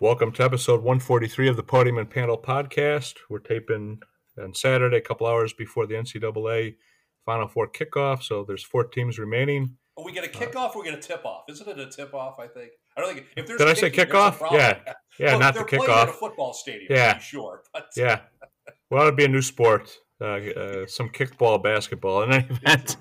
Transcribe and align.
Welcome 0.00 0.30
to 0.32 0.44
episode 0.44 0.84
143 0.84 1.48
of 1.48 1.56
the 1.56 1.64
Podium 1.64 1.98
and 1.98 2.08
Panel 2.08 2.38
podcast. 2.38 3.14
We're 3.28 3.40
taping 3.40 3.98
on 4.40 4.54
Saturday, 4.54 4.98
a 4.98 5.00
couple 5.00 5.26
hours 5.26 5.52
before 5.52 5.88
the 5.88 5.94
NCAA 5.94 6.76
Final 7.26 7.48
Four 7.48 7.68
kickoff. 7.68 8.22
So 8.22 8.44
there's 8.46 8.62
four 8.62 8.84
teams 8.84 9.18
remaining. 9.18 9.76
Are 9.96 10.04
we 10.04 10.12
get 10.12 10.24
a 10.24 10.28
kickoff 10.28 10.76
or 10.76 10.82
we 10.82 10.88
get 10.88 10.96
a 10.96 11.02
tip 11.02 11.26
off? 11.26 11.46
Isn't 11.48 11.66
it 11.66 11.80
a 11.80 11.90
tip 11.90 12.14
off? 12.14 12.38
I 12.38 12.46
think. 12.46 12.70
I 12.96 13.00
don't 13.00 13.14
think 13.14 13.26
if 13.36 13.46
there's. 13.48 13.58
Did 13.58 13.66
I 13.66 13.74
say 13.74 13.90
kickoff? 13.90 14.40
Yeah. 14.52 14.78
Yeah, 15.18 15.32
Well, 15.32 15.40
not 15.40 15.54
the 15.54 15.64
they're 15.68 15.80
playing 15.80 15.92
at 15.92 16.08
a 16.10 16.12
football 16.12 16.52
stadium. 16.52 16.86
Yeah. 16.90 17.14
to 17.14 17.20
sure. 17.20 17.62
But 17.74 17.88
Yeah. 17.96 18.20
Well, 18.90 19.02
it'd 19.02 19.16
be 19.16 19.24
a 19.24 19.28
new 19.28 19.42
sport. 19.42 19.98
Uh, 20.20 20.24
uh, 20.26 20.86
some 20.86 21.08
kickball, 21.08 21.60
basketball. 21.60 22.22
In 22.22 22.32
any 22.32 22.46
event, 22.50 22.96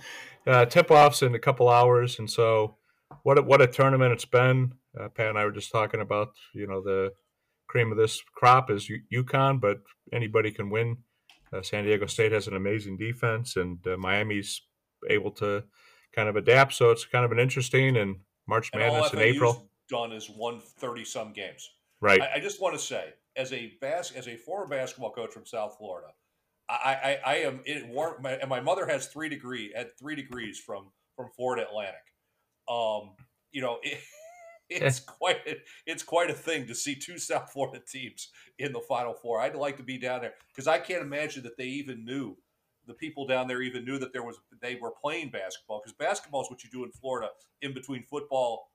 uh, 0.47 0.65
tip 0.65 0.89
offs 0.89 1.21
in 1.21 1.35
a 1.35 1.39
couple 1.39 1.69
hours. 1.69 2.17
And 2.17 2.27
so, 2.27 2.77
what 3.21 3.37
a, 3.37 3.43
what 3.43 3.61
a 3.61 3.67
tournament 3.67 4.13
it's 4.13 4.25
been. 4.25 4.73
Uh, 4.99 5.09
Pat 5.09 5.29
and 5.29 5.37
I 5.37 5.45
were 5.45 5.51
just 5.51 5.71
talking 5.71 6.01
about, 6.01 6.29
you 6.53 6.67
know, 6.67 6.81
the 6.81 7.13
cream 7.67 7.91
of 7.91 7.97
this 7.97 8.21
crop 8.35 8.69
is 8.71 8.89
U- 8.89 9.23
UConn, 9.23 9.59
but 9.59 9.79
anybody 10.11 10.51
can 10.51 10.69
win. 10.69 10.97
Uh, 11.53 11.61
San 11.61 11.85
Diego 11.85 12.05
State 12.05 12.31
has 12.31 12.47
an 12.47 12.55
amazing 12.55 12.97
defense, 12.97 13.55
and 13.55 13.85
uh, 13.87 13.97
Miami's 13.97 14.61
able 15.09 15.31
to 15.31 15.63
kind 16.13 16.27
of 16.27 16.35
adapt. 16.35 16.73
So 16.73 16.91
it's 16.91 17.05
kind 17.05 17.23
of 17.23 17.31
an 17.31 17.39
interesting 17.39 17.97
and 17.97 18.17
March 18.47 18.69
and 18.73 18.81
Madness 18.81 19.13
in 19.13 19.19
April. 19.19 19.69
done 19.89 20.11
is 20.11 20.29
won 20.29 20.59
thirty 20.59 21.05
some 21.05 21.33
games. 21.33 21.69
Right. 22.01 22.21
I, 22.21 22.35
I 22.35 22.39
just 22.39 22.61
want 22.61 22.75
to 22.75 22.81
say, 22.81 23.13
as 23.35 23.53
a 23.53 23.73
bas- 23.81 24.11
as 24.11 24.27
a 24.27 24.35
former 24.35 24.67
basketball 24.67 25.11
coach 25.11 25.31
from 25.31 25.45
South 25.45 25.75
Florida, 25.77 26.07
I 26.69 27.19
I, 27.25 27.31
I 27.33 27.35
am 27.37 27.61
it 27.65 27.87
war- 27.87 28.19
my, 28.21 28.31
and 28.31 28.49
my 28.49 28.59
mother 28.59 28.85
has 28.85 29.07
three 29.07 29.29
degree 29.29 29.71
had 29.75 29.97
three 29.97 30.15
degrees 30.15 30.59
from 30.59 30.91
from 31.15 31.29
Florida 31.35 31.65
Atlantic. 31.67 31.95
Um, 32.69 33.15
you 33.51 33.61
know, 33.61 33.77
it, 33.83 33.99
it's 34.69 34.99
quite 34.99 35.37
a, 35.47 35.55
it's 35.85 36.03
quite 36.03 36.29
a 36.29 36.33
thing 36.33 36.67
to 36.67 36.75
see 36.75 36.95
two 36.95 37.17
South 37.17 37.51
Florida 37.51 37.83
teams 37.85 38.29
in 38.59 38.73
the 38.73 38.81
Final 38.81 39.13
Four. 39.13 39.41
I'd 39.41 39.55
like 39.55 39.77
to 39.77 39.83
be 39.83 39.97
down 39.97 40.21
there 40.21 40.33
because 40.53 40.67
I 40.67 40.79
can't 40.79 41.01
imagine 41.01 41.43
that 41.43 41.57
they 41.57 41.65
even 41.65 42.05
knew 42.05 42.37
the 42.87 42.93
people 42.93 43.27
down 43.27 43.47
there 43.47 43.61
even 43.61 43.85
knew 43.85 43.99
that 43.99 44.13
there 44.13 44.23
was 44.23 44.37
they 44.61 44.75
were 44.81 44.91
playing 44.91 45.29
basketball 45.29 45.81
because 45.83 45.95
basketball 45.97 46.41
is 46.41 46.49
what 46.49 46.63
you 46.63 46.69
do 46.69 46.83
in 46.83 46.91
Florida 46.91 47.29
in 47.61 47.73
between 47.73 48.03
football 48.03 48.71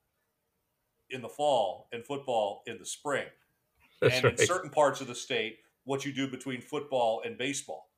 in 1.11 1.23
the 1.23 1.29
fall 1.29 1.89
and 1.93 2.05
football 2.05 2.63
in 2.67 2.79
the 2.79 2.87
spring 2.87 3.27
That's 4.01 4.17
and 4.17 4.25
right. 4.25 4.41
in 4.41 4.47
certain 4.47 4.71
parts 4.71 5.01
of 5.01 5.07
the 5.07 5.15
state, 5.15 5.59
what 5.85 6.05
you 6.05 6.13
do 6.13 6.29
between 6.29 6.61
football 6.61 7.23
and 7.25 7.39
baseball. 7.39 7.89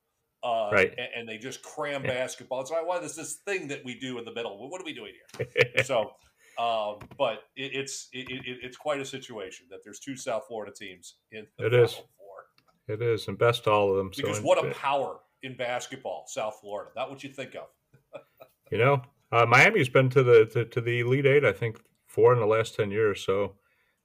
Uh, 0.42 0.68
Right. 0.72 0.94
And, 0.98 1.08
and 1.16 1.28
they 1.28 1.38
just 1.38 1.62
cram 1.62 2.02
basketball. 2.04 2.66
So 2.66 2.76
I 2.76 2.82
want 2.82 3.02
this 3.02 3.16
this 3.16 3.36
thing 3.46 3.68
that 3.68 3.84
we 3.84 3.98
do 3.98 4.18
in 4.18 4.24
the 4.24 4.32
middle. 4.32 4.68
What 4.68 4.80
are 4.80 4.84
we 4.84 4.92
doing 4.92 5.12
here? 5.36 5.84
so, 5.84 6.12
um, 6.58 6.98
but 7.18 7.44
it, 7.56 7.72
it's 7.74 8.08
it, 8.12 8.30
it, 8.30 8.58
it's 8.62 8.76
quite 8.76 9.00
a 9.00 9.04
situation 9.04 9.66
that 9.70 9.80
there's 9.84 10.00
two 10.00 10.16
South 10.16 10.44
Florida 10.48 10.72
teams 10.72 11.16
in 11.32 11.46
the 11.58 11.66
It 11.66 11.70
Final 11.70 11.84
is. 11.84 11.94
Four. 11.94 12.04
it 12.88 13.02
is, 13.02 13.28
and 13.28 13.38
best 13.38 13.64
to 13.64 13.70
all 13.70 13.90
of 13.90 13.96
them. 13.96 14.10
Because 14.16 14.38
so 14.38 14.42
what 14.42 14.64
a 14.64 14.70
power 14.74 15.20
in 15.42 15.56
basketball, 15.56 16.24
South 16.26 16.58
Florida. 16.60 16.90
Not 16.96 17.10
what 17.10 17.22
you 17.22 17.30
think 17.30 17.54
of. 17.54 17.68
You 18.70 18.78
know, 18.78 19.02
uh, 19.30 19.44
Miami's 19.44 19.90
been 19.90 20.08
to 20.08 20.22
the 20.22 20.46
to, 20.46 20.64
to 20.64 20.80
the 20.80 21.00
Elite 21.00 21.26
Eight, 21.26 21.44
I 21.44 21.52
think, 21.52 21.78
four 22.06 22.32
in 22.32 22.40
the 22.40 22.46
last 22.46 22.74
ten 22.74 22.90
years. 22.90 23.22
So 23.22 23.56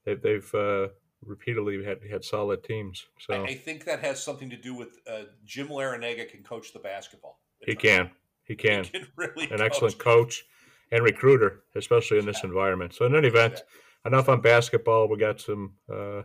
they, 0.04 0.14
they've 0.14 0.54
uh, 0.54 0.88
repeatedly 1.24 1.82
had 1.82 1.98
had 2.08 2.24
solid 2.24 2.62
teams. 2.62 3.06
So 3.18 3.34
I, 3.34 3.46
I 3.46 3.54
think 3.54 3.84
that 3.86 4.00
has 4.00 4.22
something 4.22 4.50
to 4.50 4.56
do 4.56 4.74
with 4.74 4.98
uh, 5.10 5.22
Jim 5.44 5.68
Larrañaga 5.68 6.28
can 6.28 6.42
coach 6.42 6.72
the 6.72 6.78
basketball. 6.78 7.40
he 7.64 7.74
can, 7.74 8.10
he 8.44 8.54
can, 8.54 8.84
He 8.84 8.90
can 8.90 9.06
really 9.16 9.50
an 9.50 9.60
excellent 9.60 9.98
coach 9.98 10.44
and 10.92 11.04
recruiter, 11.04 11.64
especially 11.76 12.18
in 12.18 12.26
this 12.26 12.44
environment. 12.44 12.94
So 12.94 13.06
in 13.06 13.14
any 13.14 13.28
event, 13.28 13.62
enough 14.06 14.28
on 14.28 14.40
basketball. 14.40 15.08
We 15.08 15.16
got 15.16 15.40
some 15.40 15.74
uh, 15.92 16.22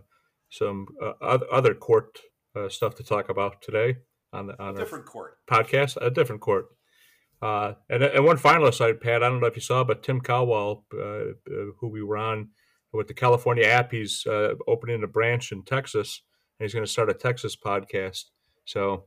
some 0.50 0.88
uh, 1.02 1.38
other 1.52 1.74
court 1.74 2.20
uh, 2.56 2.70
stuff 2.70 2.96
to 2.96 3.04
talk 3.04 3.30
about 3.30 3.62
today 3.62 3.98
on 4.34 4.48
the 4.48 4.62
on 4.62 4.70
our 4.70 4.74
different 4.74 5.06
court. 5.06 5.38
podcast, 5.50 5.98
a 6.02 6.10
different 6.10 6.42
court. 6.42 6.68
Uh, 7.42 7.74
and, 7.90 8.02
and 8.02 8.26
one 8.26 8.38
finalist, 8.38 8.82
I 8.82 8.94
Pat, 8.94 9.22
I 9.22 9.30
don't 9.30 9.42
know 9.42 9.48
if 9.48 9.56
you 9.56 9.62
saw, 9.62 9.84
but 9.84 10.04
Tim 10.04 10.22
Caldwell, 10.22 10.86
uh, 10.94 11.00
uh, 11.00 11.34
who 11.80 11.90
we 11.90 12.02
were 12.02 12.18
on 12.18 12.50
with 12.94 13.08
the 13.08 13.14
California 13.14 13.66
app, 13.66 13.92
he's 13.92 14.26
uh, 14.26 14.56
opening 14.68 15.04
a 15.04 15.08
branch 15.08 15.52
in 15.52 15.64
Texas, 15.64 16.22
and 16.58 16.66
he's 16.66 16.74
going 16.74 16.86
to 16.86 16.92
start 16.92 17.10
a 17.10 17.14
Texas 17.14 17.56
podcast. 17.56 18.24
So 18.64 19.06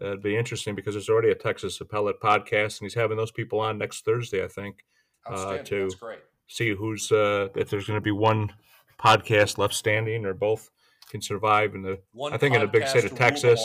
uh, 0.00 0.08
it'd 0.08 0.22
be 0.22 0.36
interesting 0.36 0.74
because 0.74 0.94
there's 0.94 1.08
already 1.08 1.30
a 1.30 1.34
Texas 1.34 1.80
appellate 1.80 2.20
podcast, 2.20 2.80
and 2.80 2.86
he's 2.86 2.94
having 2.94 3.16
those 3.16 3.30
people 3.30 3.60
on 3.60 3.78
next 3.78 4.04
Thursday, 4.04 4.42
I 4.44 4.48
think, 4.48 4.84
uh, 5.26 5.58
to 5.58 5.90
great. 6.00 6.20
see 6.46 6.74
who's 6.74 7.12
uh, 7.12 7.48
if 7.54 7.68
there's 7.68 7.86
going 7.86 7.98
to 7.98 8.04
be 8.04 8.10
one 8.10 8.52
podcast 8.98 9.58
left 9.58 9.74
standing 9.74 10.24
or 10.24 10.34
both 10.34 10.70
can 11.10 11.20
survive 11.20 11.74
in 11.74 11.82
the 11.82 12.00
One 12.12 12.32
I 12.32 12.38
think 12.38 12.54
in 12.54 12.60
the 12.60 12.66
big 12.66 12.86
state 12.86 13.04
of 13.04 13.14
Texas. 13.14 13.62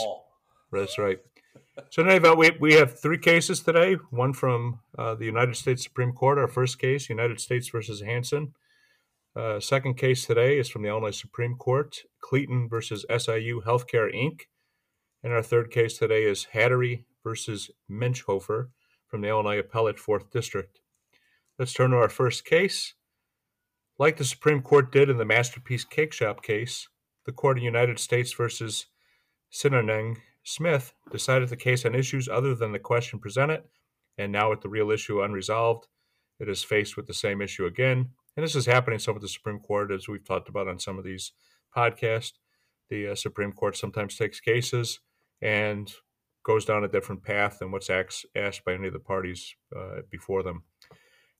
That's 0.70 0.98
right. 0.98 1.18
So, 1.90 2.02
in 2.02 2.08
any 2.08 2.16
event, 2.16 2.36
we, 2.36 2.50
we 2.60 2.74
have 2.74 3.00
three 3.00 3.18
cases 3.18 3.60
today. 3.60 3.94
One 4.10 4.32
from 4.32 4.80
uh, 4.98 5.14
the 5.14 5.24
United 5.24 5.56
States 5.56 5.82
Supreme 5.82 6.12
Court. 6.12 6.38
Our 6.38 6.48
first 6.48 6.78
case, 6.78 7.08
United 7.08 7.40
States 7.40 7.68
versus 7.68 8.02
Hansen. 8.02 8.52
Uh, 9.34 9.60
second 9.60 9.94
case 9.94 10.26
today 10.26 10.58
is 10.58 10.68
from 10.68 10.82
the 10.82 10.88
Illinois 10.88 11.16
Supreme 11.16 11.54
Court, 11.54 12.02
Cleeton 12.20 12.68
versus 12.68 13.06
SIU 13.08 13.62
Healthcare 13.64 14.12
Inc. 14.12 14.42
And 15.22 15.32
our 15.32 15.42
third 15.42 15.70
case 15.70 15.98
today 15.98 16.22
is 16.22 16.48
Hattery 16.54 17.04
versus 17.24 17.70
Menchhofer 17.90 18.68
from 19.08 19.20
the 19.20 19.28
Illinois 19.28 19.58
Appellate 19.58 19.98
Fourth 19.98 20.30
District. 20.30 20.80
Let's 21.58 21.72
turn 21.72 21.90
to 21.90 21.96
our 21.96 22.08
first 22.08 22.44
case. 22.44 22.94
Like 23.98 24.16
the 24.16 24.24
Supreme 24.24 24.62
Court 24.62 24.92
did 24.92 25.10
in 25.10 25.18
the 25.18 25.24
Masterpiece 25.24 25.84
Cake 25.84 26.12
Shop 26.12 26.40
case, 26.42 26.88
the 27.26 27.32
Court 27.32 27.58
of 27.58 27.64
United 27.64 27.98
States 27.98 28.32
versus 28.32 28.86
Sineneng 29.52 30.18
Smith 30.44 30.92
decided 31.10 31.48
the 31.48 31.56
case 31.56 31.84
on 31.84 31.96
issues 31.96 32.28
other 32.28 32.54
than 32.54 32.70
the 32.70 32.78
question 32.78 33.18
presented, 33.18 33.64
and 34.16 34.30
now 34.30 34.50
with 34.50 34.60
the 34.60 34.68
real 34.68 34.92
issue 34.92 35.20
unresolved, 35.20 35.88
it 36.38 36.48
is 36.48 36.62
faced 36.62 36.96
with 36.96 37.08
the 37.08 37.14
same 37.14 37.42
issue 37.42 37.66
again. 37.66 38.10
And 38.36 38.44
this 38.44 38.54
is 38.54 38.66
happening 38.66 39.00
some 39.00 39.14
with 39.14 39.22
the 39.22 39.28
Supreme 39.28 39.58
Court, 39.58 39.90
as 39.90 40.06
we've 40.06 40.24
talked 40.24 40.48
about 40.48 40.68
on 40.68 40.78
some 40.78 40.96
of 40.96 41.04
these 41.04 41.32
podcasts. 41.76 42.34
The 42.88 43.08
uh, 43.08 43.14
Supreme 43.16 43.52
Court 43.52 43.76
sometimes 43.76 44.16
takes 44.16 44.38
cases 44.38 45.00
and 45.42 45.92
goes 46.44 46.64
down 46.64 46.84
a 46.84 46.88
different 46.88 47.22
path 47.22 47.58
than 47.58 47.70
what's 47.70 47.90
asked, 47.90 48.24
by 48.64 48.72
any 48.72 48.86
of 48.86 48.92
the 48.92 48.98
parties 48.98 49.54
uh, 49.76 50.00
before 50.10 50.42
them. 50.42 50.62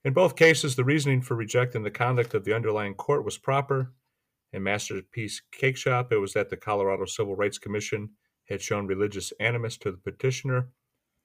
In 0.04 0.12
both 0.12 0.36
cases, 0.36 0.76
the 0.76 0.84
reasoning 0.84 1.22
for 1.22 1.34
rejecting 1.34 1.82
the 1.82 1.90
conduct 1.90 2.34
of 2.34 2.44
the 2.44 2.54
underlying 2.54 2.94
court 2.94 3.24
was 3.24 3.38
proper. 3.38 3.94
In 4.52 4.62
Masterpiece 4.62 5.42
Cake 5.52 5.76
Shop, 5.76 6.12
it 6.12 6.18
was 6.18 6.32
that 6.32 6.50
the 6.50 6.56
Colorado 6.56 7.04
Civil 7.04 7.36
Rights 7.36 7.58
Commission 7.58 8.10
had 8.48 8.62
shown 8.62 8.86
religious 8.86 9.32
animus 9.40 9.76
to 9.78 9.90
the 9.90 9.98
petitioner, 9.98 10.70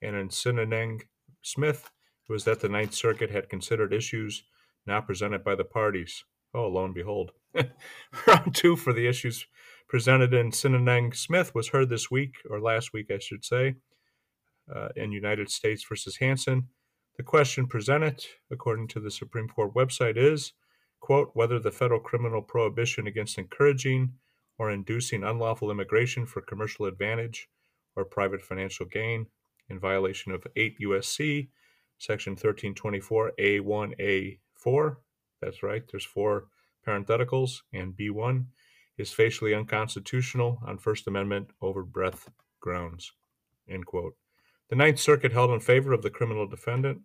and 0.01 0.16
in 0.16 0.29
Sineneng 0.29 1.01
Smith, 1.42 1.92
it 2.27 2.31
was 2.31 2.44
that 2.45 2.59
the 2.59 2.69
Ninth 2.69 2.94
Circuit 2.94 3.31
had 3.31 3.50
considered 3.50 3.94
issues 3.94 4.44
not 4.86 5.07
presented 5.07 5.44
by 5.44 5.56
the 5.56 5.63
parties. 5.63 6.25
Oh, 6.53 6.68
lo 6.68 6.86
and 6.86 6.94
behold. 6.94 7.31
Round 8.27 8.53
two 8.53 8.75
for 8.75 8.94
the 8.94 9.07
issues 9.07 9.45
presented 9.88 10.33
in 10.33 10.51
Sineneng 10.51 11.15
Smith 11.15 11.53
was 11.53 11.69
heard 11.69 11.89
this 11.89 12.09
week, 12.09 12.35
or 12.50 12.59
last 12.59 12.94
week, 12.94 13.12
I 13.12 13.19
should 13.19 13.45
say, 13.45 13.75
uh, 14.74 14.89
in 14.95 15.12
United 15.12 15.50
States 15.50 15.85
versus 15.88 16.18
Hansen. 16.18 16.69
The 17.18 17.24
question 17.24 17.68
presented, 17.68 18.25
according 18.51 18.88
to 18.89 19.00
the 19.00 19.12
Supreme 19.12 19.47
Court 19.47 19.74
website, 19.74 20.18
is 20.18 20.53
quote, 21.03 21.30
whether 21.33 21.59
the 21.59 21.71
federal 21.71 22.00
criminal 22.00 22.41
prohibition 22.41 23.06
against 23.07 23.38
encouraging 23.38 24.13
or 24.57 24.71
inducing 24.71 25.24
unlawful 25.24 25.69
immigration 25.69 26.25
for 26.25 26.41
commercial 26.41 26.85
advantage 26.85 27.50
or 27.97 28.06
private 28.06 28.41
financial 28.41 28.85
gain 28.85 29.25
in 29.69 29.80
violation 29.80 30.31
of 30.31 30.47
8 30.56 30.80
USC 30.80 31.50
section 31.97 32.38
1324A1A4. 32.38 34.95
That's 35.41 35.62
right, 35.62 35.83
there's 35.91 36.06
four 36.06 36.45
parentheticals, 36.88 37.63
and 37.74 37.94
B1 37.94 38.45
is 38.98 39.12
facially 39.12 39.54
unconstitutional 39.54 40.60
on 40.66 40.78
First 40.78 41.07
Amendment 41.07 41.50
over 41.62 41.84
breadth 41.84 42.30
grounds. 42.60 43.12
End 43.68 43.86
quote. 43.86 44.16
The 44.69 44.75
Ninth 44.75 45.00
Circuit 45.00 45.31
held 45.31 45.51
in 45.51 45.60
favor 45.60 45.94
of 45.94 46.01
the 46.01 46.10
criminal 46.10 46.48
defendant 46.48 47.00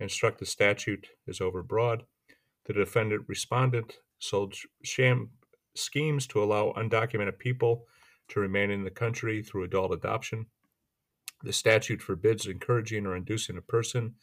and 0.00 0.10
struck 0.10 0.38
the 0.38 0.46
statute 0.46 1.08
as 1.28 1.38
overbroad. 1.38 2.02
The 2.66 2.72
defendant 2.72 3.24
respondent 3.26 3.98
sold 4.18 4.54
sham 4.82 5.30
schemes 5.74 6.26
to 6.28 6.42
allow 6.42 6.72
undocumented 6.76 7.38
people 7.38 7.86
to 8.28 8.40
remain 8.40 8.70
in 8.70 8.84
the 8.84 8.90
country 8.90 9.42
through 9.42 9.64
adult 9.64 9.92
adoption. 9.92 10.46
The 11.42 11.52
statute 11.52 12.02
forbids 12.02 12.46
encouraging 12.46 13.06
or 13.06 13.16
inducing 13.16 13.56
a 13.56 13.62
person 13.62 14.14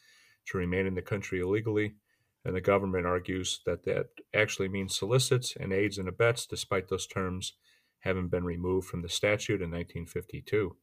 to 0.48 0.58
remain 0.58 0.86
in 0.86 0.96
the 0.96 1.02
country 1.02 1.40
illegally, 1.40 1.96
and 2.45 2.56
the 2.56 2.62
government 2.62 3.07
argues 3.07 3.62
that 3.65 3.83
that 3.86 4.06
actually 4.33 4.69
means 4.69 4.95
solicits 4.95 5.56
and 5.59 5.74
aids 5.74 5.97
and 5.97 6.07
abets, 6.07 6.45
despite 6.45 6.88
those 6.88 7.07
terms 7.07 7.53
having 8.00 8.27
been 8.27 8.44
removed 8.44 8.88
from 8.88 9.01
the 9.01 9.09
statute 9.09 9.62
in 9.62 9.71
1952. 9.71 10.75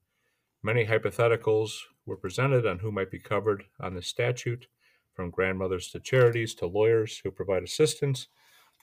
Many 0.63 0.87
hypotheticals 0.87 1.71
were 2.05 2.17
presented 2.17 2.67
on 2.67 2.81
who 2.81 2.91
might 2.91 3.13
be 3.13 3.21
covered 3.21 3.63
on 3.81 3.95
the 3.95 4.03
statute, 4.03 4.67
from 5.15 5.31
grandmothers 5.31 5.89
to 5.91 6.01
charities 6.01 6.55
to 6.55 6.67
lawyers 6.67 7.21
who 7.23 7.31
provide 7.31 7.63
assistance 7.63 8.29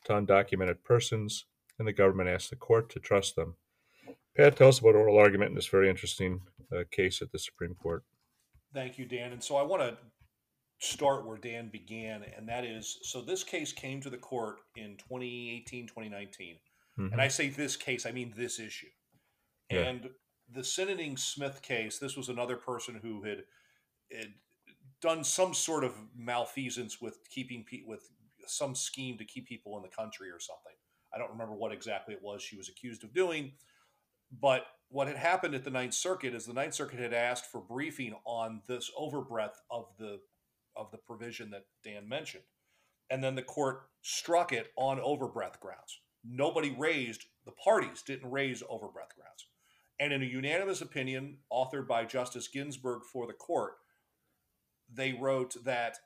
to 0.06 0.14
undocumented 0.14 0.84
persons, 0.84 1.46
and 1.78 1.88
the 1.88 1.94
government 1.94 2.30
asked 2.30 2.50
the 2.50 2.56
court 2.56 2.90
to 2.92 3.00
trust 3.00 3.36
them. 3.36 3.56
Pat, 4.38 4.56
tell 4.56 4.70
us 4.70 4.80
about 4.80 4.96
oral 4.96 5.18
argument 5.18 5.50
in 5.50 5.56
this 5.56 5.68
very 5.68 5.90
interesting 5.90 6.40
uh, 6.74 6.84
case 6.92 7.22
at 7.22 7.32
the 7.32 7.40
Supreme 7.40 7.76
Court. 7.76 8.04
Thank 8.74 8.98
you, 8.98 9.06
Dan. 9.06 9.34
And 9.34 9.44
so 9.44 9.56
I 9.56 9.64
want 9.64 9.82
to 9.82 9.98
start 10.80 11.26
where 11.26 11.38
Dan 11.38 11.70
began, 11.70 12.24
and 12.36 12.48
that 12.48 12.64
is 12.64 13.00
so 13.04 13.22
this 13.22 13.44
case 13.44 13.72
came 13.74 14.02
to 14.02 14.10
the 14.10 14.18
court 14.18 14.60
in 14.76 14.98
2018, 14.98 15.88
2019. 15.88 16.60
Mhm. 16.98 17.12
And 17.12 17.22
I 17.22 17.28
say 17.28 17.50
this 17.50 17.76
case, 17.76 18.06
I 18.06 18.12
mean 18.12 18.34
this 18.36 18.60
issue. 18.60 18.90
Yeah. 19.70 19.82
And 19.82 20.10
the 20.50 20.62
Sineneng 20.62 21.20
Smith 21.20 21.62
case, 21.62 22.00
this 22.00 22.16
was 22.18 22.30
another 22.30 22.56
person 22.56 22.96
who 22.96 23.24
had, 23.24 23.46
had 24.12 24.34
done 25.02 25.24
some 25.24 25.54
sort 25.54 25.84
of 25.84 25.96
malfeasance 26.16 27.00
with 27.00 27.20
keeping 27.30 27.64
pe- 27.64 27.84
with 27.86 28.10
some 28.48 28.74
scheme 28.74 29.18
to 29.18 29.26
keep 29.26 29.48
people 29.48 29.78
in 29.78 29.84
the 29.84 29.90
country 29.90 30.30
or 30.32 30.40
something. 30.40 30.74
I 31.14 31.18
don't 31.18 31.30
remember 31.30 31.54
what 31.56 31.72
exactly 31.72 32.14
it 32.16 32.22
was 32.22 32.42
she 32.42 32.58
was 32.58 32.70
accused 32.70 33.04
of 33.04 33.14
doing, 33.14 33.54
but 34.32 34.66
what 34.90 35.08
had 35.08 35.18
happened 35.18 35.54
at 35.56 35.64
the 35.64 35.70
Ninth 35.70 35.94
Circuit 35.94 36.34
is 36.34 36.46
the 36.46 36.54
Ninth 36.54 36.74
Circuit 36.74 37.00
had 37.00 37.14
asked 37.14 37.46
for 37.46 37.62
briefing 37.62 38.16
on 38.26 38.62
this 38.68 38.90
overbreadth 38.98 39.62
of 39.70 39.86
the 39.98 40.20
of 40.80 40.92
the 40.92 40.98
provision 40.98 41.52
that 41.52 41.66
Dan 41.84 42.08
mentioned, 42.08 42.46
and 43.10 43.24
then 43.24 43.36
the 43.36 43.42
court 43.42 43.82
struck 44.02 44.54
it 44.54 44.72
on 44.78 45.00
overbreadth 45.00 45.60
grounds. 45.60 46.00
Nobody 46.24 46.74
raised 46.78 47.26
the 47.46 47.52
parties 47.52 48.02
didn't 48.02 48.32
raise 48.32 48.64
overbreadth 48.70 49.16
grounds, 49.16 49.48
and 50.00 50.14
in 50.14 50.24
a 50.24 50.26
unanimous 50.26 50.82
opinion 50.82 51.38
authored 51.52 51.88
by 51.88 52.06
Justice 52.06 52.48
Ginsburg 52.48 53.04
for 53.12 53.28
the 53.28 53.34
court, 53.34 53.74
they 54.92 55.14
wrote 55.14 55.56
that 55.66 55.98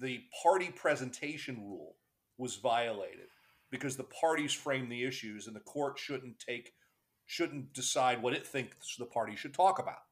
the 0.00 0.20
party 0.42 0.70
presentation 0.70 1.56
rule 1.56 1.96
was 2.38 2.56
violated 2.56 3.26
because 3.70 3.96
the 3.96 4.04
parties 4.04 4.52
framed 4.52 4.90
the 4.90 5.04
issues 5.04 5.46
and 5.46 5.56
the 5.56 5.60
court 5.60 5.98
shouldn't 5.98 6.38
take 6.38 6.72
shouldn't 7.26 7.74
decide 7.74 8.22
what 8.22 8.32
it 8.32 8.46
thinks 8.46 8.96
the 8.96 9.04
party 9.04 9.36
should 9.36 9.52
talk 9.52 9.78
about 9.78 10.07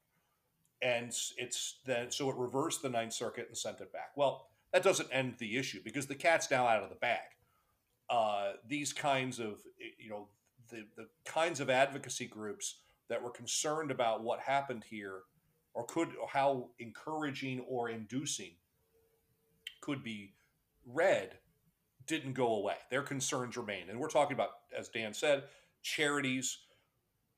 and 0.82 1.08
it's 1.38 1.78
then 1.86 2.10
so 2.10 2.30
it 2.30 2.36
reversed 2.36 2.82
the 2.82 2.88
ninth 2.88 3.12
circuit 3.12 3.46
and 3.48 3.56
sent 3.56 3.80
it 3.80 3.92
back. 3.92 4.12
Well 4.16 4.48
that 4.72 4.82
doesn't 4.82 5.08
end 5.12 5.36
the 5.38 5.56
issue 5.56 5.80
because 5.82 6.06
the 6.06 6.14
cat's 6.14 6.50
now 6.50 6.66
out 6.66 6.82
of 6.82 6.90
the 6.90 6.96
bag. 6.96 7.20
Uh, 8.10 8.52
these 8.68 8.92
kinds 8.92 9.38
of 9.38 9.60
you 9.98 10.10
know 10.10 10.28
the, 10.70 10.84
the 10.96 11.06
kinds 11.24 11.60
of 11.60 11.70
advocacy 11.70 12.26
groups 12.26 12.80
that 13.08 13.22
were 13.22 13.30
concerned 13.30 13.90
about 13.90 14.22
what 14.22 14.40
happened 14.40 14.84
here 14.88 15.22
or 15.74 15.84
could 15.84 16.08
or 16.20 16.28
how 16.28 16.70
encouraging 16.78 17.60
or 17.68 17.88
inducing 17.88 18.52
could 19.80 20.02
be 20.02 20.34
read 20.84 21.38
didn't 22.06 22.32
go 22.32 22.54
away. 22.54 22.76
Their 22.90 23.02
concerns 23.02 23.56
remain, 23.56 23.90
and 23.90 23.98
we're 23.98 24.08
talking 24.08 24.34
about, 24.34 24.50
as 24.76 24.88
Dan 24.88 25.12
said, 25.12 25.44
charities, 25.82 26.58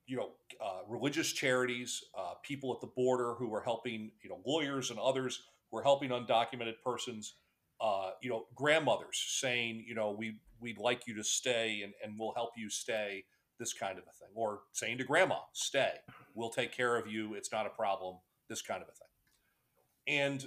you 0.09 0.17
know, 0.17 0.31
uh, 0.65 0.81
religious 0.89 1.33
charities, 1.33 2.03
uh, 2.19 2.33
people 2.43 2.73
at 2.75 2.81
the 2.81 2.87
border 2.87 3.35
who 3.35 3.55
are 3.55 3.61
helping, 3.61 4.11
you 4.23 4.31
know, 4.31 4.41
lawyers 4.47 4.91
and 4.91 4.99
others 4.99 5.43
who 5.71 5.77
are 5.77 5.83
helping 5.83 6.09
undocumented 6.11 6.75
persons, 6.83 7.35
uh, 7.81 8.11
you 8.23 8.31
know, 8.31 8.47
grandmothers 8.57 9.23
saying, 9.29 9.85
you 9.87 9.95
know, 9.95 10.11
we 10.11 10.39
we'd 10.61 10.79
like 10.79 11.07
you 11.07 11.15
to 11.15 11.23
stay 11.23 11.83
and, 11.85 11.93
and 12.03 12.19
we'll 12.19 12.33
help 12.35 12.51
you 12.57 12.69
stay, 12.71 13.23
this 13.61 13.73
kind 13.75 13.99
of 13.99 14.05
a 14.05 14.13
thing, 14.13 14.31
or 14.35 14.61
saying 14.73 14.99
to 14.99 15.05
grandma, 15.05 15.37
stay, 15.53 15.93
we'll 16.35 16.51
take 16.51 16.73
care 16.73 16.97
of 16.97 17.07
you, 17.07 17.35
it's 17.35 17.53
not 17.53 17.67
a 17.67 17.71
problem, 17.71 18.17
this 18.49 18.63
kind 18.63 18.83
of 18.83 18.89
a 18.89 18.93
thing, 18.93 20.19
and 20.21 20.47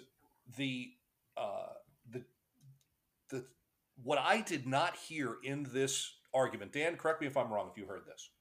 the 0.58 0.90
uh, 1.38 1.74
the 2.10 2.24
the 3.30 3.46
what 4.04 4.18
I 4.18 4.42
did 4.42 4.66
not 4.66 4.96
hear 4.98 5.38
in 5.44 5.68
this 5.72 6.16
argument, 6.34 6.74
Dan, 6.74 6.98
correct 6.98 7.22
me 7.22 7.28
if 7.28 7.38
I'm 7.38 7.54
wrong 7.54 7.70
if 7.72 7.78
you 7.78 7.86
heard 7.86 8.06
this. 8.08 8.32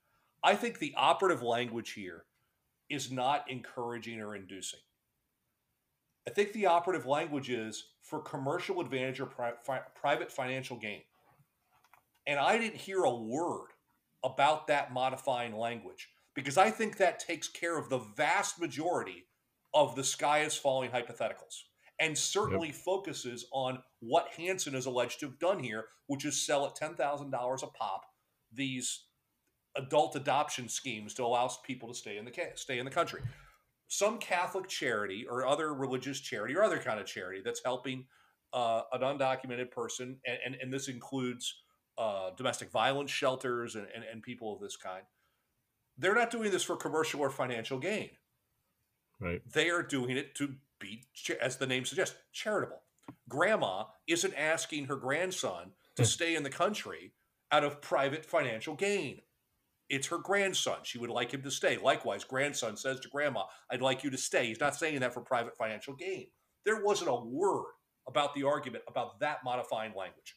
I 0.42 0.54
think 0.54 0.78
the 0.78 0.94
operative 0.96 1.42
language 1.42 1.92
here 1.92 2.24
is 2.88 3.10
not 3.10 3.50
encouraging 3.50 4.20
or 4.20 4.34
inducing. 4.34 4.80
I 6.26 6.30
think 6.30 6.52
the 6.52 6.66
operative 6.66 7.06
language 7.06 7.50
is 7.50 7.84
for 8.02 8.20
commercial 8.20 8.80
advantage 8.80 9.20
or 9.20 9.26
pri- 9.26 9.52
fi- 9.64 9.82
private 9.94 10.30
financial 10.30 10.76
gain. 10.76 11.02
And 12.26 12.38
I 12.38 12.58
didn't 12.58 12.76
hear 12.76 13.04
a 13.04 13.14
word 13.14 13.68
about 14.22 14.66
that 14.66 14.92
modifying 14.92 15.56
language 15.56 16.08
because 16.34 16.58
I 16.58 16.70
think 16.70 16.96
that 16.96 17.18
takes 17.18 17.48
care 17.48 17.78
of 17.78 17.88
the 17.88 17.98
vast 18.16 18.60
majority 18.60 19.24
of 19.72 19.96
the 19.96 20.04
sky 20.04 20.40
is 20.40 20.56
falling 20.56 20.90
hypotheticals 20.90 21.62
and 21.98 22.16
certainly 22.16 22.72
focuses 22.72 23.46
on 23.52 23.82
what 24.00 24.28
Hansen 24.36 24.74
is 24.74 24.86
alleged 24.86 25.20
to 25.20 25.26
have 25.26 25.38
done 25.38 25.62
here, 25.62 25.86
which 26.06 26.24
is 26.24 26.44
sell 26.44 26.66
at 26.66 26.74
$10,000 26.74 27.62
a 27.62 27.66
pop 27.66 28.04
these 28.52 29.04
adult 29.80 30.16
adoption 30.16 30.68
schemes 30.68 31.14
to 31.14 31.24
allow 31.24 31.48
people 31.64 31.88
to 31.88 31.94
stay 31.94 32.16
in 32.16 32.24
the 32.24 32.30
ca- 32.30 32.54
stay 32.54 32.78
in 32.78 32.84
the 32.84 32.90
country. 32.90 33.20
Some 33.88 34.18
Catholic 34.18 34.68
charity 34.68 35.26
or 35.28 35.46
other 35.46 35.74
religious 35.74 36.20
charity 36.20 36.54
or 36.54 36.62
other 36.62 36.78
kind 36.78 37.00
of 37.00 37.06
charity 37.06 37.42
that's 37.44 37.60
helping 37.64 38.06
uh, 38.52 38.82
an 38.92 39.00
undocumented 39.00 39.70
person, 39.70 40.18
and, 40.26 40.38
and, 40.44 40.56
and 40.62 40.72
this 40.72 40.88
includes 40.88 41.54
uh, 41.98 42.30
domestic 42.36 42.70
violence 42.70 43.10
shelters 43.10 43.74
and, 43.74 43.86
and, 43.94 44.04
and 44.04 44.22
people 44.22 44.54
of 44.54 44.60
this 44.60 44.76
kind. 44.76 45.02
They're 45.98 46.14
not 46.14 46.30
doing 46.30 46.50
this 46.50 46.62
for 46.62 46.76
commercial 46.76 47.20
or 47.20 47.30
financial 47.30 47.78
gain. 47.78 48.10
Right. 49.20 49.42
They 49.52 49.68
are 49.70 49.82
doing 49.82 50.16
it 50.16 50.34
to 50.36 50.54
be, 50.78 51.04
as 51.40 51.56
the 51.56 51.66
name 51.66 51.84
suggests, 51.84 52.16
charitable. 52.32 52.82
Grandma 53.28 53.84
isn't 54.06 54.34
asking 54.34 54.86
her 54.86 54.96
grandson 54.96 55.72
to 55.96 56.04
stay 56.04 56.34
in 56.34 56.42
the 56.42 56.50
country 56.50 57.12
out 57.52 57.64
of 57.64 57.82
private 57.82 58.24
financial 58.24 58.74
gain. 58.74 59.20
It's 59.90 60.06
her 60.06 60.18
grandson. 60.18 60.78
She 60.84 60.98
would 60.98 61.10
like 61.10 61.32
him 61.32 61.42
to 61.42 61.50
stay. 61.50 61.76
Likewise, 61.76 62.22
grandson 62.22 62.76
says 62.76 63.00
to 63.00 63.08
grandma, 63.08 63.42
I'd 63.70 63.82
like 63.82 64.04
you 64.04 64.10
to 64.10 64.16
stay. 64.16 64.46
He's 64.46 64.60
not 64.60 64.76
saying 64.76 65.00
that 65.00 65.12
for 65.12 65.20
private 65.20 65.56
financial 65.56 65.94
gain. 65.94 66.28
There 66.64 66.82
wasn't 66.84 67.10
a 67.10 67.14
word 67.16 67.72
about 68.06 68.34
the 68.34 68.44
argument 68.44 68.84
about 68.86 69.18
that 69.18 69.38
modifying 69.44 69.92
language. 69.96 70.36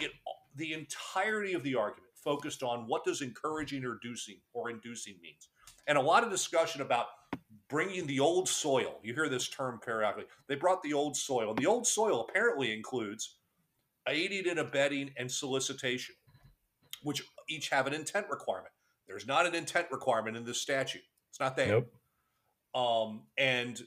It, 0.00 0.10
the 0.56 0.72
entirety 0.72 1.54
of 1.54 1.62
the 1.62 1.76
argument 1.76 2.10
focused 2.16 2.64
on 2.64 2.88
what 2.88 3.04
does 3.04 3.22
encouraging 3.22 3.84
or 3.84 3.92
inducing 3.92 4.40
or 4.52 4.70
inducing 4.70 5.14
means. 5.22 5.48
And 5.86 5.96
a 5.96 6.02
lot 6.02 6.24
of 6.24 6.30
discussion 6.30 6.82
about 6.82 7.06
bringing 7.68 8.08
the 8.08 8.18
old 8.18 8.48
soil. 8.48 8.98
You 9.04 9.14
hear 9.14 9.28
this 9.28 9.48
term 9.48 9.78
periodically. 9.78 10.24
They 10.48 10.56
brought 10.56 10.82
the 10.82 10.94
old 10.94 11.16
soil. 11.16 11.50
And 11.50 11.58
the 11.58 11.66
old 11.66 11.86
soil 11.86 12.26
apparently 12.28 12.74
includes 12.74 13.36
aiding 14.08 14.48
and 14.48 14.58
abetting 14.58 15.12
and 15.16 15.30
solicitation, 15.30 16.16
which 17.04 17.22
each 17.48 17.68
have 17.68 17.86
an 17.86 17.94
intent 17.94 18.26
requirement. 18.28 18.72
There's 19.10 19.26
not 19.26 19.44
an 19.44 19.56
intent 19.56 19.88
requirement 19.90 20.36
in 20.36 20.44
this 20.44 20.60
statute. 20.60 21.02
It's 21.30 21.40
not 21.40 21.56
there. 21.56 21.82
Nope. 21.82 21.92
Um, 22.72 23.22
and 23.36 23.82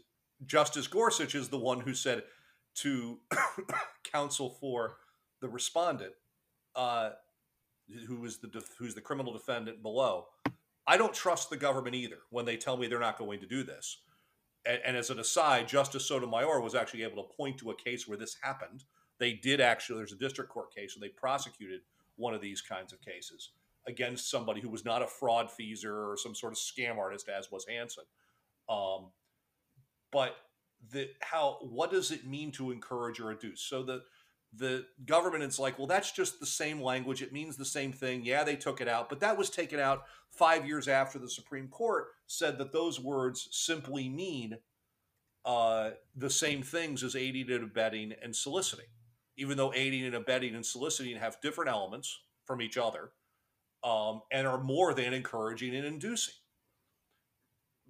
Justice 0.45 0.85
Gorsuch 0.87 1.33
is 1.33 1.47
the 1.47 1.57
one 1.57 1.79
who 1.79 1.93
said 1.93 2.23
to 2.75 3.19
counsel 4.03 4.49
for 4.59 4.97
the 5.39 5.47
respondent, 5.47 6.11
uh, 6.75 7.11
who 8.07 8.25
is 8.25 8.39
the 8.39 8.49
def- 8.49 8.75
who's 8.77 8.95
the 8.95 9.01
criminal 9.01 9.31
defendant 9.31 9.81
below. 9.81 10.25
I 10.85 10.97
don't 10.97 11.13
trust 11.13 11.49
the 11.49 11.55
government 11.55 11.95
either 11.95 12.17
when 12.29 12.43
they 12.43 12.57
tell 12.57 12.75
me 12.75 12.87
they're 12.87 12.99
not 12.99 13.17
going 13.17 13.39
to 13.39 13.47
do 13.47 13.63
this. 13.63 14.01
And, 14.65 14.81
and 14.85 14.97
as 14.97 15.09
an 15.09 15.19
aside, 15.19 15.69
Justice 15.69 16.05
Sotomayor 16.05 16.59
was 16.59 16.75
actually 16.75 17.03
able 17.03 17.23
to 17.23 17.33
point 17.33 17.57
to 17.59 17.71
a 17.71 17.75
case 17.75 18.05
where 18.09 18.17
this 18.17 18.35
happened. 18.41 18.83
They 19.19 19.31
did 19.31 19.61
actually. 19.61 19.99
There's 19.99 20.11
a 20.11 20.17
district 20.17 20.51
court 20.51 20.75
case, 20.75 20.95
and 20.95 21.03
they 21.03 21.07
prosecuted 21.07 21.79
one 22.17 22.33
of 22.33 22.41
these 22.41 22.61
kinds 22.61 22.91
of 22.91 22.99
cases 22.99 23.51
against 23.87 24.29
somebody 24.29 24.61
who 24.61 24.69
was 24.69 24.85
not 24.85 25.01
a 25.03 25.07
fraud 25.07 25.49
feeser 25.49 25.93
or 25.93 26.17
some 26.17 26.35
sort 26.35 26.53
of 26.53 26.59
scam 26.59 26.97
artist, 26.97 27.29
as 27.29 27.51
was 27.51 27.65
Hansen. 27.67 28.05
Um, 28.69 29.11
but 30.11 30.35
the 30.91 31.09
how 31.21 31.57
what 31.61 31.91
does 31.91 32.11
it 32.11 32.25
mean 32.27 32.51
to 32.53 32.71
encourage 32.71 33.19
or 33.19 33.31
induce? 33.31 33.61
So 33.61 33.83
the 33.83 34.03
the 34.53 34.85
government 35.05 35.43
is 35.43 35.59
like, 35.59 35.77
well, 35.79 35.87
that's 35.87 36.11
just 36.11 36.39
the 36.39 36.45
same 36.45 36.81
language. 36.81 37.21
It 37.23 37.33
means 37.33 37.57
the 37.57 37.65
same 37.65 37.93
thing. 37.93 38.23
Yeah, 38.25 38.43
they 38.43 38.55
took 38.55 38.81
it 38.81 38.87
out, 38.87 39.09
but 39.09 39.19
that 39.21 39.37
was 39.37 39.49
taken 39.49 39.79
out 39.79 40.03
five 40.31 40.67
years 40.67 40.87
after 40.87 41.19
the 41.19 41.29
Supreme 41.29 41.67
Court 41.69 42.07
said 42.27 42.57
that 42.59 42.71
those 42.71 42.99
words 42.99 43.49
simply 43.51 44.09
mean 44.09 44.59
uh, 45.45 45.91
the 46.15 46.29
same 46.29 46.63
things 46.63 47.03
as 47.03 47.15
aiding 47.15 47.51
and 47.51 47.63
abetting 47.63 48.13
and 48.23 48.35
soliciting. 48.35 48.87
even 49.37 49.57
though 49.57 49.73
aiding 49.73 50.05
and 50.05 50.15
abetting 50.15 50.55
and 50.55 50.65
soliciting 50.65 51.17
have 51.17 51.41
different 51.41 51.69
elements 51.71 52.21
from 52.45 52.61
each 52.61 52.77
other 52.77 53.11
um, 53.83 54.21
and 54.31 54.47
are 54.47 54.61
more 54.61 54.93
than 54.93 55.13
encouraging 55.13 55.75
and 55.75 55.85
inducing. 55.85 56.33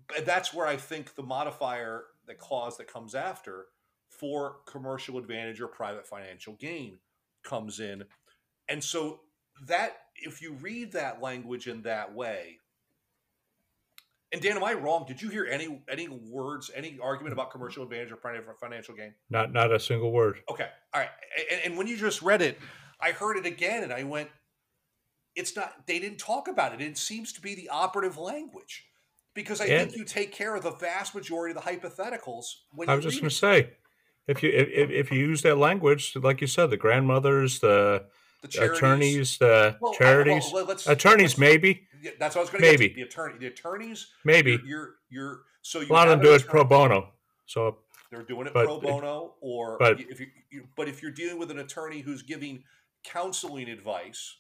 But 0.08 0.26
that's 0.26 0.54
where 0.54 0.68
I 0.68 0.76
think 0.76 1.16
the 1.16 1.24
modifier, 1.24 2.06
the 2.28 2.34
clause 2.34 2.78
that 2.78 2.92
comes 2.92 3.16
after 3.16 3.66
for 4.10 4.58
commercial 4.68 5.18
advantage 5.18 5.62
or 5.62 5.68
private 5.68 6.06
financial 6.06 6.54
gain 6.54 7.00
comes 7.44 7.80
in. 7.80 8.04
And 8.68 8.84
so 8.84 9.22
that 9.68 9.98
if 10.16 10.42
you 10.42 10.54
read 10.54 10.92
that 10.94 11.22
language 11.22 11.68
in 11.68 11.82
that 11.84 12.14
way, 12.14 12.60
and 14.32 14.42
Dan, 14.42 14.58
am 14.58 14.64
I 14.64 14.74
wrong? 14.74 15.06
Did 15.08 15.22
you 15.22 15.30
hear 15.30 15.46
any 15.46 15.84
any 15.88 16.08
words, 16.08 16.72
any 16.76 16.98
argument 17.02 17.34
about 17.34 17.52
commercial 17.52 17.84
advantage 17.84 18.12
or 18.12 18.16
private 18.16 18.60
financial 18.60 18.96
gain? 18.96 19.14
Not 19.30 19.54
not 19.54 19.72
a 19.72 19.80
single 19.80 20.12
word. 20.12 20.40
Okay, 20.50 20.68
all 20.94 21.02
right. 21.02 21.10
And, 21.52 21.62
and 21.66 21.78
when 21.78 21.86
you 21.86 21.96
just 21.98 22.24
read 22.24 22.42
it, 22.42 22.58
I 23.00 23.12
heard 23.12 23.38
it 23.38 23.46
again, 23.46 23.84
and 23.84 23.94
I 23.94 24.04
went, 24.04 24.30
"It's 25.36 25.56
not." 25.56 25.86
They 25.88 26.00
didn't 26.00 26.20
talk 26.20 26.48
about 26.48 26.74
it. 26.74 26.82
It 26.82 26.98
seems 26.98 27.34
to 27.34 27.42
be 27.42 27.56
the 27.56 27.70
operative 27.70 28.18
language 28.18 28.86
because 29.34 29.62
I 29.62 29.66
And- 29.66 29.90
think 29.90 29.98
you 29.98 30.06
take 30.06 30.32
care 30.32 30.56
of 30.56 30.64
the 30.64 30.72
vast 30.72 31.16
majority 31.16 31.56
of 31.56 31.64
the 31.64 31.70
hypotheticals 31.70 32.46
when 32.72 32.90
I 32.90 32.96
was 32.96 33.04
just 33.06 33.20
going 33.20 33.30
to 33.30 33.36
say, 33.36 33.72
if 34.28 34.44
you 34.44 34.50
if, 34.52 34.90
if 34.90 35.12
you 35.12 35.20
use 35.20 35.42
that 35.44 35.58
language, 35.58 36.16
like 36.16 36.42
you 36.42 36.48
said, 36.48 36.70
the 36.70 36.78
grandmothers, 36.78 37.60
the 37.60 38.06
the 38.42 38.48
charities. 38.50 38.78
attorneys, 38.78 39.38
the 39.38 39.78
Well, 39.80 39.94
charities, 39.94 40.50
well, 40.52 40.66
let's- 40.66 40.86
attorneys, 40.88 41.32
let's- 41.32 41.38
maybe, 41.38 41.88
Yeah, 42.02 42.12
that's 42.20 42.36
what 42.36 42.42
I 42.42 42.44
was 42.44 42.50
going 42.50 42.62
to 42.64 42.72
get 42.72 42.80
Maybe. 42.80 42.94
The 42.94 43.02
attorney, 43.04 43.38
the 43.38 43.48
attorneys, 43.48 44.08
maybe. 44.26 44.52
You're, 44.52 44.66
you're, 44.66 44.96
you're 45.10 45.42
so 45.62 45.80
you 45.80 45.88
A 45.90 45.94
lot 45.94 46.10
of 46.10 46.20
them 46.20 46.26
do 46.26 46.34
it 46.34 46.46
pro 46.46 46.66
bono. 46.66 47.14
So 47.46 47.80
They're 48.12 48.22
doing 48.24 48.48
it 48.48 48.54
But 48.54 48.66
pro 48.66 48.82
bono, 48.82 49.36
or 49.40 49.78
but- 49.80 50.00
if 50.02 50.20
you, 50.20 50.28
you, 50.50 50.68
but 50.76 50.90
if 50.90 51.02
you're 51.02 51.12
dealing 51.12 51.40
with 51.40 51.52
an 51.52 51.60
attorney 51.60 52.02
who's 52.02 52.22
giving 52.22 52.66
counseling 53.06 53.70
advice 53.70 54.36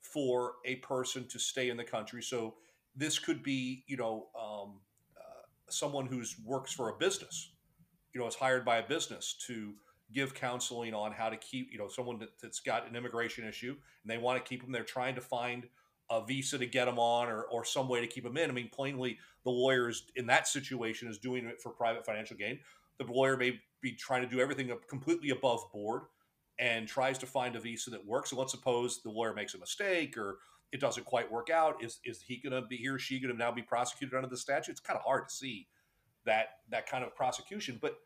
for 0.00 0.54
a 0.64 0.76
person 0.76 1.26
to 1.28 1.38
stay 1.38 1.70
in 1.70 1.76
the 1.76 1.84
country, 1.84 2.22
so 2.22 2.54
this 2.96 3.18
could 3.18 3.42
be, 3.42 3.84
you 3.86 3.96
know, 3.96 4.28
um, 4.38 4.80
uh, 5.16 5.46
someone 5.68 6.06
who's 6.06 6.36
works 6.44 6.72
for 6.72 6.90
a 6.90 6.98
business, 6.98 7.52
you 8.12 8.20
know, 8.20 8.26
is 8.26 8.34
hired 8.34 8.64
by 8.64 8.78
a 8.78 8.88
business 8.88 9.34
to 9.46 9.74
give 10.12 10.34
counseling 10.34 10.94
on 10.94 11.12
how 11.12 11.28
to 11.28 11.36
keep, 11.36 11.70
you 11.70 11.78
know, 11.78 11.88
someone 11.88 12.18
that, 12.18 12.30
that's 12.40 12.60
got 12.60 12.88
an 12.88 12.96
immigration 12.96 13.46
issue 13.46 13.76
and 14.02 14.10
they 14.10 14.18
want 14.18 14.42
to 14.42 14.48
keep 14.48 14.62
them. 14.62 14.72
They're 14.72 14.82
trying 14.82 15.14
to 15.16 15.20
find 15.20 15.66
a 16.10 16.24
visa 16.24 16.56
to 16.58 16.66
get 16.66 16.86
them 16.86 16.98
on 16.98 17.28
or, 17.28 17.42
or 17.42 17.64
some 17.64 17.88
way 17.88 18.00
to 18.00 18.06
keep 18.06 18.24
them 18.24 18.38
in. 18.38 18.48
I 18.48 18.52
mean, 18.54 18.70
plainly, 18.72 19.18
the 19.44 19.50
lawyers 19.50 20.04
in 20.16 20.26
that 20.26 20.48
situation 20.48 21.08
is 21.08 21.18
doing 21.18 21.44
it 21.44 21.60
for 21.60 21.70
private 21.70 22.06
financial 22.06 22.36
gain. 22.36 22.58
The 22.98 23.04
lawyer 23.04 23.36
may 23.36 23.60
be 23.82 23.92
trying 23.92 24.22
to 24.22 24.28
do 24.28 24.40
everything 24.40 24.72
completely 24.88 25.30
above 25.30 25.60
board 25.72 26.02
and 26.58 26.88
tries 26.88 27.18
to 27.18 27.26
find 27.26 27.56
a 27.56 27.60
visa 27.60 27.90
that 27.90 28.04
works. 28.04 28.30
So 28.30 28.36
let's 28.36 28.52
suppose 28.52 29.02
the 29.02 29.10
lawyer 29.10 29.34
makes 29.34 29.54
a 29.54 29.58
mistake 29.58 30.16
or 30.16 30.38
it 30.72 30.80
doesn't 30.80 31.06
quite 31.06 31.30
work 31.30 31.50
out. 31.50 31.82
Is 31.82 32.00
is 32.04 32.20
he 32.20 32.36
going 32.36 32.52
to 32.52 32.66
be 32.66 32.76
he 32.76 32.88
or 32.88 32.98
she 32.98 33.20
going 33.20 33.32
to 33.32 33.38
now 33.38 33.52
be 33.52 33.62
prosecuted 33.62 34.14
under 34.14 34.28
the 34.28 34.36
statute? 34.36 34.72
It's 34.72 34.80
kind 34.80 34.98
of 34.98 35.04
hard 35.04 35.28
to 35.28 35.34
see 35.34 35.68
that 36.24 36.48
that 36.70 36.88
kind 36.88 37.04
of 37.04 37.14
prosecution, 37.14 37.78
but 37.80 37.96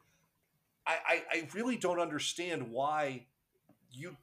I, 0.86 0.96
I, 1.06 1.22
I 1.32 1.48
really 1.54 1.76
don't 1.76 2.00
understand 2.00 2.70
why 2.70 3.26
you 3.90 4.16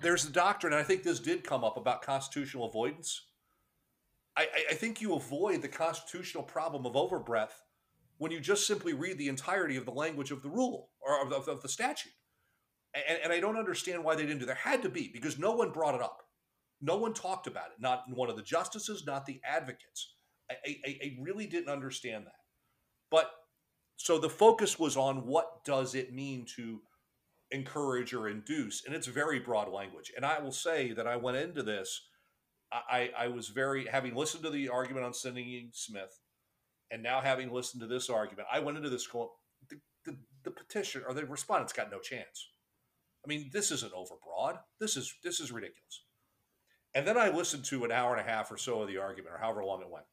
there's 0.00 0.24
a 0.24 0.30
doctrine, 0.30 0.72
and 0.72 0.80
I 0.80 0.84
think 0.84 1.02
this 1.02 1.20
did 1.20 1.44
come 1.44 1.64
up 1.64 1.76
about 1.76 2.02
constitutional 2.02 2.66
avoidance. 2.66 3.26
I, 4.36 4.42
I, 4.42 4.64
I 4.70 4.74
think 4.74 5.00
you 5.00 5.14
avoid 5.14 5.60
the 5.60 5.68
constitutional 5.68 6.42
problem 6.42 6.86
of 6.86 6.96
overbreadth 6.96 7.62
when 8.18 8.30
you 8.30 8.40
just 8.40 8.66
simply 8.66 8.94
read 8.94 9.18
the 9.18 9.28
entirety 9.28 9.76
of 9.76 9.84
the 9.84 9.90
language 9.90 10.30
of 10.30 10.42
the 10.42 10.48
rule 10.48 10.90
or 11.00 11.22
of, 11.22 11.32
of, 11.32 11.48
of 11.48 11.62
the 11.62 11.68
statute. 11.68 12.12
And, 12.94 13.18
and 13.24 13.32
I 13.32 13.40
don't 13.40 13.56
understand 13.56 14.04
why 14.04 14.14
they 14.14 14.22
didn't 14.22 14.40
do. 14.40 14.46
There 14.46 14.54
had 14.54 14.82
to 14.82 14.88
be 14.88 15.10
because 15.12 15.38
no 15.38 15.52
one 15.52 15.70
brought 15.70 15.94
it 15.94 16.02
up. 16.02 16.18
No 16.80 16.96
one 16.96 17.12
talked 17.12 17.46
about 17.46 17.66
it. 17.66 17.80
Not 17.80 18.04
one 18.12 18.30
of 18.30 18.36
the 18.36 18.42
justices, 18.42 19.04
not 19.06 19.26
the 19.26 19.40
advocates. 19.44 20.14
I, 20.50 20.54
I, 20.66 20.98
I 21.04 21.16
really 21.20 21.46
didn't 21.46 21.68
understand 21.68 22.26
that. 22.26 22.32
But 23.10 23.30
so 23.96 24.18
the 24.18 24.30
focus 24.30 24.78
was 24.78 24.96
on 24.96 25.26
what 25.26 25.64
does 25.64 25.94
it 25.94 26.14
mean 26.14 26.46
to 26.56 26.80
encourage 27.50 28.14
or 28.14 28.28
induce, 28.28 28.84
and 28.86 28.94
it's 28.94 29.06
very 29.06 29.40
broad 29.40 29.70
language. 29.70 30.12
And 30.16 30.24
I 30.24 30.40
will 30.40 30.52
say 30.52 30.92
that 30.92 31.06
I 31.06 31.16
went 31.16 31.36
into 31.36 31.62
this. 31.62 32.08
I, 32.72 33.10
I 33.18 33.26
was 33.26 33.48
very 33.48 33.86
having 33.86 34.14
listened 34.14 34.44
to 34.44 34.50
the 34.50 34.68
argument 34.68 35.04
on 35.04 35.12
Sineneng 35.12 35.70
Smith, 35.74 36.20
and 36.90 37.02
now 37.02 37.20
having 37.20 37.52
listened 37.52 37.80
to 37.80 37.88
this 37.88 38.08
argument, 38.08 38.46
I 38.50 38.60
went 38.60 38.76
into 38.76 38.88
this 38.88 39.08
going 39.08 39.28
the, 39.68 39.76
the, 40.04 40.16
the 40.44 40.50
petition 40.52 41.02
or 41.06 41.12
the 41.12 41.26
respondents 41.26 41.72
got 41.72 41.90
no 41.90 41.98
chance. 41.98 42.48
I 43.24 43.28
mean, 43.28 43.50
this 43.52 43.70
isn't 43.70 43.92
overbroad. 43.92 44.58
This 44.80 44.96
is 44.96 45.14
this 45.22 45.40
is 45.40 45.52
ridiculous. 45.52 46.04
And 46.94 47.06
then 47.06 47.16
I 47.16 47.28
listened 47.28 47.64
to 47.66 47.84
an 47.84 47.92
hour 47.92 48.16
and 48.16 48.26
a 48.26 48.30
half 48.30 48.50
or 48.50 48.56
so 48.56 48.82
of 48.82 48.88
the 48.88 48.98
argument, 48.98 49.34
or 49.34 49.38
however 49.38 49.64
long 49.64 49.80
it 49.82 49.90
went. 49.90 50.06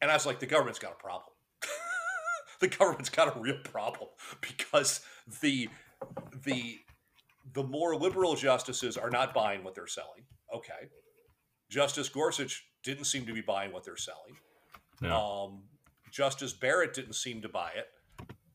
And 0.00 0.10
I 0.10 0.14
was 0.14 0.26
like, 0.26 0.40
the 0.40 0.46
government's 0.46 0.78
got 0.78 0.92
a 0.92 1.02
problem. 1.02 1.34
the 2.60 2.68
government's 2.68 3.10
got 3.10 3.36
a 3.36 3.40
real 3.40 3.58
problem 3.64 4.10
because 4.40 5.00
the 5.42 5.68
the 6.44 6.78
the 7.52 7.62
more 7.62 7.96
liberal 7.96 8.34
justices 8.34 8.96
are 8.96 9.10
not 9.10 9.34
buying 9.34 9.64
what 9.64 9.74
they're 9.74 9.86
selling. 9.86 10.24
Okay. 10.54 10.90
Justice 11.70 12.08
Gorsuch 12.08 12.66
didn't 12.82 13.04
seem 13.04 13.26
to 13.26 13.32
be 13.32 13.40
buying 13.40 13.72
what 13.72 13.84
they're 13.84 13.96
selling. 13.96 14.36
No. 15.00 15.16
Um, 15.16 15.62
Justice 16.12 16.52
Barrett 16.52 16.94
didn't 16.94 17.14
seem 17.14 17.42
to 17.42 17.48
buy 17.48 17.70
it. 17.76 17.86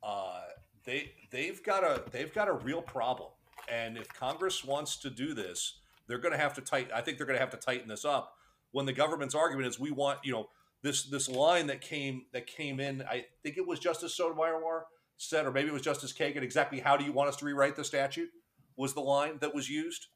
Uh, 0.01 0.42
they 0.86 1.12
they've 1.30 1.62
got 1.64 1.84
a 1.84 2.04
they've 2.12 2.34
got 2.34 2.48
a 2.48 2.54
real 2.54 2.82
problem, 2.82 3.30
and 3.70 3.98
if 3.98 4.08
Congress 4.14 4.64
wants 4.64 4.98
to 4.98 5.10
do 5.10 5.34
this, 5.34 5.80
they're 6.08 6.18
going 6.18 6.34
to 6.34 6.40
have 6.40 6.54
to 6.56 6.62
tighten. 6.62 6.92
I 6.94 7.02
think 7.02 7.18
they're 7.18 7.28
going 7.28 7.38
to 7.38 7.42
have 7.42 7.52
to 7.52 7.58
tighten 7.58 7.88
this 7.88 8.06
up. 8.06 8.36
When 8.72 8.86
the 8.86 8.94
government's 8.94 9.36
argument 9.36 9.68
is, 9.68 9.80
we 9.80 9.92
want 9.92 10.20
you 10.24 10.32
know 10.32 10.50
this 10.82 11.04
this 11.04 11.30
line 11.30 11.68
that 11.68 11.82
came 11.82 12.26
that 12.34 12.48
came 12.48 12.80
in. 12.80 13.04
I 13.04 13.26
think 13.44 13.58
it 13.58 13.68
was 13.68 13.80
Justice 13.80 14.16
Sotomayor 14.16 14.86
said, 15.18 15.46
or 15.46 15.52
maybe 15.52 15.70
it 15.70 15.74
was 15.74 15.84
Justice 15.84 16.14
Kagan. 16.14 16.42
Exactly 16.42 16.80
how 16.80 16.98
do 16.98 17.06
you 17.06 17.12
want 17.12 17.30
us 17.30 17.36
to 17.38 17.46
rewrite 17.46 17.76
the 17.76 17.84
statute? 17.84 18.30
Was 18.76 18.94
the 18.94 19.02
line 19.02 19.38
that 19.42 19.54
was 19.54 19.70
used 19.70 20.08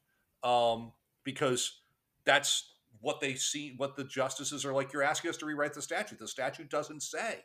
um, 0.42 0.92
because 1.22 1.80
that's 2.24 2.72
what 3.00 3.20
they 3.20 3.34
see. 3.34 3.74
What 3.76 3.96
the 3.96 4.04
justices 4.04 4.64
are 4.64 4.72
like. 4.72 4.92
You're 4.92 5.04
asking 5.04 5.30
us 5.30 5.36
to 5.38 5.46
rewrite 5.46 5.74
the 5.74 5.82
statute. 5.82 6.18
The 6.18 6.26
statute 6.26 6.68
doesn't 6.68 7.02
say 7.02 7.44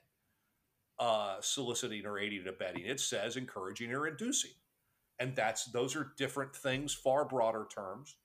uh, 1.01 1.38
soliciting 1.41 2.05
or 2.05 2.20
aiding 2.20 2.39
and 2.39 2.48
abetting. 2.48 2.86
It 2.86 3.00
says 3.00 3.36
encouraging 3.36 3.91
or 3.91 4.08
inducing, 4.08 4.51
and 5.20 5.36
that's 5.36 5.65
those 5.65 5.96
are 5.96 6.13
different 6.15 6.55
things, 6.55 6.93
far 6.93 7.25
broader 7.25 7.67
terms, 7.74 8.15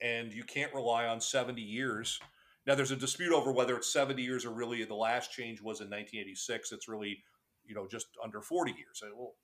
and 0.00 0.32
you 0.32 0.42
can't 0.42 0.72
rely 0.72 1.06
on 1.06 1.20
70 1.20 1.60
years. 1.60 2.18
Now, 2.66 2.74
there's 2.74 2.90
a 2.90 2.96
dispute 2.96 3.34
over 3.34 3.52
whether 3.52 3.76
it's 3.76 3.92
70 3.92 4.22
years 4.22 4.46
or 4.46 4.50
really 4.52 4.82
the 4.84 4.94
last 4.94 5.32
change 5.32 5.60
was 5.60 5.80
in 5.80 5.88
1986. 5.88 6.72
It's 6.72 6.88
really, 6.88 7.22
you 7.66 7.74
know, 7.74 7.86
just 7.86 8.06
under 8.22 8.40
40 8.40 8.72
years. 8.72 9.02
Well, 9.14 9.34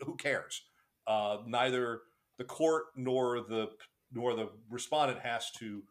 who 0.00 0.14
cares? 0.16 0.60
Uh, 1.06 1.38
neither 1.46 2.02
the 2.36 2.44
court 2.44 2.84
nor 2.96 3.40
the 3.40 3.70
nor 4.12 4.34
the 4.34 4.50
respondent 4.70 5.20
has 5.20 5.50
to 5.52 5.82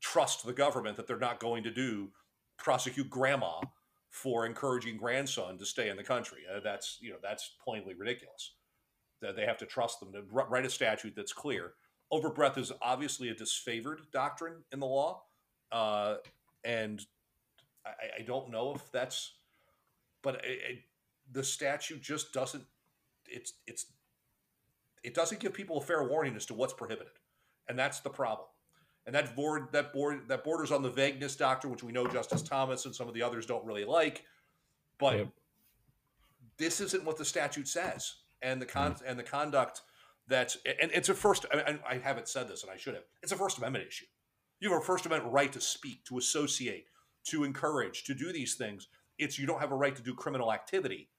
trust 0.00 0.44
the 0.44 0.52
government 0.52 0.96
that 0.96 1.06
they're 1.06 1.18
not 1.18 1.40
going 1.40 1.62
to 1.62 1.70
do 1.70 2.08
prosecute 2.58 3.08
grandma 3.08 3.60
for 4.10 4.44
encouraging 4.44 4.96
grandson 4.96 5.56
to 5.56 5.64
stay 5.64 5.88
in 5.88 5.96
the 5.96 6.02
country. 6.02 6.40
Uh, 6.52 6.60
that's 6.60 6.98
you 7.00 7.10
know 7.10 7.16
that's 7.22 7.52
plainly 7.64 7.94
ridiculous. 7.94 8.54
That 9.22 9.36
they 9.36 9.46
have 9.46 9.58
to 9.58 9.66
trust 9.66 10.00
them 10.00 10.12
to 10.12 10.22
wr- 10.30 10.48
write 10.48 10.66
a 10.66 10.70
statute 10.70 11.14
that's 11.16 11.32
clear. 11.32 11.72
Overbreadth 12.10 12.58
is 12.58 12.72
obviously 12.82 13.28
a 13.28 13.34
disfavored 13.34 14.10
doctrine 14.12 14.64
in 14.72 14.80
the 14.80 14.86
law, 14.86 15.22
uh, 15.70 16.16
and 16.64 17.00
I, 17.86 18.20
I 18.20 18.22
don't 18.22 18.50
know 18.50 18.74
if 18.74 18.90
that's, 18.90 19.34
but 20.22 20.44
it, 20.44 20.58
it, 20.68 20.78
the 21.30 21.44
statute 21.44 22.02
just 22.02 22.32
doesn't. 22.32 22.64
It's 23.26 23.52
it's 23.66 23.86
it 25.04 25.14
doesn't 25.14 25.40
give 25.40 25.54
people 25.54 25.78
a 25.78 25.82
fair 25.82 26.02
warning 26.02 26.34
as 26.34 26.46
to 26.46 26.54
what's 26.54 26.72
prohibited, 26.72 27.12
and 27.68 27.78
that's 27.78 28.00
the 28.00 28.10
problem. 28.10 28.48
And 29.10 29.16
that 29.16 29.34
board 29.34 29.72
that 29.72 29.92
board 29.92 30.28
that 30.28 30.44
borders 30.44 30.70
on 30.70 30.82
the 30.82 30.88
vagueness 30.88 31.34
doctrine, 31.34 31.72
which 31.72 31.82
we 31.82 31.90
know 31.90 32.06
Justice 32.06 32.42
Thomas 32.42 32.84
and 32.84 32.94
some 32.94 33.08
of 33.08 33.14
the 33.14 33.24
others 33.24 33.44
don't 33.44 33.64
really 33.64 33.84
like. 33.84 34.24
But 35.00 35.16
Yep. 35.18 35.28
this 36.58 36.80
isn't 36.80 37.04
what 37.04 37.16
the 37.16 37.24
statute 37.24 37.66
says, 37.66 38.14
and 38.40 38.62
the 38.62 38.66
con 38.66 38.94
mm. 38.94 39.02
and 39.04 39.18
the 39.18 39.24
conduct 39.24 39.82
that's 40.28 40.58
and 40.64 40.92
it's 40.92 41.08
a 41.08 41.14
first. 41.14 41.44
I, 41.52 41.80
I 41.84 41.98
haven't 41.98 42.28
said 42.28 42.46
this, 42.46 42.62
and 42.62 42.70
I 42.70 42.76
should 42.76 42.94
have. 42.94 43.02
It's 43.20 43.32
a 43.32 43.36
First 43.36 43.58
Amendment 43.58 43.88
issue. 43.88 44.06
You 44.60 44.70
have 44.70 44.80
a 44.80 44.84
First 44.84 45.06
Amendment 45.06 45.34
right 45.34 45.52
to 45.54 45.60
speak, 45.60 46.04
to 46.04 46.16
associate, 46.16 46.84
to 47.30 47.42
encourage, 47.42 48.04
to 48.04 48.14
do 48.14 48.32
these 48.32 48.54
things. 48.54 48.86
It's 49.18 49.40
you 49.40 49.46
don't 49.48 49.58
have 49.58 49.72
a 49.72 49.76
right 49.76 49.96
to 49.96 50.02
do 50.02 50.14
criminal 50.14 50.52
activity. 50.52 51.10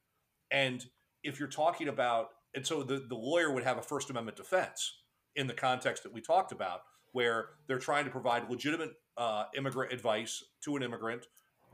And 0.49 0.85
if 1.23 1.39
you're 1.39 1.49
talking 1.49 1.89
about, 1.89 2.29
and 2.55 2.65
so 2.65 2.83
the, 2.83 3.05
the 3.09 3.15
lawyer 3.15 3.51
would 3.51 3.65
have 3.65 3.77
a 3.77 3.81
First 3.81 4.09
Amendment 4.09 4.37
defense 4.37 5.01
in 5.35 5.47
the 5.47 5.53
context 5.53 6.03
that 6.03 6.13
we 6.13 6.21
talked 6.21 6.53
about, 6.53 6.83
where 7.11 7.49
they're 7.67 7.79
trying 7.79 8.05
to 8.05 8.11
provide 8.11 8.49
legitimate 8.49 8.93
uh, 9.17 9.45
immigrant 9.55 9.91
advice 9.91 10.43
to 10.61 10.75
an 10.75 10.83
immigrant 10.83 11.27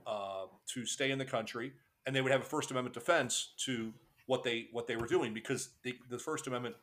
uh, 0.05 0.45
to 0.73 0.85
stay 0.85 1.11
in 1.11 1.17
the 1.17 1.25
country, 1.25 1.73
and 2.05 2.15
they 2.15 2.21
would 2.21 2.31
have 2.31 2.41
a 2.41 2.45
First 2.45 2.71
Amendment 2.71 2.93
defense 2.93 3.53
to 3.65 3.93
what 4.25 4.43
they 4.43 4.67
what 4.71 4.87
they 4.87 4.95
were 4.95 5.07
doing 5.07 5.33
because 5.33 5.69
the, 5.83 5.95
the 6.09 6.19
First 6.19 6.47
Amendment 6.47 6.75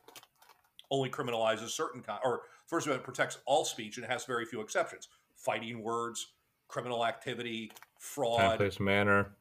only 0.90 1.10
criminalizes 1.10 1.70
certain 1.70 2.02
kind 2.02 2.20
or 2.24 2.42
First 2.66 2.86
Amendment 2.86 3.04
protects 3.04 3.38
all 3.46 3.64
speech 3.64 3.96
and 3.96 4.06
has 4.06 4.24
very 4.24 4.44
few 4.44 4.60
exceptions. 4.60 5.08
Fighting 5.34 5.82
words, 5.82 6.34
criminal 6.68 7.04
activity, 7.04 7.68
Time, 7.68 7.76
fraud, 7.98 8.58
place, 8.58 8.80
manner. 8.80 9.32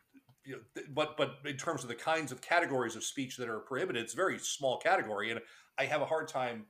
you 0.46 0.55
know, 0.55 0.84
but 0.93 1.17
but 1.17 1.38
in 1.46 1.58
terms 1.58 1.84
of 1.84 1.89
the 1.89 1.96
kinds 1.96 2.32
of 2.32 2.41
categories 2.41 2.96
of 2.96 3.03
speech 3.03 3.38
that 3.38 3.50
are 3.50 3.60
prohibited, 3.60 4.03
it's 4.03 4.13
a 4.13 4.17
very 4.17 4.39
small 4.39 4.77
category, 4.77 5.32
and 5.32 5.39
I 5.77 5.86
have 5.86 6.01
a 6.01 6.05
hard 6.05 6.27
time. 6.27 6.65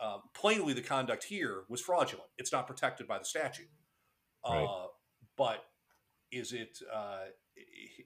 Um, 0.00 0.20
plainly, 0.34 0.72
the 0.74 0.82
conduct 0.82 1.24
here 1.24 1.62
was 1.68 1.80
fraudulent. 1.80 2.28
It's 2.38 2.52
not 2.52 2.66
protected 2.66 3.06
by 3.08 3.18
the 3.18 3.24
statute. 3.24 3.68
Right. 4.46 4.62
Uh, 4.64 4.86
but 5.36 5.64
is 6.30 6.52
it, 6.52 6.78
uh, 6.92 7.24
i- 7.56 8.04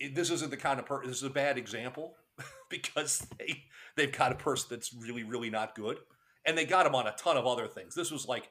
i- 0.00 0.12
This 0.14 0.30
isn't 0.30 0.50
the 0.50 0.56
kind 0.56 0.80
of 0.80 0.86
person. 0.86 1.08
This 1.10 1.18
is 1.18 1.22
a 1.24 1.30
bad 1.30 1.58
example 1.58 2.16
because 2.70 3.26
they 3.38 3.64
they've 3.96 4.10
got 4.16 4.32
a 4.32 4.36
person 4.36 4.68
that's 4.70 4.92
really 4.94 5.22
really 5.22 5.50
not 5.50 5.74
good, 5.74 5.98
and 6.44 6.56
they 6.58 6.64
got 6.64 6.86
him 6.86 6.94
on 6.94 7.06
a 7.06 7.12
ton 7.12 7.36
of 7.36 7.46
other 7.46 7.68
things. 7.68 7.94
This 7.94 8.10
was 8.10 8.26
like 8.26 8.50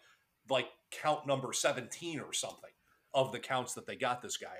like 0.49 0.67
count 0.91 1.27
number 1.27 1.51
seventeen 1.53 2.19
or 2.19 2.31
something 2.33 2.69
of 3.13 3.31
the 3.31 3.39
counts 3.39 3.73
that 3.73 3.85
they 3.85 3.95
got 3.95 4.21
this 4.21 4.37
guy 4.37 4.55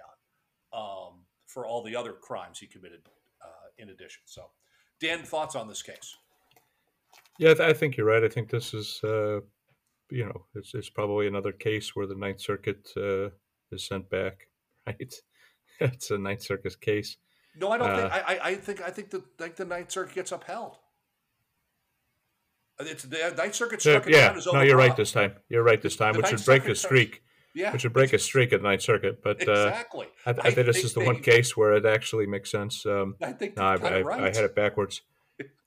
on 0.74 1.08
um, 1.08 1.26
for 1.48 1.66
all 1.66 1.82
the 1.84 1.96
other 1.96 2.12
crimes 2.14 2.60
he 2.60 2.68
committed 2.68 3.08
uh, 3.42 3.68
in 3.78 3.90
addition. 3.90 4.22
So, 4.26 4.50
Dan, 5.00 5.24
thoughts 5.24 5.56
on 5.56 5.68
this 5.70 5.82
case? 5.82 6.18
Yeah, 7.40 7.52
I 7.52 7.54
th- 7.54 7.70
I 7.70 7.74
think 7.74 7.98
you're 7.98 8.06
right. 8.06 8.24
I 8.24 8.30
think 8.30 8.50
this 8.50 8.74
is, 8.74 9.00
uh, 9.04 9.40
you 10.10 10.26
know, 10.26 10.46
it's, 10.56 10.74
it's 10.74 10.90
probably 10.90 11.28
another 11.28 11.52
case 11.52 11.96
where 11.96 12.06
the 12.08 12.16
Ninth 12.16 12.42
Circuit 12.42 12.90
uh, 12.98 13.30
is 13.72 13.88
sent 13.88 14.10
back, 14.10 14.48
right? 14.88 15.14
it's 15.80 16.12
a 16.12 16.18
Ninth 16.18 16.44
Circuit 16.44 16.80
case. 16.82 17.18
No, 17.56 17.70
I 17.72 17.78
don't 17.78 17.96
think. 17.96 18.12
Uh, 18.14 18.16
I, 18.16 18.34
I, 18.36 18.40
I 18.50 18.56
think. 18.56 18.82
I 18.82 18.90
think 18.92 19.10
the 19.10 19.24
like 19.40 19.56
the 19.56 19.66
Ninth 19.66 19.92
Circuit 19.92 20.16
gets 20.16 20.32
upheld. 20.32 20.78
It's 22.80 23.04
the 23.04 23.34
Ninth 23.38 23.56
Circuit 23.56 23.82
struck 23.82 24.08
yeah, 24.08 24.30
down 24.30 24.38
as 24.38 24.48
no, 24.48 24.62
you're 24.62 24.78
right 24.78 24.96
this 24.96 25.12
time. 25.12 25.34
You're 25.50 25.64
right 25.64 25.82
this 25.82 25.96
time, 25.96 26.14
The 26.14 26.20
which 26.20 26.32
would 26.32 26.46
break 26.46 26.66
does- 26.66 26.82
streak, 26.82 27.22
Yeah, 27.54 27.72
which 27.74 27.84
would 27.84 27.94
break 27.94 28.14
a 28.14 28.20
streak 28.20 28.54
at 28.54 28.62
Ninth 28.64 28.82
Circuit. 28.82 29.22
But 29.24 29.48
uh, 29.48 29.52
exactly. 29.52 30.08
I, 30.26 30.32
I 30.32 30.52
think 30.52 30.66
this 30.66 30.84
is 30.84 30.94
the 30.94 31.04
one 31.04 31.22
case 31.22 31.56
where 31.56 31.74
it 31.74 31.86
actually 31.86 32.26
makes 32.26 32.50
sense. 32.50 32.86
Um, 32.86 33.16
I 33.22 33.34
think 33.34 33.58
no, 33.58 33.64
I, 33.64 33.76
I, 33.76 34.02
right. 34.02 34.22
I 34.22 34.26
had 34.28 34.46
it 34.46 34.56
backwards. 34.56 35.02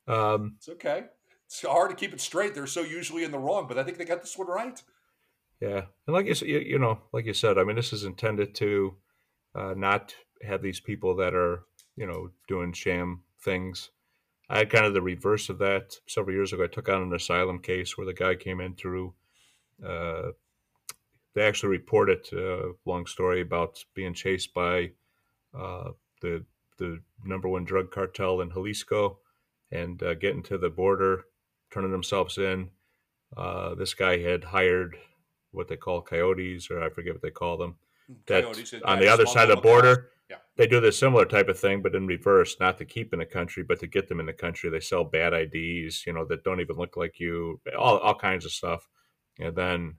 Um, 0.07 0.57
It's 0.59 0.69
okay. 0.69 1.05
It's 1.55 1.63
hard 1.63 1.91
to 1.91 1.97
keep 1.97 2.13
it 2.13 2.21
straight. 2.21 2.53
They're 2.53 2.67
so 2.67 2.83
usually 2.83 3.23
in 3.23 3.31
the 3.31 3.39
wrong, 3.39 3.69
but 3.69 3.79
I 3.79 3.85
think 3.85 3.97
they 3.97 4.05
got 4.05 4.23
this 4.23 4.37
one 4.37 4.49
right. 4.49 4.83
Yeah, 5.61 5.83
and 6.07 6.15
like 6.15 6.27
you, 6.27 6.33
s- 6.33 6.43
you 6.43 6.81
know, 6.81 6.99
like 7.13 7.27
you 7.27 7.33
said, 7.33 7.59
I 7.59 7.65
mean, 7.65 7.77
this 7.77 7.93
is 7.93 8.03
intended 8.03 8.57
to 8.57 8.97
uh, 9.55 9.75
not 9.77 10.17
have 10.43 10.63
these 10.63 10.81
people 10.81 11.15
that 11.17 11.33
are, 11.33 11.63
you 11.95 12.07
know, 12.07 12.31
doing 12.49 12.73
sham 12.73 13.23
things. 13.41 13.91
I 14.51 14.59
had 14.59 14.71
kind 14.71 14.85
of 14.85 14.95
the 14.95 15.01
reverse 15.01 15.49
of 15.49 15.59
that 15.59 15.95
several 16.09 16.35
years 16.35 16.53
ago. 16.53 16.65
I 16.65 16.67
took 16.67 16.89
on 16.89 17.03
an 17.03 17.15
asylum 17.15 17.61
case 17.61 17.97
where 17.97 18.07
the 18.07 18.13
guy 18.15 18.35
came 18.35 18.61
in 18.61 18.75
through. 18.75 19.15
Uh, 19.85 20.33
they 21.35 21.43
actually 21.43 21.71
reported, 21.71 22.27
uh, 22.33 22.73
long 22.85 23.07
story 23.07 23.41
about 23.41 23.85
being 23.95 24.13
chased 24.15 24.53
by 24.55 24.91
uh, 25.57 25.91
the 26.21 26.45
the 26.79 27.01
number 27.25 27.49
one 27.49 27.65
drug 27.65 27.93
cartel 27.93 28.41
in 28.41 28.51
Jalisco, 28.51 29.21
and 29.71 30.03
uh, 30.03 30.15
getting 30.15 30.43
to 30.43 30.59
the 30.59 30.69
border, 30.69 31.27
turning 31.75 31.91
themselves 31.91 32.39
in. 32.39 32.71
Uh, 33.37 33.75
this 33.75 33.95
guy 33.95 34.19
had 34.19 34.45
hired 34.45 34.97
what 35.51 35.67
they 35.69 35.77
call 35.77 36.01
coyotes, 36.01 36.71
or 36.71 36.83
I 36.83 36.89
forget 36.89 37.13
what 37.15 37.23
they 37.23 37.31
call 37.31 37.57
them. 37.57 37.77
That 38.27 38.45
Coyotes, 38.45 38.75
uh, 38.75 38.81
on 38.85 39.01
the 39.01 39.09
other 39.09 39.27
side 39.27 39.51
of 39.51 39.57
the 39.57 39.63
smuggle 39.63 39.73
them 39.73 39.81
across. 39.81 39.83
border, 39.97 40.11
Yeah. 40.31 40.37
they 40.57 40.67
do 40.67 40.81
this 40.81 40.99
similar 40.99 41.25
type 41.25 41.49
of 41.49 41.59
thing, 41.59 41.83
but 41.83 41.95
in 41.95 42.07
reverse, 42.07 42.57
not 42.61 42.79
to 42.79 42.85
keep 42.85 43.13
in 43.13 43.19
the 43.19 43.27
country, 43.27 43.63
but 43.65 43.81
to 43.81 43.87
get 43.87 44.09
them 44.09 44.21
in 44.21 44.27
the 44.27 44.33
country. 44.33 44.71
They 44.71 44.81
sell 44.81 45.05
bad 45.05 45.33
IDs, 45.33 46.07
you 46.07 46.13
know, 46.13 46.25
that 46.27 46.45
don't 46.45 46.61
even 46.61 46.77
look 46.77 46.97
like 46.97 47.19
you, 47.19 47.61
all, 47.77 47.99
all 47.99 48.15
kinds 48.15 48.45
of 48.45 48.53
stuff. 48.53 48.89
And 49.41 49.57
then 49.57 49.97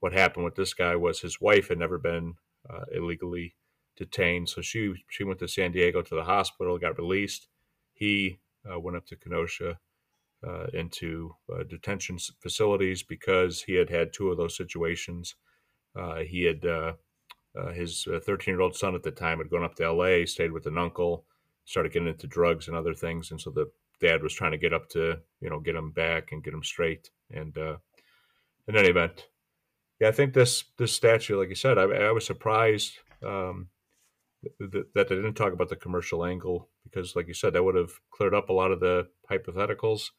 what 0.00 0.12
happened 0.12 0.44
with 0.44 0.56
this 0.56 0.74
guy 0.74 0.96
was 0.96 1.20
his 1.20 1.40
wife 1.40 1.68
had 1.68 1.78
never 1.78 1.98
been 1.98 2.34
uh, 2.68 2.84
illegally 2.92 3.54
detained, 3.96 4.48
so 4.48 4.60
she 4.62 4.94
she 5.08 5.22
went 5.24 5.38
to 5.40 5.46
San 5.48 5.72
Diego 5.72 6.02
to 6.02 6.14
the 6.14 6.24
hospital, 6.24 6.78
got 6.78 6.98
released. 6.98 7.48
He 7.92 8.40
uh, 8.68 8.80
went 8.80 8.96
up 8.96 9.06
to 9.06 9.16
Kenosha 9.16 9.78
uh, 10.46 10.66
into 10.72 11.34
uh, 11.52 11.62
detention 11.64 12.18
facilities 12.40 13.02
because 13.02 13.62
he 13.62 13.74
had 13.74 13.90
had 13.90 14.12
two 14.12 14.30
of 14.30 14.36
those 14.36 14.56
situations. 14.56 15.34
Uh, 15.94 16.16
he 16.18 16.44
had 16.44 16.64
uh, 16.64 16.92
uh, 17.58 17.72
his 17.72 18.06
13 18.06 18.52
year 18.54 18.60
old 18.60 18.76
son 18.76 18.94
at 18.94 19.02
the 19.02 19.10
time 19.10 19.38
had 19.38 19.50
gone 19.50 19.64
up 19.64 19.74
to 19.76 19.92
LA, 19.92 20.24
stayed 20.24 20.52
with 20.52 20.66
an 20.66 20.78
uncle, 20.78 21.24
started 21.64 21.92
getting 21.92 22.08
into 22.08 22.26
drugs 22.26 22.68
and 22.68 22.76
other 22.76 22.94
things, 22.94 23.30
and 23.30 23.40
so 23.40 23.50
the 23.50 23.70
dad 24.00 24.22
was 24.22 24.34
trying 24.34 24.52
to 24.52 24.58
get 24.58 24.72
up 24.72 24.88
to 24.88 25.18
you 25.40 25.50
know 25.50 25.60
get 25.60 25.76
him 25.76 25.90
back 25.90 26.32
and 26.32 26.42
get 26.42 26.54
him 26.54 26.64
straight. 26.64 27.10
And 27.30 27.56
in 27.56 28.76
any 28.76 28.88
event, 28.88 29.28
yeah, 30.00 30.08
I 30.08 30.12
think 30.12 30.34
this 30.34 30.64
this 30.78 30.92
statute, 30.92 31.38
like 31.38 31.48
you 31.48 31.54
said, 31.54 31.78
I, 31.78 31.82
I 31.82 32.10
was 32.10 32.26
surprised 32.26 32.98
um, 33.24 33.68
th- 34.42 34.72
th- 34.72 34.86
that 34.94 35.08
they 35.08 35.14
didn't 35.14 35.34
talk 35.34 35.52
about 35.52 35.68
the 35.68 35.76
commercial 35.76 36.24
angle 36.24 36.68
because, 36.82 37.14
like 37.14 37.28
you 37.28 37.34
said, 37.34 37.52
that 37.52 37.62
would 37.62 37.76
have 37.76 37.92
cleared 38.10 38.34
up 38.34 38.48
a 38.48 38.52
lot 38.52 38.72
of 38.72 38.80
the 38.80 39.06
hypotheticals. 39.30 40.10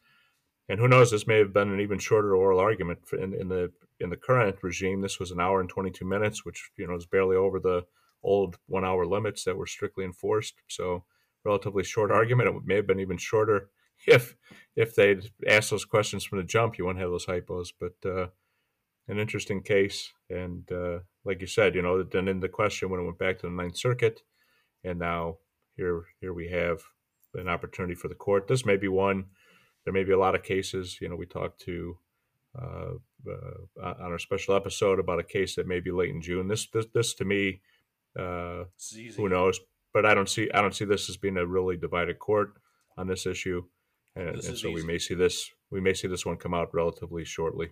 And 0.69 0.79
who 0.79 0.87
knows? 0.87 1.11
This 1.11 1.27
may 1.27 1.39
have 1.39 1.53
been 1.53 1.71
an 1.71 1.81
even 1.81 1.99
shorter 1.99 2.35
oral 2.35 2.59
argument 2.59 2.99
in, 3.11 3.33
in 3.33 3.49
the 3.49 3.71
in 3.99 4.09
the 4.09 4.17
current 4.17 4.57
regime. 4.61 5.01
This 5.01 5.19
was 5.19 5.31
an 5.31 5.39
hour 5.39 5.59
and 5.59 5.69
twenty 5.69 5.91
two 5.91 6.05
minutes, 6.05 6.45
which 6.45 6.71
you 6.77 6.87
know 6.87 6.95
is 6.95 7.05
barely 7.05 7.35
over 7.35 7.59
the 7.59 7.85
old 8.23 8.57
one 8.67 8.85
hour 8.85 9.05
limits 9.05 9.43
that 9.43 9.57
were 9.57 9.67
strictly 9.67 10.05
enforced. 10.05 10.55
So 10.69 11.03
relatively 11.43 11.83
short 11.83 12.11
argument. 12.11 12.49
It 12.49 12.61
may 12.65 12.75
have 12.75 12.87
been 12.87 12.99
even 12.99 13.17
shorter 13.17 13.69
if 14.07 14.35
if 14.75 14.95
they'd 14.95 15.29
asked 15.47 15.69
those 15.69 15.85
questions 15.85 16.23
from 16.23 16.39
the 16.39 16.43
jump. 16.43 16.77
You 16.77 16.85
wouldn't 16.85 17.01
have 17.01 17.11
those 17.11 17.25
hypos, 17.25 17.69
but 17.79 18.09
uh, 18.09 18.27
an 19.07 19.19
interesting 19.19 19.61
case. 19.61 20.11
And 20.29 20.69
uh, 20.71 20.99
like 21.25 21.41
you 21.41 21.47
said, 21.47 21.75
you 21.75 21.81
know, 21.81 22.03
then 22.03 22.27
in 22.27 22.39
the 22.39 22.49
question 22.49 22.89
when 22.89 22.99
it 22.99 23.03
went 23.03 23.19
back 23.19 23.39
to 23.39 23.47
the 23.47 23.53
Ninth 23.53 23.77
Circuit, 23.77 24.21
and 24.83 24.99
now 24.99 25.37
here 25.75 26.05
here 26.19 26.33
we 26.33 26.49
have 26.49 26.79
an 27.33 27.47
opportunity 27.47 27.95
for 27.95 28.07
the 28.07 28.15
court. 28.15 28.47
This 28.47 28.65
may 28.65 28.77
be 28.77 28.87
one. 28.87 29.25
There 29.83 29.93
may 29.93 30.03
be 30.03 30.13
a 30.13 30.19
lot 30.19 30.35
of 30.35 30.43
cases. 30.43 30.99
You 31.01 31.09
know, 31.09 31.15
we 31.15 31.25
talked 31.25 31.61
to 31.61 31.97
uh, 32.59 32.93
uh, 33.27 33.93
on 33.99 34.11
our 34.11 34.19
special 34.19 34.55
episode 34.55 34.99
about 34.99 35.19
a 35.19 35.23
case 35.23 35.55
that 35.55 35.67
may 35.67 35.79
be 35.79 35.91
late 35.91 36.09
in 36.09 36.21
June. 36.21 36.47
This 36.47 36.67
this, 36.67 36.85
this 36.93 37.13
to 37.15 37.25
me, 37.25 37.61
uh, 38.17 38.65
who 39.17 39.29
knows? 39.29 39.59
But 39.93 40.05
I 40.05 40.13
don't 40.13 40.29
see 40.29 40.49
I 40.53 40.61
don't 40.61 40.75
see 40.75 40.85
this 40.85 41.09
as 41.09 41.17
being 41.17 41.37
a 41.37 41.45
really 41.45 41.77
divided 41.77 42.19
court 42.19 42.53
on 42.97 43.07
this 43.07 43.25
issue, 43.25 43.63
and, 44.15 44.37
This 44.37 44.45
and 44.45 44.55
is 44.55 44.61
so 44.61 44.71
we 44.71 44.83
may 44.83 44.99
see 44.99 45.15
this 45.15 45.49
we 45.69 45.81
may 45.81 45.93
see 45.93 46.07
this 46.07 46.25
one 46.25 46.37
come 46.37 46.53
out 46.53 46.73
relatively 46.73 47.25
shortly. 47.25 47.69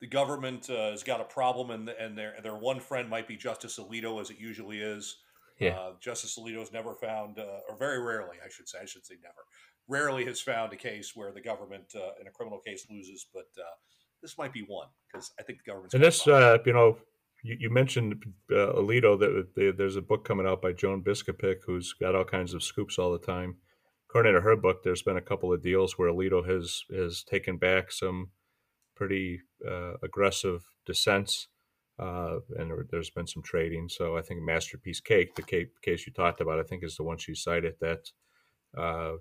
the 0.00 0.06
government 0.06 0.68
uh, 0.70 0.90
has 0.90 1.02
got 1.02 1.20
a 1.20 1.24
problem, 1.24 1.70
and 1.70 1.88
and 1.88 2.16
their 2.18 2.34
their 2.42 2.56
one 2.56 2.80
friend 2.80 3.08
might 3.08 3.28
be 3.28 3.36
Justice 3.36 3.78
Alito, 3.78 4.20
as 4.20 4.30
it 4.30 4.38
usually 4.38 4.80
is. 4.80 5.16
Yeah. 5.60 5.78
Uh, 5.78 5.92
Justice 6.00 6.36
Alito 6.38 6.58
has 6.58 6.72
never 6.72 6.94
found, 6.94 7.38
uh, 7.38 7.60
or 7.68 7.76
very 7.78 8.02
rarely, 8.02 8.38
I 8.44 8.48
should 8.48 8.68
say, 8.68 8.78
I 8.82 8.86
should 8.86 9.06
say 9.06 9.14
never, 9.22 9.44
rarely 9.88 10.24
has 10.24 10.40
found 10.40 10.72
a 10.72 10.76
case 10.76 11.12
where 11.14 11.32
the 11.32 11.40
government 11.40 11.92
uh, 11.94 12.10
in 12.20 12.26
a 12.26 12.30
criminal 12.30 12.60
case 12.60 12.86
loses. 12.90 13.26
But 13.32 13.48
uh, 13.58 13.64
this 14.22 14.38
might 14.38 14.52
be 14.52 14.64
one 14.66 14.88
because 15.12 15.32
I 15.38 15.42
think 15.42 15.58
the 15.58 15.70
government's. 15.70 15.94
And 15.94 16.02
this, 16.02 16.26
uh, 16.26 16.58
you 16.64 16.72
know, 16.72 16.98
you, 17.42 17.56
you 17.60 17.70
mentioned 17.70 18.24
uh, 18.50 18.72
Alito. 18.72 19.18
That 19.18 19.48
there- 19.54 19.72
there's 19.72 19.96
a 19.96 20.02
book 20.02 20.24
coming 20.24 20.46
out 20.46 20.62
by 20.62 20.72
Joan 20.72 21.02
Biskupic, 21.02 21.56
who's 21.66 21.92
got 21.92 22.14
all 22.14 22.24
kinds 22.24 22.54
of 22.54 22.62
scoops 22.62 22.98
all 22.98 23.12
the 23.12 23.18
time. 23.18 23.56
According 24.08 24.34
to 24.34 24.40
her 24.42 24.56
book, 24.56 24.82
there's 24.84 25.02
been 25.02 25.16
a 25.16 25.20
couple 25.22 25.52
of 25.52 25.62
deals 25.62 25.98
where 25.98 26.08
Alito 26.10 26.46
has 26.48 26.82
has 26.94 27.22
taken 27.24 27.56
back 27.58 27.90
some 27.90 28.30
pretty 28.94 29.40
uh, 29.68 29.94
aggressive 30.04 30.62
dissents, 30.86 31.48
uh, 31.98 32.36
and 32.56 32.70
there, 32.70 32.86
there's 32.90 33.10
been 33.10 33.26
some 33.26 33.42
trading. 33.42 33.88
So 33.88 34.16
I 34.16 34.22
think 34.22 34.40
Masterpiece 34.40 35.00
Cake, 35.00 35.34
the 35.34 35.66
case 35.82 36.06
you 36.06 36.12
talked 36.12 36.40
about, 36.40 36.60
I 36.60 36.62
think 36.62 36.84
is 36.84 36.96
the 36.96 37.02
one 37.02 37.18
she 37.18 37.34
cited 37.34 37.74
that 37.80 38.10
uh, 38.78 39.14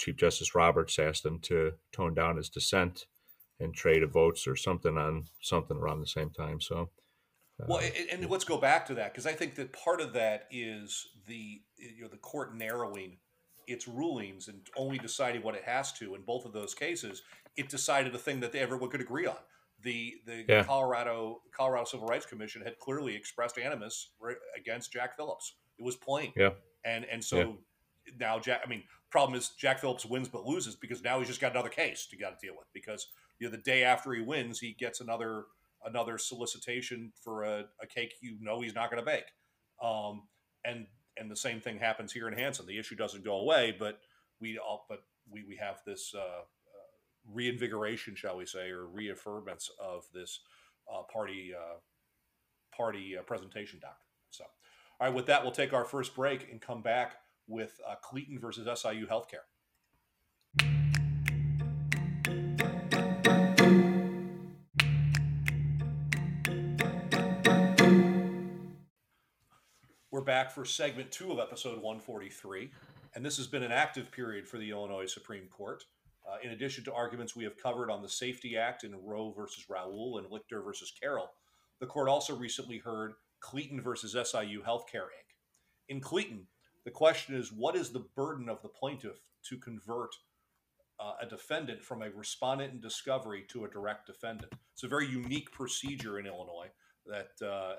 Chief 0.00 0.16
Justice 0.16 0.54
Roberts 0.54 0.98
asked 0.98 1.26
him 1.26 1.38
to 1.40 1.72
tone 1.92 2.14
down 2.14 2.38
his 2.38 2.48
dissent 2.48 3.06
and 3.60 3.74
trade 3.74 4.02
of 4.02 4.10
votes 4.10 4.46
or 4.46 4.56
something 4.56 4.96
on 4.96 5.26
something 5.42 5.76
around 5.76 6.00
the 6.00 6.06
same 6.06 6.30
time. 6.30 6.60
So 6.60 6.88
Well, 7.68 7.78
uh, 7.78 7.82
and, 7.82 8.22
and 8.22 8.30
let's 8.30 8.44
go 8.44 8.56
back 8.56 8.86
to 8.86 8.94
that 8.94 9.12
because 9.12 9.26
I 9.26 9.32
think 9.32 9.54
that 9.56 9.72
part 9.74 10.00
of 10.00 10.14
that 10.14 10.46
is 10.50 11.06
the 11.26 11.60
you 11.76 12.02
know 12.02 12.08
the 12.08 12.16
court 12.16 12.56
narrowing 12.56 13.18
its 13.66 13.86
rulings 13.86 14.48
and 14.48 14.66
only 14.76 14.98
deciding 14.98 15.42
what 15.42 15.54
it 15.54 15.64
has 15.64 15.92
to. 15.92 16.14
In 16.14 16.22
both 16.22 16.46
of 16.46 16.52
those 16.54 16.74
cases, 16.74 17.22
it 17.56 17.68
decided 17.68 18.14
a 18.14 18.18
thing 18.18 18.40
that 18.40 18.54
everyone 18.54 18.88
could 18.90 19.02
agree 19.02 19.26
on. 19.26 19.36
The 19.82 20.14
the 20.24 20.46
Yeah. 20.48 20.62
Colorado 20.64 21.42
Colorado 21.52 21.84
Civil 21.84 22.06
Rights 22.06 22.24
Commission 22.24 22.62
had 22.62 22.78
clearly 22.78 23.14
expressed 23.14 23.58
animus 23.58 24.12
against 24.56 24.92
Jack 24.92 25.16
Phillips. 25.16 25.56
It 25.78 25.84
was 25.84 25.96
plain. 25.96 26.32
Yeah. 26.34 26.50
And 26.86 27.04
and 27.04 27.22
so 27.22 27.38
Yeah. 27.38 28.14
now 28.18 28.38
Jack. 28.38 28.62
I 28.64 28.68
mean, 28.68 28.84
problem 29.10 29.38
is 29.38 29.50
Jack 29.58 29.80
Phillips 29.80 30.06
wins 30.06 30.28
but 30.28 30.46
loses 30.46 30.76
because 30.76 31.02
now 31.02 31.18
he's 31.18 31.28
just 31.28 31.40
got 31.40 31.52
another 31.52 31.68
case 31.68 32.06
to 32.06 32.16
got 32.16 32.38
to 32.38 32.46
deal 32.46 32.56
with 32.56 32.66
because 32.72 33.08
you 33.38 33.46
know 33.46 33.50
the 33.50 33.62
day 33.62 33.82
after 33.82 34.12
he 34.12 34.20
wins 34.20 34.60
he 34.60 34.72
gets 34.78 35.00
another 35.00 35.44
another 35.84 36.18
solicitation 36.18 37.12
for 37.22 37.44
a, 37.44 37.64
a 37.82 37.86
cake 37.86 38.14
you 38.20 38.36
know 38.40 38.60
he's 38.60 38.74
not 38.74 38.90
going 38.90 39.02
to 39.02 39.06
bake 39.06 39.24
um, 39.82 40.22
and 40.64 40.86
and 41.16 41.30
the 41.30 41.36
same 41.36 41.60
thing 41.60 41.78
happens 41.78 42.12
here 42.12 42.28
in 42.28 42.36
Hansen 42.36 42.66
the 42.66 42.78
issue 42.78 42.96
doesn't 42.96 43.24
go 43.24 43.40
away 43.40 43.74
but 43.78 44.00
we 44.40 44.58
all, 44.58 44.86
but 44.88 45.04
we 45.30 45.44
we 45.46 45.56
have 45.56 45.80
this 45.86 46.12
uh, 46.14 46.18
uh, 46.18 46.42
reinvigoration, 47.32 48.14
shall 48.14 48.36
we 48.36 48.46
say, 48.46 48.70
or 48.70 48.86
reaffirmance 48.86 49.68
of 49.78 50.04
this 50.12 50.40
uh, 50.92 51.02
party 51.12 51.52
uh, 51.56 51.78
party 52.76 53.16
uh, 53.18 53.22
presentation 53.22 53.78
doctrine. 53.80 54.06
So, 54.30 54.44
all 55.00 55.06
right, 55.06 55.14
with 55.14 55.26
that, 55.26 55.42
we'll 55.42 55.52
take 55.52 55.72
our 55.72 55.84
first 55.84 56.14
break 56.14 56.50
and 56.50 56.60
come 56.60 56.82
back 56.82 57.16
with 57.50 57.80
uh, 57.86 57.96
Cleeton 58.02 58.38
versus 58.38 58.66
SIU 58.80 59.06
Healthcare. 59.06 59.44
We're 70.10 70.20
back 70.22 70.50
for 70.50 70.64
segment 70.64 71.10
two 71.10 71.32
of 71.32 71.38
episode 71.38 71.76
143, 71.76 72.70
and 73.14 73.24
this 73.24 73.36
has 73.36 73.46
been 73.46 73.62
an 73.62 73.72
active 73.72 74.12
period 74.12 74.46
for 74.46 74.58
the 74.58 74.70
Illinois 74.70 75.06
Supreme 75.06 75.46
Court. 75.48 75.84
Uh, 76.28 76.36
in 76.42 76.50
addition 76.50 76.84
to 76.84 76.92
arguments 76.92 77.34
we 77.34 77.44
have 77.44 77.56
covered 77.56 77.90
on 77.90 78.02
the 78.02 78.08
Safety 78.08 78.56
Act 78.56 78.84
in 78.84 78.94
Rowe 79.02 79.32
versus 79.36 79.64
Raoul 79.68 80.18
and 80.18 80.26
Lichter 80.28 80.64
versus 80.64 80.92
Carroll, 81.00 81.30
the 81.80 81.86
court 81.86 82.08
also 82.08 82.36
recently 82.36 82.78
heard 82.78 83.14
Cleeton 83.40 83.80
versus 83.80 84.12
SIU 84.12 84.62
Healthcare 84.62 85.08
Inc. 85.08 85.30
In 85.88 86.00
Cleeton, 86.00 86.46
the 86.84 86.90
question 86.90 87.34
is 87.34 87.52
what 87.52 87.76
is 87.76 87.90
the 87.90 88.06
burden 88.16 88.48
of 88.48 88.62
the 88.62 88.68
plaintiff 88.68 89.20
to 89.48 89.56
convert 89.56 90.14
uh, 90.98 91.14
a 91.20 91.26
defendant 91.26 91.82
from 91.82 92.02
a 92.02 92.10
respondent 92.10 92.72
in 92.72 92.80
discovery 92.80 93.44
to 93.48 93.64
a 93.64 93.68
direct 93.68 94.06
defendant? 94.06 94.52
It's 94.72 94.82
a 94.82 94.88
very 94.88 95.06
unique 95.06 95.50
procedure 95.52 96.18
in 96.18 96.26
Illinois 96.26 96.68
that 97.06 97.30
uh, 97.42 97.46
uh, 97.46 97.74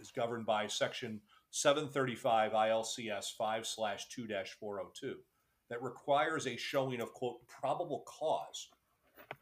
is 0.00 0.10
governed 0.10 0.46
by 0.46 0.66
Section 0.66 1.20
735 1.50 2.52
ILCS 2.52 3.36
5 3.36 3.66
slash 3.66 4.08
2 4.08 4.26
402 4.58 5.16
that 5.70 5.82
requires 5.82 6.46
a 6.46 6.56
showing 6.56 7.00
of 7.00 7.12
quote 7.14 7.46
probable 7.46 8.04
cause, 8.06 8.68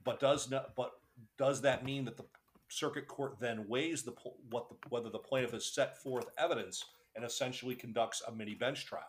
but 0.05 0.21
does 0.21 0.51
not 0.51 0.75
but 0.77 0.93
does 1.39 1.61
that 1.63 1.85
mean 1.85 2.05
that 2.05 2.17
the 2.17 2.25
circuit 2.69 3.07
court 3.07 3.37
then 3.39 3.67
weighs 3.69 4.03
the 4.03 4.13
what 4.51 4.69
the, 4.69 4.77
whether 4.89 5.11
the 5.11 5.19
plaintiff 5.19 5.53
has 5.53 5.67
set 5.67 5.99
forth 5.99 6.27
evidence 6.39 6.85
and 7.17 7.25
essentially 7.25 7.75
conducts 7.75 8.23
a 8.27 8.33
mini 8.33 8.55
bench 8.55 8.87
trial? 8.87 9.03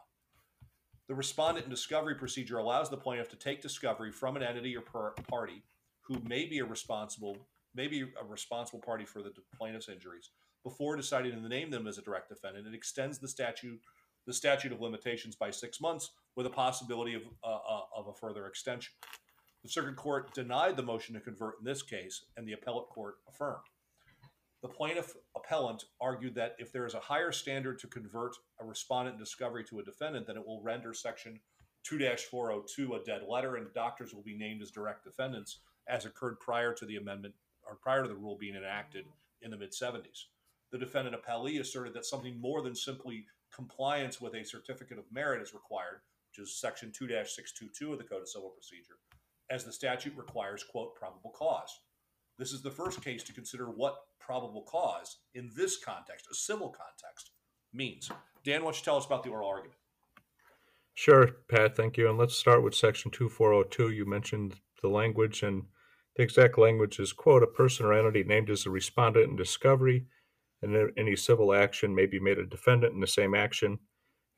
The 1.08 1.16
respondent 1.16 1.66
in 1.66 1.70
discovery 1.70 2.16
procedure 2.16 2.58
allows 2.58 2.90
the 2.90 2.98
plaintiff 2.98 3.30
to 3.30 3.36
take 3.36 3.62
discovery 3.62 4.12
from 4.12 4.38
an 4.38 4.44
entity 4.44 4.76
or 4.76 4.82
party 4.82 5.64
who 6.02 6.20
may 6.28 6.46
be 6.46 6.60
a 6.60 6.66
responsible 6.66 7.38
may 7.76 7.88
be 7.88 8.02
a 8.02 8.26
responsible 8.26 8.80
party 8.80 9.04
for 9.04 9.22
the 9.22 9.32
plaintiff's 9.58 9.90
injuries 9.90 10.30
before 10.64 10.96
deciding 10.96 11.32
to 11.32 11.50
name 11.50 11.72
them 11.72 11.88
as 11.88 11.98
a 11.98 12.02
direct 12.02 12.30
defendant. 12.30 12.68
It 12.68 12.76
extends 12.76 13.18
the 13.18 13.28
statute 13.28 13.82
the 14.26 14.34
statute 14.34 14.72
of 14.72 14.80
limitations 14.80 15.36
by 15.36 15.52
six 15.52 15.82
months 15.82 16.12
with 16.36 16.46
a 16.46 16.50
possibility 16.50 17.14
of, 17.14 17.24
uh, 17.44 17.48
uh, 17.48 17.82
of 17.98 18.08
a 18.08 18.14
further 18.14 18.48
extension. 18.48 18.94
The 19.64 19.70
circuit 19.70 19.96
court 19.96 20.34
denied 20.34 20.78
the 20.78 20.84
motion 20.84 21.14
to 21.16 21.22
convert 21.22 21.60
in 21.60 21.66
this 21.66 21.82
case, 21.82 22.26
and 22.38 22.48
the 22.48 22.54
appellate 22.54 22.88
court 22.88 23.16
affirmed. 23.28 23.64
The 24.64 24.70
plaintiff 24.70 25.18
appellant 25.36 25.84
argued 26.00 26.36
that 26.36 26.56
if 26.58 26.72
there 26.72 26.86
is 26.86 26.94
a 26.94 27.00
higher 27.02 27.34
standard 27.34 27.80
to 27.80 27.88
convert 27.88 28.38
a 28.62 28.66
respondent 28.66 29.16
in 29.16 29.20
discovery 29.20 29.66
to 29.66 29.80
a 29.80 29.84
defendant, 29.84 30.26
then 30.26 30.38
it 30.38 30.48
will 30.48 30.62
render 30.62 30.94
Section 30.94 31.42
2 31.84 32.00
402 32.16 32.96
a 32.96 33.04
dead 33.04 33.24
letter, 33.28 33.58
and 33.58 33.74
doctors 33.74 34.14
will 34.14 34.22
be 34.22 34.38
named 34.38 34.62
as 34.62 34.72
direct 34.72 35.04
defendants, 35.04 35.60
as 35.90 36.06
occurred 36.06 36.40
prior 36.40 36.74
to 36.74 36.86
the 36.86 36.96
amendment 36.96 37.34
or 37.68 37.76
prior 37.76 38.04
to 38.04 38.08
the 38.08 38.16
rule 38.16 38.38
being 38.38 38.56
enacted 38.56 39.04
in 39.42 39.52
the 39.52 39.58
mid 39.58 39.72
70s. 39.72 40.28
The 40.72 40.78
defendant 40.78 41.18
appellee 41.22 41.60
asserted 41.60 41.94
that 41.96 42.06
something 42.06 42.40
more 42.40 42.62
than 42.62 42.74
simply 42.74 43.26
compliance 43.54 44.22
with 44.22 44.34
a 44.34 44.46
certificate 44.46 44.98
of 44.98 45.12
merit 45.12 45.42
is 45.42 45.54
required, 45.54 46.00
which 46.30 46.42
is 46.42 46.56
Section 46.56 46.90
2 46.98 47.08
622 47.10 47.92
of 47.92 47.98
the 47.98 48.06
Code 48.06 48.22
of 48.22 48.30
Civil 48.30 48.52
Procedure, 48.52 48.96
as 49.50 49.66
the 49.66 49.74
statute 49.74 50.16
requires, 50.16 50.64
quote, 50.64 50.96
probable 50.96 51.32
cause. 51.32 51.82
This 52.38 52.52
is 52.52 52.62
the 52.62 52.72
first 52.72 53.02
case 53.04 53.24
to 53.24 53.34
consider 53.34 53.66
what 53.66 53.96
probable 54.20 54.64
cause 54.64 55.18
in 55.36 55.52
this 55.56 55.78
context, 55.78 56.28
a 56.32 56.36
civil 56.36 56.70
context, 56.70 57.32
means. 57.74 58.10
Dan, 58.44 58.62
why 58.62 58.68
don't 58.68 58.78
you 58.78 58.84
tell 58.84 58.98
us 58.98 59.06
about 59.06 59.24
the 59.24 59.30
oral 59.30 59.50
argument? 59.50 59.78
Sure, 60.96 61.28
Pat, 61.50 61.76
thank 61.76 61.98
you. 61.98 62.10
And 62.10 62.18
let's 62.18 62.38
start 62.38 62.64
with 62.64 62.76
Section 62.76 63.12
2402. 63.12 63.92
You 63.92 64.06
mentioned 64.06 64.56
the 64.82 64.90
language, 64.90 65.44
and 65.44 65.64
the 66.16 66.24
exact 66.24 66.58
language 66.58 67.00
is, 67.00 67.14
quote, 67.14 67.44
a 67.44 67.48
person 67.48 67.86
or 67.86 67.94
entity 67.94 68.24
named 68.24 68.50
as 68.50 68.66
a 68.66 68.70
respondent 68.70 69.30
in 69.30 69.36
discovery 69.36 70.06
and 70.64 70.92
any 70.98 71.16
civil 71.16 71.54
action 71.54 71.94
may 71.94 72.06
be 72.06 72.20
made 72.20 72.40
a 72.40 72.46
defendant 72.46 72.94
in 72.94 73.02
the 73.02 73.08
same 73.08 73.36
action 73.36 73.78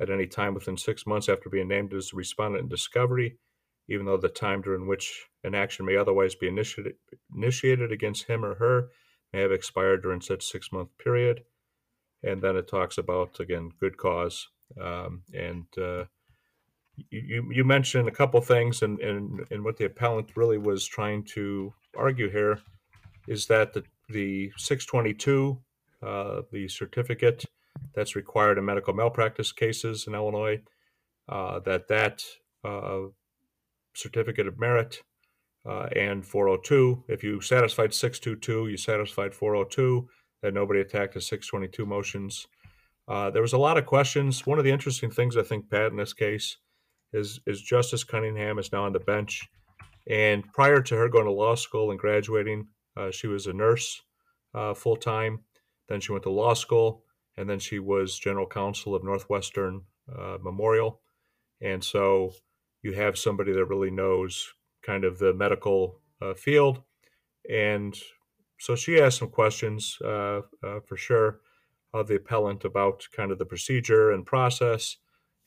at 0.02 0.10
any 0.10 0.26
time 0.26 0.56
within 0.56 0.76
six 0.76 1.06
months 1.06 1.30
after 1.30 1.50
being 1.50 1.68
named 1.68 1.94
as 1.94 2.12
a 2.12 2.16
respondent 2.16 2.64
in 2.64 2.70
discovery, 2.70 3.38
even 3.88 4.06
though 4.06 4.18
the 4.18 4.30
time 4.30 4.62
during 4.62 4.88
which 4.88 5.26
an 5.44 5.56
action 5.56 5.86
may 5.86 5.96
otherwise 5.96 6.36
be 6.36 6.48
initiated, 6.48 6.96
initiated 7.36 7.92
against 7.92 8.28
him 8.28 8.44
or 8.44 8.56
her 8.56 8.90
may 9.34 9.42
have 9.42 9.52
expired 9.52 10.02
during 10.02 10.22
such 10.22 10.46
six 10.46 10.72
month 10.72 10.90
period. 10.98 11.44
And 12.24 12.42
then 12.42 12.56
it 12.56 12.68
talks 12.68 12.98
about, 12.98 13.40
again, 13.40 13.72
good 13.80 13.98
cause. 13.98 14.48
Um, 14.82 15.22
and 15.34 15.66
uh, 15.78 16.06
you, 17.10 17.52
you 17.52 17.64
mentioned 17.64 18.08
a 18.08 18.12
couple 18.12 18.42
things, 18.42 18.82
and, 18.82 19.00
and, 19.00 19.46
and 19.52 19.64
what 19.64 19.78
the 19.78 19.86
appellant 19.86 20.36
really 20.36 20.58
was 20.58 20.86
trying 20.86 21.24
to 21.36 21.74
argue 21.96 22.30
here 22.30 22.60
is 23.28 23.46
that 23.48 23.74
the, 23.74 23.84
the 24.10 24.52
622 24.58 25.60
uh, 26.06 26.42
the 26.52 26.68
certificate 26.68 27.46
that's 27.94 28.16
required 28.16 28.58
in 28.58 28.66
medical 28.66 28.94
malpractice 28.94 29.52
cases 29.52 30.06
in 30.08 30.14
Illinois, 30.14 30.62
uh, 31.30 31.60
that 31.60 31.88
that 31.88 32.24
uh, 32.64 33.02
certificate 33.96 34.48
of 34.48 34.60
merit 34.60 35.02
uh, 35.68 35.88
and 35.96 36.26
402, 36.26 37.06
if 37.08 37.24
you 37.24 37.42
satisfied 37.42 37.94
622, 37.94 38.70
you 38.70 38.78
satisfied 38.78 39.34
402, 39.34 40.08
that 40.42 40.54
nobody 40.54 40.82
attacked 40.82 41.14
the 41.14 41.22
622 41.22 41.86
motions. 41.86 42.48
Uh, 43.08 43.30
there 43.30 43.42
was 43.42 43.54
a 43.54 43.58
lot 43.58 43.78
of 43.78 43.86
questions. 43.86 44.46
One 44.46 44.60
of 44.60 44.66
the 44.66 44.72
interesting 44.72 45.10
things 45.10 45.38
I 45.38 45.44
think, 45.44 45.70
Pat, 45.70 45.92
in 45.92 45.98
this 45.98 46.14
case, 46.14 46.58
is 47.14 47.40
is 47.46 47.62
Justice 47.62 48.04
Cunningham 48.04 48.60
is 48.60 48.72
now 48.72 48.84
on 48.84 48.94
the 48.94 49.00
bench, 49.00 49.42
and 50.08 50.44
prior 50.54 50.82
to 50.82 50.96
her 50.96 51.08
going 51.08 51.26
to 51.26 51.32
law 51.32 51.56
school 51.56 51.92
and 51.92 52.00
graduating, 52.00 52.68
she 53.12 53.28
was 53.28 53.48
a 53.48 53.54
nurse 53.54 54.02
full 54.76 54.98
time 54.98 55.40
then 55.88 56.00
she 56.00 56.12
went 56.12 56.24
to 56.24 56.30
law 56.30 56.54
school, 56.54 57.04
and 57.38 57.50
then 57.50 57.60
she 57.60 57.80
was 57.80 58.18
general 58.18 58.48
counsel 58.48 58.96
of 58.96 59.04
Northwestern 59.04 59.82
uh, 60.14 60.38
Memorial. 60.42 61.02
And 61.62 61.84
so 61.84 62.34
you 62.86 62.94
have 62.94 63.18
somebody 63.18 63.52
that 63.52 63.66
really 63.66 63.90
knows 63.90 64.54
kind 64.84 65.04
of 65.04 65.18
the 65.18 65.34
medical 65.34 66.00
uh, 66.22 66.36
field. 66.36 66.84
And 67.50 67.98
so 68.60 68.76
she 68.76 69.02
asked 69.02 69.18
some 69.18 69.30
questions 69.30 69.98
uh, 70.06 70.42
uh 70.64 70.80
for 70.88 70.96
sure 70.96 71.40
of 71.94 72.08
the 72.08 72.16
appellant 72.16 72.64
about 72.64 73.08
kind 73.12 73.32
of 73.32 73.40
the 73.40 73.52
procedure 73.54 74.12
and 74.12 74.26
process 74.26 74.98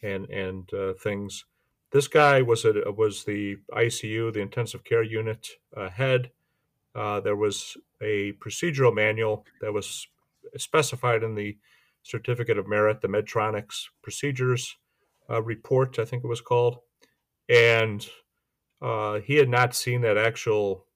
and 0.03 0.29
and 0.31 0.72
uh, 0.74 0.94
things. 0.94 1.44
This 1.92 2.09
guy 2.09 2.42
was 2.42 2.64
a, 2.64 2.72
was 2.92 3.24
the 3.24 3.57
ICU, 3.72 4.33
the 4.33 4.40
intensive 4.40 4.83
care 4.85 5.05
unit 5.05 5.48
uh, 5.77 5.88
head. 5.88 6.31
there 6.94 7.37
was 7.37 7.77
a 8.03 8.33
procedural 8.44 8.94
manual 8.94 9.46
that 9.61 9.72
was 9.72 10.09
specified 10.57 11.22
in 11.22 11.35
the 11.35 11.57
certificate 12.03 12.59
of 12.59 12.66
merit, 12.66 13.01
the 13.01 13.09
Medtronics 13.09 13.77
procedures 14.03 14.77
uh, 15.31 15.42
report, 15.42 15.98
I 15.98 16.05
think 16.05 16.24
it 16.24 16.29
was 16.29 16.40
called, 16.40 16.79
and 17.49 18.07
uh, 18.81 19.21
he 19.21 19.37
had 19.37 19.49
not 19.49 19.75
seen 19.75 20.03
that 20.03 20.17
actual 20.17 20.87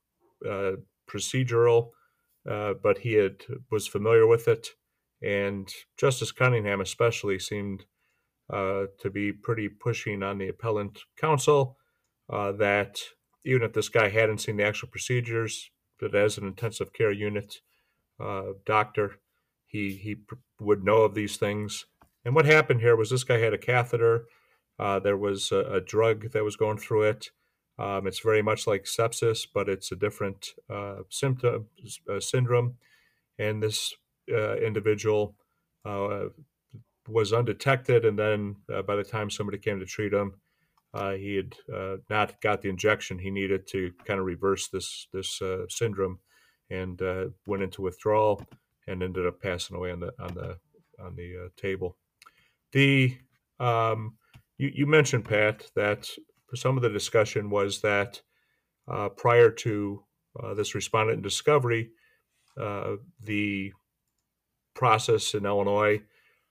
uh, 0.49 0.73
procedural, 1.11 1.91
uh, 2.49 2.75
but 2.83 2.99
he 2.99 3.15
had 3.15 3.43
was 3.71 3.87
familiar 3.87 4.27
with 4.27 4.49
it, 4.49 4.69
and 5.23 5.73
Justice 5.97 6.33
Cunningham 6.33 6.81
especially 6.81 7.39
seemed 7.39 7.85
uh, 8.53 8.85
to 9.01 9.11
be 9.11 9.33
pretty 9.33 9.69
pushing 9.69 10.23
on 10.23 10.39
the 10.39 10.49
appellant 10.49 11.01
counsel 11.19 11.77
uh, 12.31 12.53
that 12.53 13.01
even 13.45 13.63
if 13.63 13.73
this 13.73 13.89
guy 13.89 14.09
hadn't 14.09 14.39
seen 14.39 14.57
the 14.57 14.65
actual 14.65 14.89
procedures, 14.89 15.71
that 16.01 16.15
as 16.15 16.39
an 16.39 16.47
intensive 16.47 16.93
care 16.93 17.13
unit 17.13 17.61
doctor, 18.65 19.19
he 19.67 19.97
he 19.97 20.17
would 20.61 20.85
know 20.85 20.99
of 20.99 21.15
these 21.15 21.37
things. 21.37 21.87
And 22.25 22.35
what 22.35 22.47
happened 22.47 22.81
here 22.81 22.95
was 22.95 23.11
this 23.11 23.25
guy 23.25 23.39
had 23.39 23.55
a 23.55 23.59
catheter. 23.59 24.27
Uh, 24.83 24.99
there 24.99 25.17
was 25.17 25.53
a, 25.53 25.61
a, 25.75 25.81
drug 25.81 26.33
that 26.33 26.43
was 26.43 26.57
going 26.57 26.77
through 26.77 27.05
it. 27.05 27.31
Um, 27.79 28.09
it's 28.09 28.19
very 28.19 28.43
much 28.43 28.67
like 28.67 28.83
sepsis, 28.83 29.47
but 29.55 29.69
it's 29.69 29.93
a 29.93 29.97
different 29.97 30.55
uh, 30.69 31.03
symptom 31.09 31.69
uh, 32.11 32.19
syndrome. 32.19 32.75
And 33.39 33.63
this 33.63 33.95
uh, 34.29 34.57
individual 34.57 35.37
uh, 35.85 36.25
was 37.09 37.33
undetected, 37.33 38.05
and 38.05 38.19
then 38.19 38.57
uh, 38.75 38.83
by 38.83 38.97
the 38.97 39.05
time 39.05 39.31
somebody 39.31 39.57
came 39.57 39.79
to 39.79 39.87
treat 39.87 40.13
him, 40.13 40.35
he 41.17 41.37
had 41.37 41.55
not 42.11 42.41
got 42.41 42.63
the 42.63 42.69
injection 42.69 43.21
he 43.21 43.31
needed 43.31 43.69
to 43.69 43.93
kind 44.05 44.19
of 44.19 44.27
reverse 44.27 44.67
this 44.67 45.07
this 45.13 45.41
syndrome, 45.69 46.19
and 46.71 47.01
went 47.47 47.63
into 47.63 47.83
withdrawal 47.83 48.45
and 48.89 49.01
ended 49.01 49.29
up 49.29 49.41
passing 49.41 49.77
away 49.77 49.93
on 49.93 50.01
the 50.01 50.13
on 50.19 50.35
the 50.35 50.59
on 50.99 51.15
the 51.15 51.51
table. 51.57 51.97
The 52.73 53.17
um, 53.61 54.17
you, 54.63 54.71
you, 54.73 54.87
mentioned 54.87 55.25
Pat 55.25 55.65
that 55.75 56.09
some 56.55 56.77
of 56.77 56.83
the 56.85 56.89
discussion 56.89 57.51
was 57.51 57.81
that 57.81 58.23
uh, 58.87 59.09
prior 59.09 59.51
to 59.51 60.05
uh, 60.41 60.55
this 60.55 60.77
respondent 60.77 61.21
discovery, 61.23 61.91
uh, 62.61 62.93
the 63.21 63.73
process 64.75 65.35
in 65.35 65.47
Illinois 65.47 66.01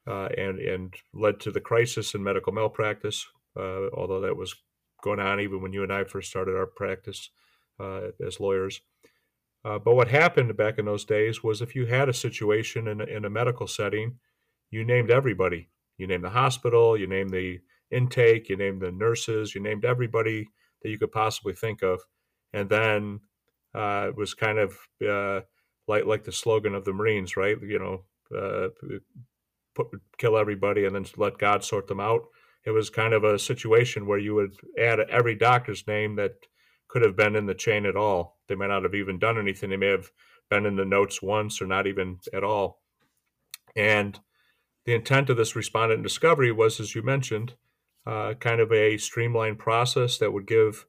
uh, 0.08 0.28
and 0.38 0.60
and 0.60 0.94
led 1.14 1.40
to 1.40 1.52
the 1.52 1.62
crisis 1.62 2.14
in 2.14 2.22
medical 2.22 2.52
malpractice. 2.52 3.26
Uh, 3.58 3.88
although 3.94 4.22
that 4.22 4.36
was 4.36 4.56
going 5.02 5.20
on 5.20 5.40
even 5.40 5.62
when 5.62 5.74
you 5.74 5.84
and 5.84 5.94
I 5.94 6.04
first 6.04 6.30
started 6.30 6.56
our 6.56 6.68
practice 6.68 7.30
uh, 7.80 8.10
as 8.26 8.40
lawyers. 8.40 8.82
But 9.64 9.96
what 9.96 10.08
happened 10.08 10.58
back 10.58 10.80
in 10.80 10.86
those 10.86 11.06
days 11.06 11.44
was 11.44 11.62
if 11.62 11.76
you 11.76 11.86
had 11.86 12.10
a 12.10 12.14
situation 12.14 12.88
in 12.88 13.00
a, 13.00 13.04
in 13.06 13.26
a 13.26 13.30
medical 13.30 13.68
setting, 13.68 14.18
you 14.70 14.84
named 14.84 15.12
everybody. 15.12 15.70
You 15.98 16.08
named 16.08 16.24
the 16.24 16.32
hospital, 16.32 16.98
you 16.98 17.06
named 17.06 17.30
the 17.30 17.60
intake, 17.92 18.50
you 18.50 18.58
named 18.58 18.82
the 18.82 18.92
nurses, 18.92 19.54
you 19.54 19.62
named 19.62 19.86
everybody 19.86 20.50
that 20.82 20.90
you 20.90 20.98
could 20.98 21.12
possibly 21.12 21.54
think 21.54 21.82
of, 21.82 22.00
and 22.54 22.70
then 22.70 23.20
uh, 23.74 24.08
it 24.10 24.16
was 24.16 24.34
kind 24.34 24.60
of 24.60 24.78
uh, 25.08 25.42
like 25.88 26.06
like 26.06 26.24
the 26.24 26.32
slogan 26.32 26.76
of 26.76 26.86
the 26.86 26.94
Marines, 26.94 27.38
right? 27.38 27.58
You 27.62 27.80
know, 27.80 28.38
uh, 28.38 28.70
put, 29.76 29.88
kill 30.18 30.38
everybody 30.38 30.86
and 30.86 30.96
then 30.96 31.06
let 31.18 31.38
God 31.38 31.64
sort 31.64 31.88
them 31.88 32.00
out. 32.00 32.24
It 32.66 32.72
was 32.72 32.90
kind 32.90 33.14
of 33.14 33.24
a 33.24 33.40
situation 33.40 34.06
where 34.06 34.20
you 34.20 34.36
would 34.36 34.54
add 34.78 35.00
every 35.00 35.36
doctor's 35.36 35.88
name 35.88 36.16
that 36.18 36.34
could 36.88 37.02
have 37.02 37.16
been 37.16 37.36
in 37.36 37.46
the 37.46 37.56
chain 37.56 37.86
at 37.86 37.96
all. 37.96 38.38
They 38.48 38.56
may 38.56 38.68
not 38.68 38.84
have 38.84 38.94
even 38.94 39.18
done 39.18 39.40
anything. 39.40 39.70
They 39.70 39.78
may 39.78 39.88
have 39.88 40.12
been 40.50 40.66
in 40.66 40.76
the 40.76 40.86
notes 40.86 41.22
once 41.22 41.62
or 41.62 41.66
not 41.66 41.88
even 41.88 42.20
at 42.34 42.44
all. 42.44 42.82
And 43.76 44.20
the 44.86 44.94
intent 44.94 45.30
of 45.30 45.38
this 45.38 45.56
respondent 45.56 46.04
discovery 46.04 46.52
was, 46.52 46.80
as 46.80 46.94
you 46.94 47.02
mentioned, 47.02 47.54
uh, 48.06 48.34
kind 48.40 48.60
of 48.60 48.72
a 48.72 48.98
streamlined 48.98 49.60
process 49.60 50.18
that 50.18 50.32
would 50.32 50.48
give 50.48 50.86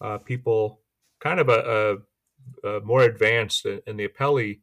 uh, 0.00 0.18
people 0.18 0.80
kind 1.20 1.40
of 1.40 1.48
a, 1.48 2.00
a, 2.64 2.68
a 2.68 2.80
more 2.80 3.02
advanced. 3.02 3.66
In 3.66 3.96
the 3.96 4.08
appellee, 4.08 4.60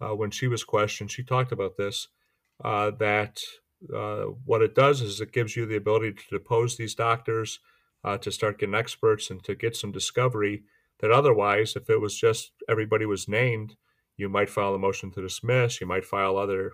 uh, 0.00 0.14
when 0.14 0.30
she 0.30 0.48
was 0.48 0.64
questioned, 0.64 1.10
she 1.10 1.22
talked 1.22 1.52
about 1.52 1.76
this 1.76 2.08
uh, 2.62 2.90
that 2.98 3.40
uh, 3.94 4.24
what 4.44 4.62
it 4.62 4.74
does 4.74 5.00
is 5.00 5.20
it 5.20 5.32
gives 5.32 5.56
you 5.56 5.66
the 5.66 5.76
ability 5.76 6.12
to 6.12 6.24
depose 6.30 6.76
these 6.76 6.94
doctors, 6.94 7.60
uh, 8.02 8.18
to 8.18 8.30
start 8.30 8.58
getting 8.58 8.74
experts, 8.74 9.30
and 9.30 9.42
to 9.44 9.54
get 9.54 9.76
some 9.76 9.92
discovery 9.92 10.64
that 11.00 11.10
otherwise, 11.10 11.74
if 11.76 11.90
it 11.90 12.00
was 12.00 12.18
just 12.18 12.52
everybody 12.68 13.04
was 13.06 13.28
named, 13.28 13.76
you 14.16 14.28
might 14.28 14.48
file 14.48 14.74
a 14.74 14.78
motion 14.78 15.10
to 15.10 15.22
dismiss, 15.22 15.80
you 15.80 15.86
might 15.86 16.04
file 16.04 16.36
other 16.36 16.72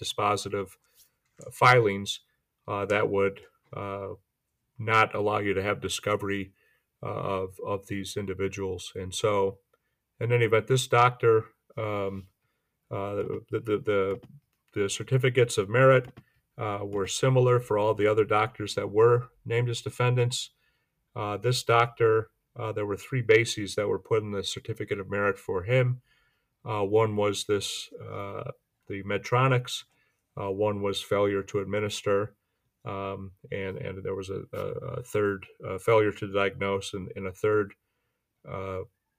dispositive 0.00 0.76
filings 1.50 2.20
uh, 2.68 2.84
that 2.86 3.08
would 3.08 3.40
not 4.78 5.14
allow 5.14 5.38
you 5.38 5.54
to 5.54 5.62
have 5.62 5.80
discovery 5.80 6.52
of, 7.02 7.58
of 7.64 7.86
these 7.86 8.16
individuals. 8.16 8.92
And 8.94 9.14
so, 9.14 9.58
in 10.20 10.32
any 10.32 10.44
event, 10.44 10.66
this 10.66 10.86
doctor, 10.86 11.46
um, 11.76 12.28
the, 12.90 13.42
the, 13.50 13.60
the, 13.60 14.20
the 14.74 14.88
certificates 14.88 15.58
of 15.58 15.68
merit 15.68 16.08
uh, 16.58 16.80
were 16.82 17.06
similar 17.06 17.60
for 17.60 17.78
all 17.78 17.94
the 17.94 18.06
other 18.06 18.24
doctors 18.24 18.74
that 18.74 18.90
were 18.90 19.28
named 19.44 19.68
as 19.68 19.80
defendants. 19.80 20.50
Uh, 21.14 21.36
this 21.36 21.62
doctor, 21.62 22.30
uh, 22.58 22.72
there 22.72 22.86
were 22.86 22.96
three 22.96 23.22
bases 23.22 23.74
that 23.74 23.88
were 23.88 23.98
put 23.98 24.22
in 24.22 24.30
the 24.32 24.44
certificate 24.44 25.00
of 25.00 25.10
merit 25.10 25.38
for 25.38 25.62
him. 25.62 26.00
Uh, 26.64 26.82
one 26.82 27.16
was 27.16 27.44
this, 27.44 27.88
uh, 28.00 28.44
the 28.88 29.02
Medtronics. 29.02 29.84
Uh, 30.40 30.50
one 30.50 30.80
was 30.82 31.02
failure 31.02 31.42
to 31.42 31.58
administer, 31.58 32.34
um, 32.84 33.32
and 33.50 33.76
and 33.78 34.02
there 34.04 34.14
was 34.14 34.30
a, 34.30 34.42
a 34.56 35.02
third 35.02 35.46
failure 35.80 36.12
to 36.12 36.32
diagnose, 36.32 36.94
and, 36.94 37.10
and 37.16 37.26
a 37.26 37.32
third 37.32 37.74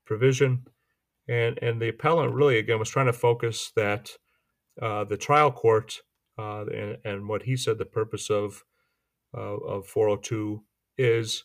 provision. 0.05 0.65
And 1.27 1.57
and 1.61 1.81
the 1.81 1.89
appellant 1.89 2.33
really 2.33 2.57
again 2.57 2.79
was 2.79 2.89
trying 2.89 3.05
to 3.05 3.13
focus 3.13 3.71
that 3.75 4.11
uh, 4.81 5.03
the 5.03 5.17
trial 5.17 5.51
court 5.51 6.01
uh, 6.37 6.65
and, 6.65 6.97
and, 7.05 7.29
what 7.29 7.43
he 7.43 7.55
said 7.55 7.77
the 7.77 7.85
purpose 7.85 8.29
of 8.29 8.63
uh, 9.37 9.57
of 9.57 9.85
402 9.85 10.63
is 10.97 11.43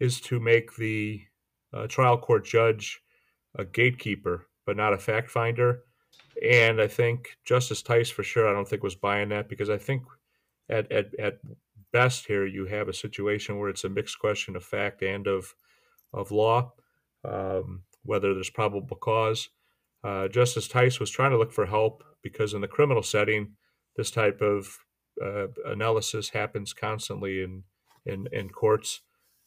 is 0.00 0.20
to 0.22 0.40
make 0.40 0.74
the 0.76 1.22
uh, 1.72 1.86
trial 1.86 2.18
court 2.18 2.44
judge 2.44 3.00
a 3.56 3.64
gatekeeper, 3.64 4.48
but 4.66 4.76
not 4.76 4.92
a 4.92 4.98
fact 4.98 5.30
finder. 5.30 5.84
And 6.44 6.80
I 6.80 6.88
think 6.88 7.36
Justice 7.44 7.82
Theis, 7.82 8.10
for 8.10 8.24
sure, 8.24 8.48
I 8.48 8.52
don't 8.52 8.68
think 8.68 8.82
was 8.82 8.96
buying 8.96 9.28
that 9.28 9.48
because 9.48 9.70
I 9.70 9.78
think 9.78 10.02
at, 10.68 10.90
at, 10.90 11.06
at 11.18 11.38
best 11.92 12.26
here 12.26 12.46
you 12.46 12.66
have 12.66 12.88
a 12.88 12.92
situation 12.92 13.58
where 13.58 13.68
it's 13.68 13.84
a 13.84 13.88
mixed 13.88 14.18
question 14.18 14.56
of 14.56 14.64
fact 14.64 15.02
and 15.02 15.26
of 15.26 15.54
of 16.12 16.30
law, 16.30 16.72
um, 17.24 17.82
whether 18.04 18.34
there's 18.34 18.50
probable 18.50 18.96
cause. 18.96 19.48
Uh, 20.04 20.28
Justice 20.28 20.68
Theis 20.68 21.00
was 21.00 21.10
trying 21.10 21.32
to 21.32 21.38
look 21.38 21.52
for 21.52 21.66
help 21.66 22.04
because 22.22 22.54
in 22.54 22.60
the 22.60 22.68
criminal 22.68 23.02
setting, 23.02 23.52
this 23.96 24.10
type 24.10 24.40
of 24.40 24.78
uh, 25.24 25.46
analysis 25.66 26.30
happens 26.30 26.72
constantly 26.72 27.42
in 27.42 27.64
in, 28.06 28.28
in 28.32 28.48
courts. 28.50 29.00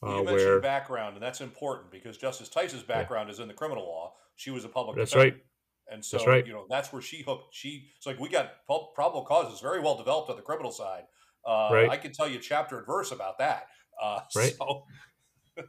Uh, 0.04 0.10
you 0.10 0.16
mentioned 0.26 0.36
where, 0.36 0.60
background, 0.60 1.16
and 1.16 1.24
that's 1.24 1.42
important 1.42 1.92
because 1.92 2.18
Justice 2.18 2.50
Theis's 2.50 2.84
background 2.84 3.30
yeah. 3.30 3.34
is 3.34 3.40
in 3.40 3.48
the 3.48 3.54
criminal 3.54 3.84
law. 3.84 4.14
She 4.36 4.52
was 4.52 4.64
a 4.66 4.70
public. 4.70 4.98
That's 4.98 5.12
defender. 5.12 5.36
right. 5.36 5.44
And 5.90 6.04
so, 6.04 6.24
right. 6.26 6.46
you 6.46 6.54
know, 6.54 6.66
that's 6.70 6.92
where 6.92 7.02
she 7.02 7.24
hooked. 7.24 7.56
She 7.56 7.90
it's 7.96 8.06
like 8.06 8.20
we 8.20 8.30
got 8.30 8.52
probable 8.94 9.24
causes 9.24 9.62
very 9.62 9.80
well 9.80 9.96
developed 9.96 10.30
on 10.30 10.36
the 10.36 10.42
criminal 10.42 10.72
side. 10.72 11.04
Uh, 11.46 11.70
right. 11.72 11.90
I 11.90 11.98
can 11.98 12.12
tell 12.12 12.28
you 12.28 12.40
chapter 12.40 12.78
and 12.78 12.86
verse 12.86 13.12
about 13.12 13.38
that. 13.40 13.68
Uh, 14.02 14.20
right. 14.36 14.54
So. 14.58 14.84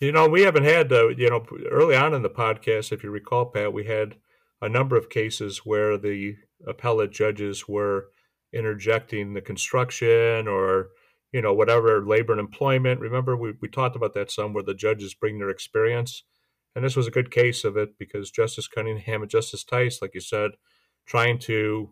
you 0.00 0.12
know, 0.12 0.28
we 0.28 0.42
haven't 0.42 0.64
had, 0.64 0.92
uh, 0.92 1.08
you 1.08 1.28
know, 1.28 1.44
early 1.70 1.96
on 1.96 2.14
in 2.14 2.22
the 2.22 2.30
podcast, 2.30 2.92
if 2.92 3.02
you 3.02 3.10
recall, 3.10 3.46
Pat, 3.46 3.72
we 3.72 3.84
had 3.84 4.16
a 4.62 4.68
number 4.68 4.96
of 4.96 5.10
cases 5.10 5.58
where 5.64 5.98
the 5.98 6.36
appellate 6.66 7.10
judges 7.10 7.68
were 7.68 8.08
interjecting 8.52 9.34
the 9.34 9.40
construction 9.40 10.48
or 10.48 10.88
you 11.32 11.42
know 11.42 11.52
whatever 11.52 12.06
labor 12.06 12.32
and 12.32 12.40
employment 12.40 13.00
remember 13.00 13.36
we, 13.36 13.52
we 13.60 13.68
talked 13.68 13.96
about 13.96 14.14
that 14.14 14.30
some 14.30 14.54
where 14.54 14.62
the 14.62 14.72
judges 14.72 15.14
bring 15.14 15.38
their 15.38 15.50
experience 15.50 16.22
and 16.76 16.84
this 16.84 16.94
was 16.94 17.08
a 17.08 17.10
good 17.10 17.30
case 17.32 17.64
of 17.64 17.76
it 17.76 17.98
because 17.98 18.30
justice 18.30 18.68
cunningham 18.68 19.22
and 19.22 19.30
justice 19.30 19.64
theis 19.64 20.00
like 20.00 20.14
you 20.14 20.20
said 20.20 20.52
trying 21.04 21.38
to 21.38 21.90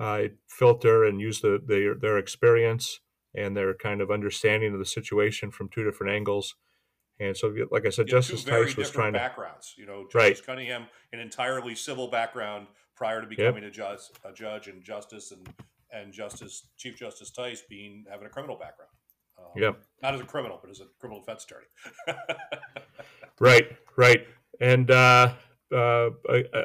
uh, 0.00 0.24
filter 0.48 1.04
and 1.04 1.20
use 1.20 1.40
the, 1.40 1.62
their, 1.64 1.94
their 1.94 2.18
experience 2.18 3.00
and 3.32 3.56
their 3.56 3.72
kind 3.72 4.00
of 4.00 4.10
understanding 4.10 4.72
of 4.72 4.78
the 4.80 4.84
situation 4.84 5.50
from 5.50 5.68
two 5.68 5.84
different 5.84 6.12
angles 6.12 6.56
and 7.20 7.36
so, 7.36 7.54
like 7.70 7.86
I 7.86 7.90
said, 7.90 8.08
yeah, 8.08 8.14
Justice 8.14 8.42
Theis 8.42 8.76
was 8.76 8.90
trying 8.90 9.12
to 9.12 9.20
backgrounds. 9.20 9.74
You 9.76 9.86
know, 9.86 10.02
Justice 10.10 10.14
right. 10.14 10.46
Cunningham, 10.46 10.86
an 11.12 11.20
entirely 11.20 11.74
civil 11.76 12.08
background 12.08 12.66
prior 12.96 13.20
to 13.20 13.26
becoming 13.26 13.62
yep. 13.62 13.70
a 13.70 13.74
judge, 13.74 14.00
a 14.24 14.32
judge 14.32 14.66
and 14.66 14.82
justice, 14.82 15.30
and 15.30 15.48
and 15.92 16.12
Justice 16.12 16.66
Chief 16.76 16.96
Justice 16.96 17.30
Theis 17.30 17.60
being 17.68 18.04
having 18.10 18.26
a 18.26 18.30
criminal 18.30 18.56
background. 18.56 18.90
Yeah, 19.56 19.72
not 20.02 20.14
as 20.14 20.20
a 20.20 20.24
criminal, 20.24 20.58
but 20.60 20.70
as 20.70 20.80
a 20.80 20.86
criminal 20.98 21.20
defense 21.20 21.44
attorney. 21.44 22.18
right, 23.40 23.76
right, 23.96 24.26
and 24.60 24.90
uh, 24.90 25.34
uh, 25.74 26.10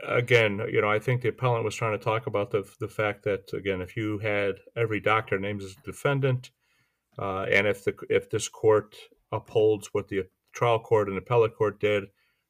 again, 0.07 0.61
you 0.71 0.81
know, 0.81 0.89
I 0.89 0.99
think 0.99 1.21
the 1.21 1.29
appellant 1.29 1.63
was 1.63 1.75
trying 1.75 1.97
to 1.97 2.03
talk 2.03 2.27
about 2.27 2.51
the 2.51 2.69
the 2.79 2.87
fact 2.87 3.23
that 3.23 3.51
again, 3.53 3.81
if 3.81 3.97
you 3.97 4.19
had 4.19 4.55
every 4.75 4.99
doctor 4.99 5.39
named 5.39 5.61
as 5.61 5.75
a 5.77 5.85
defendant, 5.85 6.51
uh, 7.17 7.45
and 7.51 7.67
if 7.67 7.83
the 7.83 7.93
if 8.09 8.29
this 8.29 8.47
court 8.47 8.95
upholds 9.31 9.89
what 9.93 10.07
the 10.07 10.23
trial 10.53 10.79
court 10.79 11.09
and 11.09 11.17
appellate 11.17 11.55
court 11.55 11.79
did, 11.79 12.05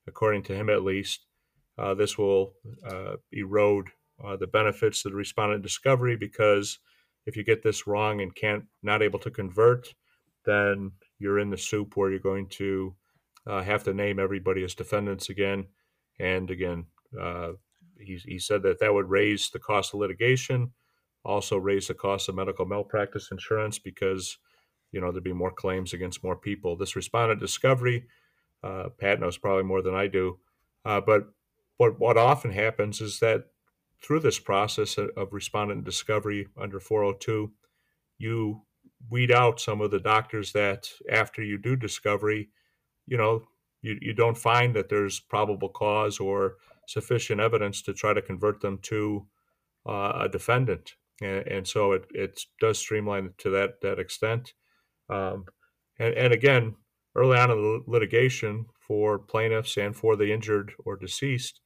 according 0.07 0.43
to 0.43 0.55
him 0.55 0.69
at 0.69 0.83
least, 0.83 1.25
uh, 1.77 1.93
this 1.93 2.17
will 2.17 2.53
uh, 2.85 3.15
erode 3.31 3.89
uh, 4.23 4.35
the 4.35 4.47
benefits 4.47 5.05
of 5.05 5.11
the 5.11 5.17
respondent 5.17 5.63
discovery 5.63 6.15
because 6.15 6.79
if 7.25 7.37
you 7.37 7.43
get 7.43 7.63
this 7.63 7.87
wrong 7.87 8.21
and 8.21 8.35
can't 8.35 8.65
not 8.83 9.01
able 9.01 9.19
to 9.19 9.31
convert, 9.31 9.93
then 10.45 10.91
you're 11.19 11.39
in 11.39 11.49
the 11.49 11.57
soup 11.57 11.95
where 11.95 12.09
you're 12.09 12.19
going 12.19 12.47
to 12.47 12.95
uh, 13.47 13.61
have 13.61 13.83
to 13.83 13.93
name 13.93 14.19
everybody 14.19 14.63
as 14.63 14.75
defendants 14.75 15.29
again. 15.29 15.65
And 16.19 16.49
again, 16.49 16.85
uh, 17.19 17.51
he, 17.99 18.19
he 18.25 18.39
said 18.39 18.63
that 18.63 18.79
that 18.79 18.93
would 18.93 19.09
raise 19.09 19.49
the 19.49 19.59
cost 19.59 19.93
of 19.93 19.99
litigation, 19.99 20.71
also 21.23 21.57
raise 21.57 21.87
the 21.87 21.93
cost 21.93 22.29
of 22.29 22.35
medical 22.35 22.65
malpractice 22.65 23.29
insurance 23.31 23.79
because 23.79 24.37
you 24.91 24.99
know 25.01 25.11
there'd 25.11 25.23
be 25.23 25.33
more 25.33 25.51
claims 25.51 25.93
against 25.93 26.23
more 26.23 26.35
people. 26.35 26.75
This 26.75 26.95
respondent 26.95 27.39
discovery, 27.39 28.05
uh, 28.63 28.89
Pat 28.99 29.19
knows 29.19 29.37
probably 29.37 29.63
more 29.63 29.81
than 29.81 29.95
I 29.95 30.07
do, 30.07 30.39
uh, 30.85 31.01
but 31.01 31.23
what 31.77 31.99
what 31.99 32.17
often 32.17 32.51
happens 32.51 33.01
is 33.01 33.19
that 33.19 33.45
through 34.01 34.21
this 34.21 34.39
process 34.39 34.97
of 34.97 35.33
respondent 35.33 35.83
discovery 35.83 36.47
under 36.57 36.79
402, 36.79 37.51
you 38.17 38.61
weed 39.09 39.31
out 39.31 39.61
some 39.61 39.81
of 39.81 39.91
the 39.91 39.99
doctors 39.99 40.51
that 40.53 40.89
after 41.11 41.43
you 41.43 41.57
do 41.57 41.75
discovery, 41.75 42.49
you 43.07 43.17
know, 43.17 43.43
you, 43.81 43.97
you 44.01 44.13
don't 44.13 44.37
find 44.37 44.75
that 44.75 44.89
there's 44.89 45.19
probable 45.19 45.69
cause 45.69 46.19
or 46.19 46.55
sufficient 46.87 47.39
evidence 47.39 47.81
to 47.83 47.93
try 47.93 48.13
to 48.13 48.21
convert 48.21 48.59
them 48.61 48.79
to 48.81 49.25
uh, 49.87 50.21
a 50.21 50.29
defendant. 50.29 50.95
And, 51.21 51.47
and, 51.47 51.67
so 51.67 51.93
it, 51.93 52.05
it 52.11 52.41
does 52.59 52.77
streamline 52.77 53.33
to 53.37 53.49
that, 53.51 53.81
that 53.81 53.99
extent. 53.99 54.53
Um, 55.09 55.45
And, 55.99 56.13
and 56.15 56.33
again, 56.33 56.75
early 57.13 57.37
on 57.37 57.51
in 57.51 57.57
the 57.57 57.83
litigation 57.85 58.65
for 58.79 59.19
plaintiffs 59.19 59.77
and 59.77 59.95
for 59.95 60.15
the 60.15 60.31
injured 60.31 60.71
or 60.85 60.95
deceased, 60.95 61.61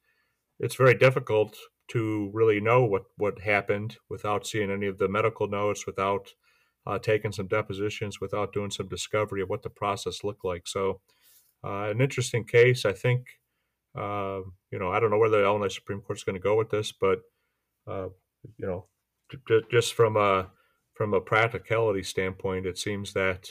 it's 0.58 0.74
very 0.74 0.94
difficult 0.94 1.56
to 1.88 2.30
really 2.32 2.60
know 2.60 2.84
what, 2.84 3.04
what 3.16 3.40
happened 3.40 3.96
without 4.10 4.46
seeing 4.46 4.70
any 4.70 4.88
of 4.88 4.98
the 4.98 5.08
medical 5.08 5.46
notes, 5.46 5.86
without 5.86 6.32
uh, 6.86 6.98
taking 6.98 7.32
some 7.32 7.46
depositions, 7.48 8.20
without 8.20 8.52
doing 8.52 8.70
some 8.70 8.88
discovery 8.88 9.42
of 9.42 9.48
what 9.48 9.62
the 9.62 9.70
process 9.70 10.24
looked 10.24 10.44
like. 10.44 10.66
So, 10.66 11.00
uh, 11.64 11.90
an 11.90 12.00
interesting 12.00 12.44
case. 12.44 12.84
I 12.84 12.92
think, 12.92 13.26
uh, 13.96 14.40
you 14.70 14.78
know, 14.78 14.90
I 14.90 15.00
don't 15.00 15.10
know 15.10 15.18
where 15.18 15.30
the 15.30 15.44
Illinois 15.44 15.68
Supreme 15.74 16.00
Court 16.00 16.18
is 16.18 16.24
going 16.24 16.36
to 16.36 16.40
go 16.40 16.56
with 16.56 16.70
this, 16.70 16.92
but, 16.92 17.20
uh, 17.86 18.08
you 18.58 18.66
know, 18.66 18.86
j- 19.48 19.62
just 19.70 19.94
from 19.94 20.16
a 20.16 20.50
from 20.94 21.14
a 21.14 21.20
practicality 21.20 22.02
standpoint, 22.02 22.66
it 22.66 22.78
seems 22.78 23.14
that 23.14 23.48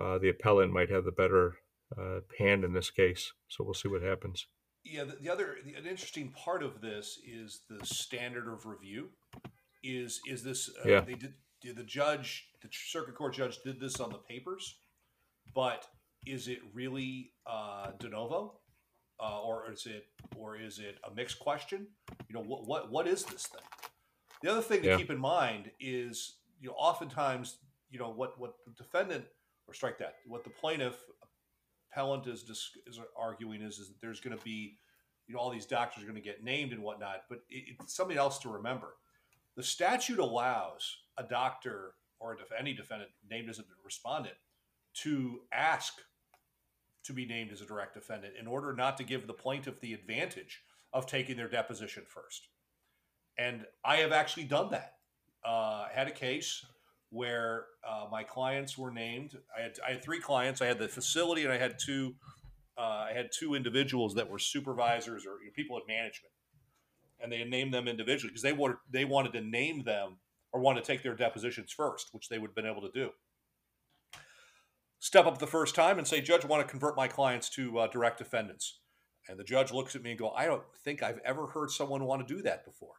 uh, 0.00 0.18
the 0.18 0.30
appellant 0.30 0.72
might 0.72 0.88
have 0.88 1.04
the 1.04 1.12
better 1.12 1.56
uh, 1.98 2.20
hand 2.38 2.64
in 2.64 2.72
this 2.72 2.90
case. 2.90 3.32
So 3.48 3.62
we'll 3.64 3.74
see 3.74 3.88
what 3.88 4.02
happens. 4.02 4.46
Yeah, 4.84 5.04
the, 5.04 5.16
the 5.20 5.28
other 5.28 5.56
the, 5.64 5.74
an 5.74 5.86
interesting 5.86 6.32
part 6.32 6.62
of 6.62 6.80
this 6.80 7.18
is 7.26 7.60
the 7.68 7.84
standard 7.84 8.48
of 8.48 8.64
review. 8.66 9.10
Is 9.82 10.20
is 10.26 10.42
this? 10.44 10.70
Uh, 10.84 10.88
Yeah. 10.88 11.00
They 11.00 11.14
did, 11.14 11.34
did 11.60 11.76
the 11.76 11.84
judge, 11.84 12.46
the 12.62 12.68
circuit 12.72 13.14
court 13.14 13.34
judge, 13.34 13.58
did 13.64 13.80
this 13.80 14.00
on 14.00 14.10
the 14.10 14.18
papers, 14.18 14.78
but 15.54 15.86
is 16.26 16.48
it 16.48 16.58
really 16.72 17.32
uh, 17.46 17.92
de 17.98 18.08
novo, 18.08 18.60
uh, 19.20 19.40
or 19.40 19.70
is 19.70 19.86
it 19.86 20.06
or 20.36 20.56
is 20.56 20.78
it 20.78 20.98
a 21.10 21.14
mixed 21.14 21.38
question? 21.38 21.86
You 22.28 22.34
know, 22.34 22.42
what 22.42 22.66
what 22.66 22.90
what 22.90 23.06
is 23.08 23.24
this 23.24 23.46
thing? 23.46 23.62
The 24.42 24.50
other 24.50 24.62
thing 24.62 24.82
to 24.82 24.88
Yeah. 24.88 24.96
keep 24.96 25.10
in 25.10 25.18
mind 25.18 25.70
is, 25.80 26.36
you 26.60 26.68
know, 26.68 26.74
oftentimes, 26.74 27.58
you 27.90 27.98
know, 27.98 28.10
what 28.10 28.38
what 28.38 28.54
the 28.64 28.72
defendant 28.72 29.24
or 29.68 29.74
strike 29.74 29.98
that, 29.98 30.16
what 30.26 30.44
the 30.44 30.50
plaintiff 30.50 30.96
appellant 31.90 32.26
is 32.26 32.44
is 32.86 33.00
arguing 33.16 33.62
is, 33.62 33.78
is 33.78 33.88
that 33.88 34.00
there's 34.00 34.20
going 34.20 34.36
to 34.36 34.44
be, 34.44 34.78
you 35.26 35.34
know, 35.34 35.40
all 35.40 35.50
these 35.50 35.66
doctors 35.66 36.02
are 36.02 36.06
going 36.06 36.16
to 36.16 36.22
get 36.22 36.42
named 36.42 36.72
and 36.72 36.82
whatnot. 36.82 37.22
But 37.28 37.40
it, 37.48 37.76
it's 37.80 37.94
something 37.94 38.16
else 38.16 38.38
to 38.40 38.48
remember. 38.48 38.94
The 39.56 39.62
statute 39.62 40.18
allows 40.18 40.96
a 41.18 41.22
doctor 41.22 41.94
or 42.22 42.34
def- 42.34 42.52
any 42.58 42.72
defendant 42.72 43.10
named 43.28 43.48
as 43.48 43.58
a 43.58 43.62
respondent 43.84 44.34
to 44.94 45.40
ask 45.52 45.94
to 47.04 47.12
be 47.12 47.26
named 47.26 47.50
as 47.52 47.60
a 47.60 47.66
direct 47.66 47.94
defendant 47.94 48.34
in 48.38 48.46
order 48.46 48.72
not 48.72 48.96
to 48.96 49.04
give 49.04 49.26
the 49.26 49.32
plaintiff 49.32 49.80
the 49.80 49.92
advantage 49.92 50.62
of 50.92 51.06
taking 51.06 51.36
their 51.36 51.48
deposition 51.48 52.04
first. 52.06 52.48
And 53.38 53.64
I 53.84 53.96
have 53.96 54.12
actually 54.12 54.44
done 54.44 54.70
that. 54.70 54.94
Uh, 55.44 55.86
I 55.88 55.90
had 55.92 56.06
a 56.06 56.12
case 56.12 56.64
where 57.10 57.66
uh, 57.88 58.06
my 58.10 58.22
clients 58.22 58.78
were 58.78 58.90
named. 58.90 59.36
I 59.56 59.62
had, 59.62 59.72
I 59.86 59.90
had 59.92 60.04
three 60.04 60.20
clients. 60.20 60.62
I 60.62 60.66
had 60.66 60.78
the 60.78 60.88
facility, 60.88 61.44
and 61.44 61.52
I 61.52 61.58
had 61.58 61.76
two. 61.84 62.14
Uh, 62.78 63.06
I 63.10 63.12
had 63.14 63.28
two 63.38 63.54
individuals 63.54 64.14
that 64.14 64.30
were 64.30 64.38
supervisors 64.38 65.26
or 65.26 65.40
you 65.40 65.46
know, 65.46 65.52
people 65.54 65.76
in 65.76 65.82
management, 65.86 66.32
and 67.20 67.30
they 67.30 67.38
had 67.38 67.50
named 67.50 67.74
them 67.74 67.86
individually 67.86 68.30
because 68.30 68.42
they 68.42 68.54
wanted 68.54 68.76
they 68.90 69.04
wanted 69.04 69.32
to 69.34 69.40
name 69.40 69.84
them 69.84 70.16
or 70.52 70.60
want 70.60 70.78
to 70.78 70.84
take 70.84 71.02
their 71.02 71.14
depositions 71.14 71.72
first, 71.72 72.08
which 72.12 72.28
they 72.28 72.38
would 72.38 72.48
have 72.48 72.54
been 72.54 72.66
able 72.66 72.82
to 72.82 72.90
do. 72.92 73.10
Step 74.98 75.26
up 75.26 75.38
the 75.38 75.46
first 75.46 75.74
time 75.74 75.98
and 75.98 76.06
say, 76.06 76.20
"Judge, 76.20 76.44
I 76.44 76.48
want 76.48 76.64
to 76.64 76.70
convert 76.70 76.96
my 76.96 77.08
clients 77.08 77.48
to 77.50 77.78
uh, 77.78 77.86
direct 77.88 78.18
defendants." 78.18 78.80
And 79.28 79.38
the 79.38 79.44
judge 79.44 79.72
looks 79.72 79.94
at 79.94 80.02
me 80.02 80.10
and 80.10 80.18
go, 80.18 80.30
"I 80.30 80.46
don't 80.46 80.62
think 80.84 81.02
I've 81.02 81.20
ever 81.24 81.48
heard 81.48 81.70
someone 81.70 82.04
want 82.04 82.26
to 82.26 82.34
do 82.34 82.42
that 82.42 82.64
before." 82.64 82.94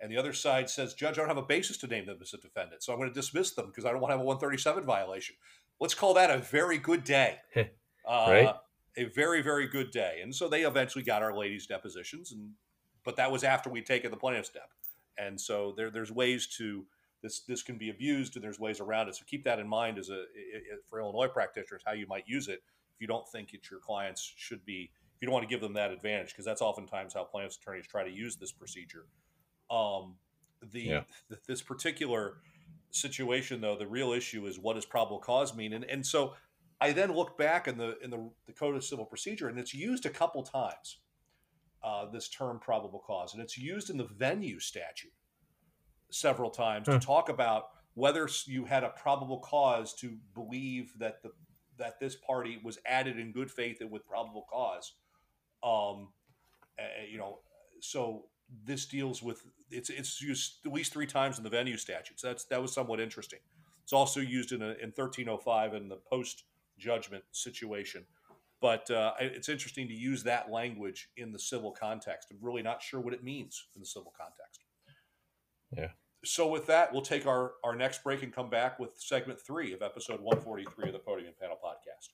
And 0.00 0.12
the 0.12 0.18
other 0.18 0.32
side 0.32 0.68
says, 0.68 0.94
Judge, 0.94 1.14
I 1.14 1.22
don't 1.22 1.28
have 1.28 1.36
a 1.36 1.42
basis 1.42 1.78
to 1.78 1.86
name 1.86 2.06
them 2.06 2.18
as 2.20 2.34
a 2.34 2.38
defendant, 2.38 2.82
so 2.82 2.92
I'm 2.92 2.98
going 2.98 3.08
to 3.08 3.14
dismiss 3.14 3.52
them 3.52 3.66
because 3.66 3.84
I 3.84 3.92
don't 3.92 4.00
want 4.00 4.10
to 4.10 4.16
have 4.16 4.20
a 4.20 4.24
137 4.24 4.84
violation. 4.84 5.36
Let's 5.80 5.94
call 5.94 6.14
that 6.14 6.30
a 6.30 6.38
very 6.38 6.78
good 6.78 7.04
day. 7.04 7.38
uh, 7.56 7.66
Right. 8.28 8.54
A 8.98 9.04
very, 9.04 9.42
very 9.42 9.66
good 9.66 9.90
day. 9.90 10.20
And 10.22 10.34
so 10.34 10.48
they 10.48 10.62
eventually 10.62 11.04
got 11.04 11.22
our 11.22 11.36
ladies' 11.36 11.66
depositions, 11.66 12.32
and 12.32 12.52
but 13.04 13.16
that 13.16 13.30
was 13.30 13.44
after 13.44 13.68
we'd 13.68 13.86
taken 13.86 14.10
the 14.10 14.16
plaintiff's 14.16 14.48
step. 14.48 14.70
And 15.18 15.40
so 15.40 15.74
there, 15.76 15.90
there's 15.90 16.10
ways 16.10 16.46
to 16.58 16.86
this 17.26 17.40
this 17.40 17.62
can 17.62 17.76
be 17.76 17.90
abused, 17.90 18.36
and 18.36 18.44
there's 18.44 18.60
ways 18.60 18.78
around 18.80 19.08
it. 19.08 19.16
So 19.16 19.24
keep 19.26 19.42
that 19.44 19.58
in 19.58 19.66
mind 19.68 19.98
as 19.98 20.08
a 20.10 20.24
for 20.88 21.00
Illinois 21.00 21.28
practitioners 21.28 21.82
how 21.84 21.92
you 21.92 22.06
might 22.06 22.24
use 22.26 22.46
it 22.48 22.60
if 22.94 23.00
you 23.00 23.06
don't 23.06 23.28
think 23.28 23.50
that 23.50 23.70
your 23.70 23.80
clients 23.80 24.22
should 24.36 24.64
be 24.64 24.90
if 25.14 25.22
you 25.22 25.26
don't 25.26 25.32
want 25.32 25.42
to 25.48 25.52
give 25.54 25.60
them 25.60 25.74
that 25.74 25.90
advantage 25.90 26.30
because 26.30 26.44
that's 26.44 26.62
oftentimes 26.62 27.14
how 27.14 27.24
plaintiffs 27.24 27.56
attorneys 27.56 27.86
try 27.86 28.04
to 28.04 28.10
use 28.10 28.36
this 28.36 28.52
procedure 28.52 29.06
um, 29.70 30.14
the 30.72 30.80
Yeah. 30.80 31.00
th- 31.28 31.40
this 31.46 31.62
particular 31.62 32.38
situation 32.90 33.60
though 33.60 33.76
the 33.76 33.86
real 33.86 34.12
issue 34.12 34.46
is 34.46 34.58
what 34.58 34.74
does 34.74 34.86
probable 34.86 35.18
cause 35.18 35.54
mean 35.54 35.72
and 35.72 35.84
and 35.84 36.06
so 36.06 36.34
i 36.80 36.92
then 36.92 37.12
look 37.12 37.36
back 37.36 37.68
in 37.68 37.76
the 37.76 37.98
in 38.04 38.10
the, 38.10 38.30
the 38.46 38.52
code 38.52 38.76
of 38.76 38.84
civil 38.84 39.04
procedure 39.04 39.48
and 39.48 39.58
it's 39.58 39.74
used 39.74 40.06
a 40.06 40.10
couple 40.10 40.42
times 40.42 40.98
uh, 41.82 42.06
this 42.10 42.28
term 42.28 42.58
probable 42.58 43.02
cause 43.06 43.34
and 43.34 43.42
it's 43.42 43.58
used 43.58 43.90
in 43.90 43.96
the 43.96 44.06
venue 44.06 44.58
statute 44.58 45.12
several 46.20 46.50
times 46.50 46.86
Huh. 46.88 46.98
to 46.98 47.06
talk 47.06 47.28
about 47.28 47.68
whether 47.94 48.28
you 48.46 48.64
had 48.64 48.84
a 48.84 48.90
probable 48.90 49.38
cause 49.38 49.94
to 49.94 50.16
believe 50.34 50.92
that 50.98 51.22
the 51.22 51.30
that 51.78 52.00
this 52.00 52.16
party 52.16 52.58
was 52.62 52.78
added 52.86 53.18
in 53.18 53.32
good 53.32 53.50
faith 53.50 53.80
and 53.80 53.90
with 53.90 54.06
probable 54.06 54.46
cause 54.50 54.94
um 55.62 56.08
uh, 56.78 56.84
you 57.10 57.18
know 57.18 57.38
so 57.80 58.24
this 58.64 58.86
deals 58.86 59.22
with 59.22 59.42
it's 59.70 59.90
it's 59.90 60.20
used 60.20 60.58
at 60.64 60.72
least 60.72 60.92
three 60.92 61.06
times 61.06 61.38
in 61.38 61.44
the 61.44 61.50
venue 61.50 61.76
statutes. 61.76 62.22
That's 62.22 62.44
that 62.44 62.60
was 62.60 62.72
somewhat 62.72 63.00
interesting. 63.00 63.40
It's 63.82 63.92
also 63.92 64.20
used 64.20 64.52
in 64.52 64.62
a, 64.62 64.70
in 64.82 64.92
1305 64.94 65.74
in 65.74 65.88
the 65.88 65.96
post 65.96 66.44
judgment 66.78 67.24
situation. 67.32 68.04
But 68.60 68.90
uh, 68.90 69.12
it's 69.20 69.48
interesting 69.48 69.86
to 69.88 69.94
use 69.94 70.22
that 70.22 70.50
language 70.50 71.10
in 71.16 71.30
the 71.30 71.38
civil 71.38 71.72
context. 71.72 72.28
I'm 72.30 72.38
really 72.40 72.62
not 72.62 72.82
sure 72.82 73.00
what 73.00 73.12
it 73.12 73.22
means 73.22 73.66
in 73.74 73.80
the 73.80 73.86
civil 73.86 74.12
context. 74.16 74.64
Yeah. 75.76 75.90
So 76.26 76.48
with 76.48 76.66
that, 76.66 76.92
we'll 76.92 77.02
take 77.02 77.24
our, 77.24 77.52
our 77.62 77.76
next 77.76 78.02
break 78.02 78.22
and 78.24 78.32
come 78.32 78.50
back 78.50 78.80
with 78.80 78.98
segment 78.98 79.40
three 79.40 79.72
of 79.72 79.80
episode 79.80 80.20
143 80.20 80.88
of 80.88 80.92
the 80.92 80.98
Podium 80.98 81.28
and 81.28 81.38
Panel 81.38 81.56
Podcast. 81.62 82.08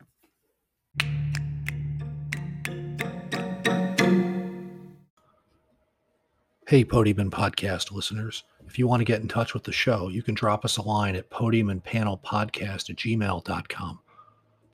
Hey, 6.68 6.84
Podium 6.84 7.20
and 7.20 7.32
Podcast 7.32 7.90
listeners. 7.90 8.44
If 8.66 8.78
you 8.78 8.86
want 8.86 9.00
to 9.00 9.04
get 9.04 9.22
in 9.22 9.28
touch 9.28 9.54
with 9.54 9.64
the 9.64 9.72
show, 9.72 10.08
you 10.08 10.22
can 10.22 10.34
drop 10.34 10.64
us 10.64 10.76
a 10.76 10.82
line 10.82 11.16
at 11.16 11.30
podiumandpanelpodcast 11.30 12.90
at 12.90 12.96
gmail.com. 12.96 13.98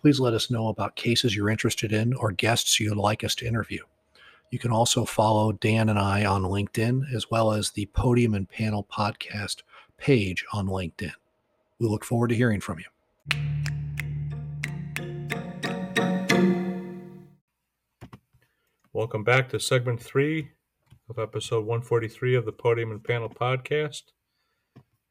Please 0.01 0.21
let 0.21 0.35
us 0.35 0.51
know 0.51 0.69
about 0.69 0.97
cases 0.97 1.35
you're 1.37 1.51
interested 1.51 1.93
in 1.93 2.13
or 2.15 2.33
guests 2.33 2.81
you'd 2.81 2.97
like 2.97 3.23
us 3.23 3.37
to 3.37 3.47
interview. 3.47 3.83
You 4.51 4.59
can 4.59 4.71
also 4.71 5.05
follow 5.05 5.53
Dan 5.53 5.91
and 5.91 5.99
I 5.99 6.25
on 6.25 6.43
LinkedIn, 6.43 7.13
as 7.15 7.31
well 7.31 7.53
as 7.53 7.71
the 7.71 7.85
Podium 7.93 8.33
and 8.33 8.49
Panel 8.49 8.83
Podcast 8.91 9.57
page 9.99 10.43
on 10.55 10.69
LinkedIn. 10.69 11.13
We 11.79 11.87
look 11.87 12.03
forward 12.03 12.29
to 12.29 12.35
hearing 12.35 12.63
from 12.63 12.79
you. 12.79 12.87
Welcome 18.95 19.23
back 19.23 19.51
to 19.51 19.61
segment 19.61 20.03
three 20.03 20.49
of 21.11 21.19
episode 21.19 21.67
143 21.67 22.35
of 22.35 22.47
the 22.47 22.53
Podium 22.53 22.91
and 22.91 23.05
Panel 23.05 23.29
podcast. 23.29 24.05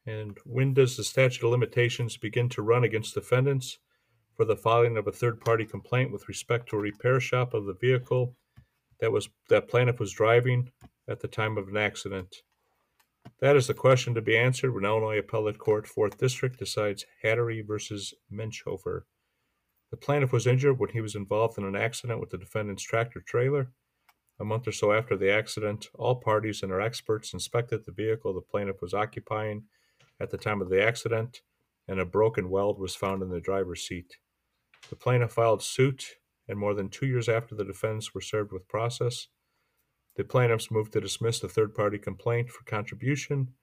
And 0.04 0.36
when 0.44 0.74
does 0.74 0.96
the 0.96 1.04
statute 1.04 1.46
of 1.46 1.52
limitations 1.52 2.16
begin 2.16 2.48
to 2.48 2.62
run 2.62 2.82
against 2.82 3.14
defendants 3.14 3.78
for 4.36 4.44
the 4.44 4.56
filing 4.56 4.96
of 4.96 5.06
a 5.06 5.12
third 5.12 5.40
party 5.40 5.64
complaint 5.64 6.10
with 6.10 6.28
respect 6.28 6.68
to 6.70 6.76
a 6.76 6.80
repair 6.80 7.20
shop 7.20 7.54
of 7.54 7.66
the 7.66 7.74
vehicle 7.74 8.34
that 9.00 9.12
was 9.12 9.28
that 9.48 9.68
plaintiff 9.68 10.00
was 10.00 10.12
driving 10.12 10.70
at 11.08 11.20
the 11.20 11.28
time 11.28 11.56
of 11.56 11.68
an 11.68 11.76
accident? 11.76 12.36
That 13.40 13.56
is 13.56 13.66
the 13.66 13.74
question 13.74 14.14
to 14.14 14.22
be 14.22 14.36
answered 14.36 14.74
when 14.74 14.84
Illinois 14.84 15.18
Appellate 15.18 15.58
Court, 15.58 15.86
4th 15.86 16.16
District, 16.16 16.58
decides 16.58 17.04
Hattery 17.22 17.64
versus 17.66 18.14
Menchhofer. 18.32 19.02
The 19.90 19.96
plaintiff 19.96 20.32
was 20.32 20.46
injured 20.46 20.78
when 20.78 20.90
he 20.90 21.00
was 21.00 21.14
involved 21.14 21.58
in 21.58 21.64
an 21.64 21.76
accident 21.76 22.20
with 22.20 22.30
the 22.30 22.38
defendant's 22.38 22.82
tractor 22.82 23.20
trailer. 23.20 23.70
A 24.40 24.44
month 24.44 24.68
or 24.68 24.72
so 24.72 24.92
after 24.92 25.16
the 25.16 25.32
accident, 25.32 25.88
all 25.94 26.16
parties 26.16 26.62
and 26.62 26.70
their 26.70 26.80
experts 26.80 27.32
inspected 27.32 27.84
the 27.84 27.92
vehicle 27.92 28.34
the 28.34 28.40
plaintiff 28.40 28.80
was 28.80 28.94
occupying 28.94 29.64
at 30.20 30.30
the 30.30 30.38
time 30.38 30.60
of 30.60 30.68
the 30.68 30.82
accident, 30.82 31.40
and 31.86 32.00
a 32.00 32.04
broken 32.04 32.50
weld 32.50 32.78
was 32.78 32.94
found 32.94 33.22
in 33.22 33.30
the 33.30 33.40
driver's 33.40 33.86
seat. 33.86 34.18
The 34.90 34.96
plaintiff 34.96 35.32
filed 35.32 35.62
suit, 35.62 36.16
and 36.48 36.58
more 36.58 36.74
than 36.74 36.88
two 36.88 37.06
years 37.06 37.28
after 37.28 37.54
the 37.54 37.64
defendants 37.64 38.14
were 38.14 38.20
served 38.20 38.52
with 38.52 38.68
process, 38.68 39.28
the 40.16 40.24
plaintiffs 40.24 40.70
moved 40.70 40.92
to 40.92 41.00
dismiss 41.00 41.38
the 41.38 41.48
third 41.48 41.74
party 41.74 41.98
complaint 41.98 42.50
for 42.50 42.64
contribution, 42.64 43.54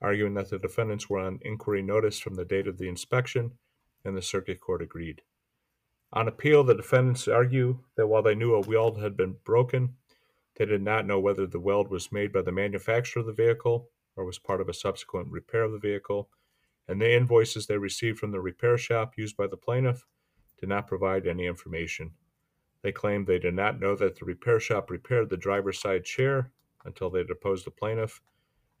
arguing 0.00 0.34
that 0.34 0.50
the 0.50 0.58
defendants 0.58 1.08
were 1.08 1.20
on 1.20 1.38
inquiry 1.42 1.82
notice 1.82 2.18
from 2.18 2.34
the 2.34 2.44
date 2.44 2.66
of 2.66 2.78
the 2.78 2.88
inspection, 2.88 3.52
and 4.04 4.16
the 4.16 4.22
circuit 4.22 4.60
court 4.60 4.82
agreed. 4.82 5.22
On 6.12 6.26
appeal, 6.26 6.64
the 6.64 6.74
defendants 6.74 7.28
argue 7.28 7.78
that 7.96 8.08
while 8.08 8.22
they 8.22 8.34
knew 8.34 8.54
a 8.54 8.60
weld 8.60 9.00
had 9.00 9.16
been 9.16 9.36
broken, 9.44 9.94
they 10.56 10.66
did 10.66 10.82
not 10.82 11.06
know 11.06 11.20
whether 11.20 11.46
the 11.46 11.60
weld 11.60 11.88
was 11.88 12.10
made 12.10 12.32
by 12.32 12.42
the 12.42 12.50
manufacturer 12.50 13.20
of 13.20 13.26
the 13.26 13.32
vehicle 13.32 13.90
or 14.16 14.24
was 14.24 14.38
part 14.38 14.60
of 14.60 14.68
a 14.68 14.74
subsequent 14.74 15.28
repair 15.30 15.62
of 15.62 15.72
the 15.72 15.78
vehicle, 15.78 16.28
and 16.88 17.00
the 17.00 17.14
invoices 17.14 17.66
they 17.66 17.78
received 17.78 18.18
from 18.18 18.32
the 18.32 18.40
repair 18.40 18.76
shop 18.76 19.12
used 19.16 19.36
by 19.36 19.46
the 19.46 19.56
plaintiff 19.56 20.04
did 20.58 20.68
not 20.68 20.88
provide 20.88 21.26
any 21.26 21.46
information. 21.46 22.12
They 22.82 22.92
claimed 22.92 23.26
they 23.26 23.38
did 23.38 23.54
not 23.54 23.78
know 23.78 23.94
that 23.96 24.18
the 24.18 24.24
repair 24.24 24.58
shop 24.58 24.90
repaired 24.90 25.28
the 25.28 25.36
driver's 25.36 25.80
side 25.80 26.04
chair 26.04 26.50
until 26.84 27.10
they 27.10 27.22
deposed 27.22 27.66
the 27.66 27.70
plaintiff 27.70 28.22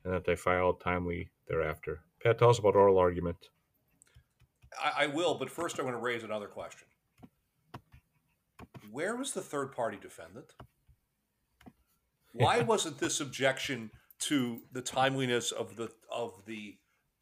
and 0.04 0.14
that 0.14 0.24
they 0.24 0.36
filed 0.36 0.80
timely 0.80 1.30
thereafter. 1.48 2.00
Pat, 2.22 2.38
tell 2.38 2.50
us 2.50 2.58
about 2.58 2.76
oral 2.76 2.98
argument. 2.98 3.36
I, 4.82 5.04
I 5.04 5.06
will, 5.06 5.34
but 5.34 5.50
first 5.50 5.78
I 5.78 5.82
want 5.82 5.94
to 5.96 6.00
raise 6.00 6.22
another 6.22 6.46
question. 6.46 6.86
Where 8.90 9.16
was 9.16 9.32
the 9.32 9.42
third 9.42 9.72
party 9.72 9.98
defendant? 10.00 10.52
Why 12.32 12.60
wasn't 12.60 12.98
this 12.98 13.20
objection 13.20 13.90
to 14.20 14.60
the 14.72 14.82
timeliness 14.82 15.50
of 15.52 15.76
the 15.76 15.90
of 16.10 16.42
the 16.46 16.76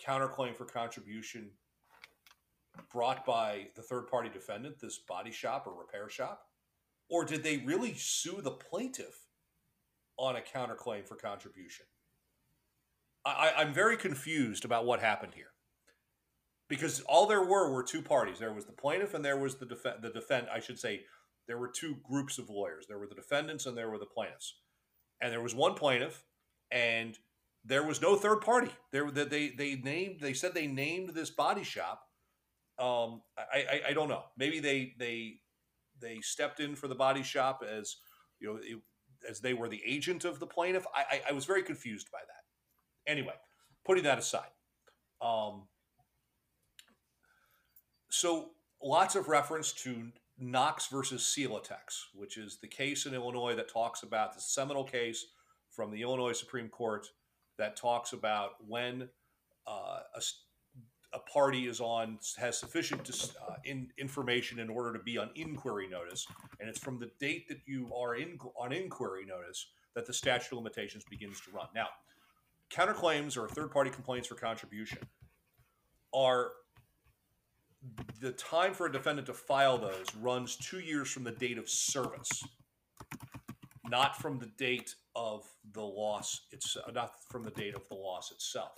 counterclaim 0.05 0.55
for 0.55 0.64
contribution 0.64 1.51
brought 2.93 3.24
by 3.24 3.68
the 3.74 3.83
third 3.83 4.07
party 4.09 4.29
defendant, 4.29 4.79
this 4.81 4.99
body 4.99 5.31
shop 5.31 5.66
or 5.66 5.79
repair 5.79 6.09
shop? 6.09 6.47
Or 7.09 7.24
did 7.24 7.42
they 7.42 7.59
really 7.59 7.94
sue 7.94 8.40
the 8.42 8.50
plaintiff 8.50 9.26
on 10.18 10.36
a 10.36 10.40
counterclaim 10.40 11.06
for 11.06 11.16
contribution? 11.16 11.86
I, 13.24 13.52
I'm 13.56 13.72
very 13.72 13.96
confused 13.96 14.64
about 14.64 14.86
what 14.86 15.00
happened 15.00 15.34
here 15.34 15.52
because 16.68 17.00
all 17.02 17.26
there 17.26 17.42
were 17.42 17.70
were 17.72 17.82
two 17.82 18.02
parties. 18.02 18.38
There 18.38 18.52
was 18.52 18.66
the 18.66 18.72
plaintiff 18.72 19.14
and 19.14 19.24
there 19.24 19.36
was 19.38 19.56
the 19.56 19.66
defend. 19.66 20.02
The 20.02 20.11
defend. 20.11 20.48
I 20.52 20.61
should 20.61 20.78
say 20.78 21.02
there 21.46 21.59
were 21.59 21.68
two 21.68 21.96
groups 22.04 22.38
of 22.38 22.50
lawyers. 22.50 22.86
There 22.86 22.98
were 22.98 23.06
the 23.06 23.14
defendants 23.14 23.66
and 23.66 23.76
there 23.76 23.90
were 23.90 23.98
the 23.98 24.06
plaintiffs. 24.06 24.54
And 25.20 25.32
there 25.32 25.40
was 25.40 25.54
one 25.54 25.74
plaintiff, 25.74 26.22
and 26.70 27.18
there 27.64 27.82
was 27.82 28.00
no 28.00 28.14
third 28.16 28.40
party. 28.40 28.70
There 28.92 29.11
they 29.11 29.50
they 29.50 29.76
named. 29.76 30.20
They 30.20 30.34
said 30.34 30.54
they 30.54 30.66
named 30.66 31.11
this 31.11 31.30
body 31.30 31.64
shop. 31.64 32.02
Um, 32.78 33.22
I, 33.36 33.59
I 33.59 33.82
I 33.88 33.92
don't 33.94 34.09
know. 34.09 34.24
Maybe 34.36 34.61
they 34.61 34.94
they 34.98 35.40
they 36.01 36.18
stepped 36.20 36.61
in 36.61 36.74
for 36.74 36.88
the 36.88 36.94
body 36.94 37.22
shop 37.22 37.62
as 37.68 37.96
you 38.40 38.49
know 38.49 38.59
it, 38.62 38.78
as 39.28 39.40
they 39.40 39.55
were 39.55 39.68
the 39.68 39.82
agent 39.84 40.24
of 40.24 40.38
the 40.38 40.46
plaintiff. 40.46 40.86
I, 40.94 41.05
I 41.11 41.20
I 41.30 41.32
was 41.32 41.44
very 41.44 41.62
confused 41.62 42.09
by 42.12 42.20
that. 42.20 43.11
Anyway, 43.11 43.34
putting 43.84 44.05
that 44.05 44.18
aside. 44.18 44.51
Um, 45.20 45.64
so 48.11 48.51
lots 48.82 49.16
of 49.16 49.28
reference 49.28 49.72
to 49.72 50.12
Knox 50.38 50.86
versus 50.86 51.22
Celotex, 51.22 52.05
which 52.14 52.36
is 52.36 52.59
the 52.61 52.68
case 52.68 53.07
in 53.07 53.14
Illinois 53.14 53.57
that 53.57 53.68
talks 53.68 54.03
about 54.03 54.34
the 54.34 54.40
seminal 54.40 54.84
case 54.84 55.26
from 55.70 55.90
the 55.90 56.03
Illinois 56.03 56.32
Supreme 56.32 56.68
Court 56.68 57.07
that 57.59 57.76
talks 57.76 58.12
about 58.12 58.53
when 58.66 59.09
uh, 59.66 60.01
a, 60.14 60.22
a, 61.12 61.18
party 61.18 61.66
is 61.66 61.80
on 61.80 62.18
has 62.38 62.59
sufficient 62.59 63.09
uh, 63.48 63.54
in, 63.64 63.88
information 63.98 64.59
in 64.59 64.68
order 64.68 64.92
to 64.92 65.02
be 65.02 65.18
on 65.18 65.30
inquiry 65.34 65.88
notice, 65.88 66.26
and 66.61 66.68
it's 66.68 66.78
from 66.78 66.98
the 66.98 67.11
date 67.18 67.48
that 67.48 67.59
you 67.66 67.90
are 67.94 68.14
in 68.16 68.38
on 68.59 68.72
inquiry 68.72 69.24
notice 69.24 69.66
that 69.94 70.06
the 70.06 70.12
statute 70.12 70.52
of 70.52 70.59
limitations 70.59 71.04
begins 71.09 71.40
to 71.40 71.50
run. 71.50 71.66
Now, 71.74 71.88
counterclaims 72.70 73.36
or 73.36 73.48
third-party 73.48 73.90
complaints 73.90 74.28
for 74.28 74.34
contribution 74.34 74.98
are 76.14 76.50
the 78.20 78.32
time 78.32 78.74
for 78.74 78.86
a 78.86 78.92
defendant 78.92 79.26
to 79.26 79.34
file 79.34 79.78
those 79.78 80.06
runs 80.20 80.56
two 80.56 80.80
years 80.80 81.11
from 81.11 81.24
the 81.24 81.32
date 81.32 81.59
of 81.59 81.68
service, 81.68 82.44
not 83.88 84.16
from 84.16 84.38
the 84.38 84.50
date 84.59 84.94
of 85.14 85.46
the 85.72 85.82
loss. 85.82 86.42
It's 86.50 86.76
not 86.92 87.12
from 87.30 87.42
the 87.42 87.50
date 87.50 87.74
of 87.74 87.88
the 87.88 87.94
loss 87.94 88.30
itself. 88.32 88.72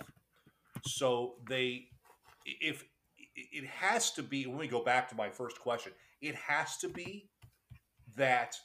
So 0.85 1.35
they, 1.47 1.87
if 2.45 2.83
it 3.35 3.65
has 3.65 4.11
to 4.11 4.23
be, 4.23 4.45
when 4.45 4.57
we 4.57 4.67
go 4.67 4.83
back 4.83 5.09
to 5.09 5.15
my 5.15 5.29
first 5.29 5.59
question, 5.59 5.93
it 6.21 6.35
has 6.35 6.77
to 6.77 6.89
be 6.89 7.29
that 8.17 8.55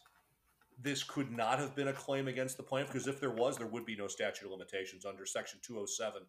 this 0.81 1.03
could 1.03 1.31
not 1.31 1.59
have 1.59 1.75
been 1.75 1.89
a 1.89 1.93
claim 1.93 2.29
against 2.29 2.57
the 2.57 2.63
plaintiff 2.63 2.93
because 2.93 3.07
if 3.07 3.21
there 3.21 3.31
was, 3.31 3.57
there 3.57 3.67
would 3.67 3.87
be 3.87 3.97
no 3.97 4.07
statute 4.07 4.45
of 4.45 4.53
limitations 4.53 5.07
under 5.07 5.25
Section 5.25 5.59
207, 5.63 6.23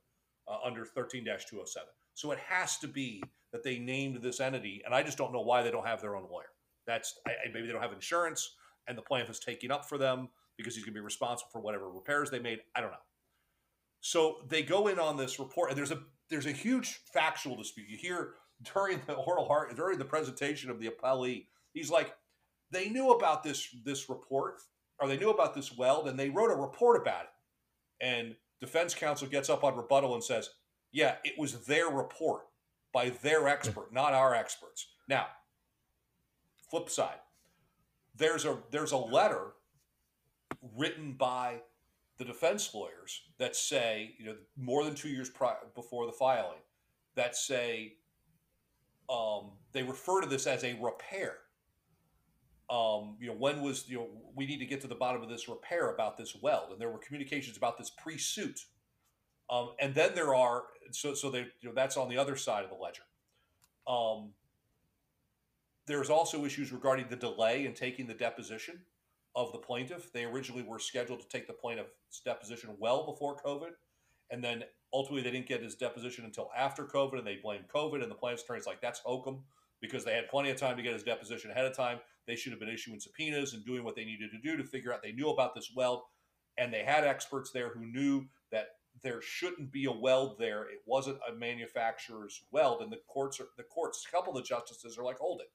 uh, 0.47 0.57
under 0.63 0.85
13 0.85 1.25
207. 1.25 1.87
So 2.13 2.31
it 2.31 2.39
has 2.39 2.77
to 2.79 2.87
be 2.87 3.21
that 3.51 3.63
they 3.63 3.77
named 3.77 4.21
this 4.21 4.39
entity, 4.39 4.81
and 4.85 4.93
I 4.93 5.03
just 5.03 5.17
don't 5.17 5.33
know 5.33 5.41
why 5.41 5.63
they 5.63 5.71
don't 5.71 5.85
have 5.85 6.01
their 6.01 6.15
own 6.15 6.27
lawyer. 6.31 6.51
That's 6.85 7.19
I, 7.27 7.33
maybe 7.53 7.67
they 7.67 7.73
don't 7.73 7.81
have 7.81 7.93
insurance, 7.93 8.55
and 8.87 8.97
the 8.97 9.01
plaintiff 9.01 9.29
is 9.29 9.39
taking 9.39 9.71
up 9.71 9.87
for 9.87 9.97
them 9.97 10.29
because 10.57 10.75
he's 10.75 10.83
going 10.83 10.93
to 10.93 10.99
be 10.99 11.03
responsible 11.03 11.49
for 11.51 11.61
whatever 11.61 11.89
repairs 11.89 12.29
they 12.29 12.39
made. 12.39 12.59
I 12.75 12.81
don't 12.81 12.91
know. 12.91 12.97
So 13.99 14.37
they 14.47 14.63
go 14.63 14.87
in 14.87 14.99
on 14.99 15.17
this 15.17 15.39
report, 15.39 15.69
and 15.69 15.77
there's 15.77 15.91
a 15.91 16.01
there's 16.29 16.45
a 16.45 16.51
huge 16.51 17.01
factual 17.13 17.55
dispute. 17.55 17.89
You 17.89 17.97
hear 17.97 18.33
during 18.73 19.01
the 19.05 19.13
oral 19.13 19.47
heart 19.47 19.75
during 19.75 19.99
the 19.99 20.05
presentation 20.05 20.69
of 20.69 20.79
the 20.79 20.89
appellee, 20.89 21.47
he's 21.73 21.89
like, 21.89 22.13
they 22.71 22.89
knew 22.89 23.11
about 23.11 23.43
this 23.43 23.75
this 23.85 24.09
report, 24.09 24.61
or 24.99 25.07
they 25.07 25.17
knew 25.17 25.29
about 25.29 25.53
this 25.53 25.75
weld, 25.77 26.07
and 26.07 26.19
they 26.19 26.29
wrote 26.29 26.51
a 26.51 26.55
report 26.55 27.01
about 27.01 27.23
it. 27.23 27.29
And 28.01 28.35
defense 28.59 28.93
counsel 28.93 29.27
gets 29.27 29.49
up 29.49 29.63
on 29.63 29.77
rebuttal 29.77 30.13
and 30.13 30.23
says, 30.23 30.49
"Yeah, 30.91 31.15
it 31.23 31.37
was 31.37 31.65
their 31.65 31.87
report 31.87 32.47
by 32.93 33.09
their 33.09 33.47
expert, 33.47 33.93
not 33.93 34.13
our 34.13 34.35
experts." 34.35 34.87
Now, 35.07 35.27
flip 36.69 36.89
side, 36.89 37.19
there's 38.15 38.45
a 38.45 38.61
there's 38.69 38.91
a 38.91 38.97
letter 38.97 39.53
written 40.75 41.13
by 41.13 41.61
the 42.17 42.25
defense 42.25 42.73
lawyers 42.73 43.21
that 43.37 43.55
say, 43.55 44.15
you 44.17 44.25
know, 44.25 44.35
more 44.55 44.83
than 44.83 44.95
two 44.95 45.09
years 45.09 45.29
prior, 45.29 45.57
before 45.75 46.05
the 46.05 46.11
filing, 46.11 46.59
that 47.15 47.35
say 47.35 47.93
um, 49.09 49.51
they 49.71 49.83
refer 49.83 50.21
to 50.21 50.27
this 50.27 50.47
as 50.47 50.63
a 50.63 50.77
repair. 50.81 51.35
Um, 52.69 53.15
you 53.21 53.27
know, 53.27 53.33
when 53.33 53.61
was 53.61 53.87
you 53.87 53.97
know 53.97 54.07
we 54.35 54.45
need 54.45 54.57
to 54.57 54.65
get 54.65 54.81
to 54.81 54.87
the 54.87 54.95
bottom 54.95 55.21
of 55.21 55.29
this 55.29 55.47
repair 55.47 55.91
about 55.91 56.17
this 56.17 56.35
weld, 56.41 56.71
and 56.71 56.81
there 56.81 56.89
were 56.89 56.97
communications 56.97 57.55
about 57.55 57.77
this 57.77 57.89
pre-suit, 57.89 58.59
um, 59.49 59.69
and 59.79 59.95
then 59.95 60.13
there 60.15 60.35
are 60.35 60.63
so 60.91 61.13
so 61.13 61.29
they 61.29 61.39
you 61.61 61.69
know 61.69 61.71
that's 61.73 61.95
on 61.95 62.09
the 62.09 62.17
other 62.17 62.35
side 62.35 62.65
of 62.65 62.69
the 62.69 62.75
ledger. 62.75 63.03
Um, 63.87 64.33
there's 65.85 66.09
also 66.09 66.43
issues 66.43 66.73
regarding 66.73 67.07
the 67.09 67.15
delay 67.15 67.65
in 67.65 67.73
taking 67.73 68.05
the 68.05 68.13
deposition 68.13 68.81
of 69.37 69.51
the 69.51 69.59
plaintiff. 69.59 70.11
They 70.11 70.25
originally 70.25 70.63
were 70.63 70.79
scheduled 70.79 71.21
to 71.21 71.27
take 71.29 71.47
the 71.47 71.53
plaintiff's 71.53 72.21
deposition 72.25 72.75
well 72.79 73.05
before 73.05 73.37
COVID, 73.37 73.69
and 74.31 74.43
then 74.43 74.63
ultimately 74.91 75.21
they 75.21 75.31
didn't 75.31 75.47
get 75.47 75.61
his 75.61 75.75
deposition 75.75 76.25
until 76.25 76.49
after 76.57 76.85
COVID, 76.85 77.19
and 77.19 77.27
they 77.27 77.37
blamed 77.37 77.65
COVID. 77.73 78.01
And 78.01 78.11
the 78.11 78.15
plaintiff's 78.15 78.43
attorney's 78.43 78.65
like, 78.65 78.81
"That's 78.81 78.99
hokum," 78.99 79.45
because 79.79 80.03
they 80.03 80.15
had 80.15 80.27
plenty 80.27 80.49
of 80.49 80.57
time 80.57 80.75
to 80.75 80.83
get 80.83 80.93
his 80.93 81.03
deposition 81.03 81.51
ahead 81.51 81.65
of 81.65 81.75
time. 81.75 82.01
They 82.25 82.35
should 82.35 82.51
have 82.51 82.59
been 82.59 82.67
issuing 82.67 82.99
subpoenas 82.99 83.53
and 83.53 83.63
doing 83.63 83.83
what 83.83 83.95
they 83.95 84.05
needed 84.05 84.31
to 84.31 84.39
do 84.39 84.57
to 84.57 84.63
figure 84.63 84.91
out. 84.91 85.03
They 85.03 85.11
knew 85.11 85.29
about 85.29 85.53
this 85.53 85.71
weld, 85.73 86.01
and 86.57 86.73
they 86.73 86.83
had 86.83 87.05
experts 87.05 87.51
there 87.51 87.69
who 87.69 87.85
knew 87.85 88.27
that 88.51 88.79
there 89.03 89.21
shouldn't 89.21 89.71
be 89.71 89.85
a 89.85 89.91
weld 89.91 90.39
there. 90.39 90.63
It 90.63 90.81
wasn't 90.87 91.19
a 91.29 91.31
manufacturer's 91.31 92.43
weld, 92.49 92.81
and 92.81 92.91
the 92.91 92.97
courts 93.07 93.39
are 93.39 93.49
the 93.55 93.63
courts. 93.63 94.03
A 94.03 94.11
couple 94.11 94.35
of 94.35 94.43
the 94.43 94.47
justices 94.47 94.97
are 94.97 95.03
like, 95.03 95.19
"Hold 95.19 95.41
it." 95.41 95.51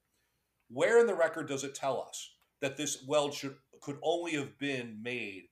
Where 0.68 1.01
in 1.01 1.09
the 1.09 1.16
record 1.16 1.49
does 1.49 1.64
it 1.64 1.74
tell 1.74 2.01
us 2.01 2.37
that 2.61 2.76
this 2.76 3.03
weld 3.03 3.35
should 3.35 3.59
could 3.83 3.99
only 4.03 4.33
have 4.33 4.59
been 4.59 4.99
made 5.03 5.45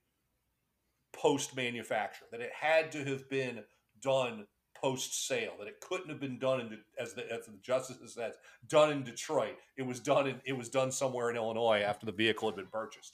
post 1.13 1.55
manufacture? 1.55 2.25
That 2.31 2.41
it 2.41 2.51
had 2.59 2.91
to 2.93 3.03
have 3.05 3.29
been 3.29 3.63
done 4.01 4.47
post 4.75 5.27
sale? 5.27 5.53
That 5.59 5.67
it 5.67 5.79
couldn't 5.81 6.09
have 6.09 6.19
been 6.19 6.39
done 6.39 6.61
in 6.61 6.77
as 6.99 7.13
the 7.13 7.31
as 7.31 7.45
the 7.45 7.53
justice 7.61 7.97
says 8.13 8.35
done 8.67 8.91
in 8.91 9.03
Detroit. 9.03 9.57
It 9.77 9.83
was 9.83 9.99
done 9.99 10.27
in 10.27 10.41
it 10.45 10.53
was 10.53 10.69
done 10.69 10.91
somewhere 10.91 11.29
in 11.29 11.35
Illinois 11.35 11.81
after 11.81 12.05
the 12.05 12.11
vehicle 12.11 12.49
had 12.49 12.55
been 12.55 12.67
purchased. 12.67 13.13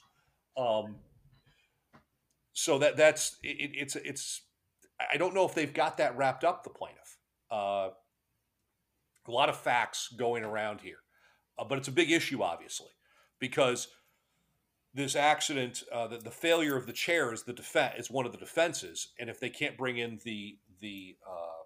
Um, 0.56 0.96
so 2.52 2.78
that 2.78 2.96
that's 2.96 3.36
it, 3.42 3.72
it's 3.74 3.96
it's 3.96 4.42
I 5.12 5.16
don't 5.16 5.34
know 5.34 5.44
if 5.44 5.54
they've 5.54 5.72
got 5.72 5.98
that 5.98 6.16
wrapped 6.16 6.44
up. 6.44 6.64
The 6.64 6.70
plaintiff. 6.70 7.18
Uh, 7.50 7.90
a 9.26 9.30
lot 9.30 9.48
of 9.48 9.56
facts 9.60 10.08
going 10.16 10.44
around 10.44 10.80
here. 10.80 10.98
Uh, 11.58 11.64
but 11.64 11.78
it's 11.78 11.88
a 11.88 11.92
big 11.92 12.10
issue, 12.10 12.42
obviously, 12.42 12.90
because 13.38 13.88
this 14.94 15.14
accident, 15.14 15.82
uh, 15.92 16.06
the, 16.06 16.18
the 16.18 16.30
failure 16.30 16.76
of 16.76 16.86
the 16.86 16.92
chair 16.92 17.32
is 17.32 17.42
the 17.42 17.52
defense 17.52 17.94
is 17.98 18.10
one 18.10 18.26
of 18.26 18.32
the 18.32 18.38
defenses, 18.38 19.08
and 19.18 19.28
if 19.28 19.38
they 19.38 19.50
can't 19.50 19.76
bring 19.76 19.98
in 19.98 20.20
the 20.24 20.58
the 20.80 21.16
uh, 21.28 21.64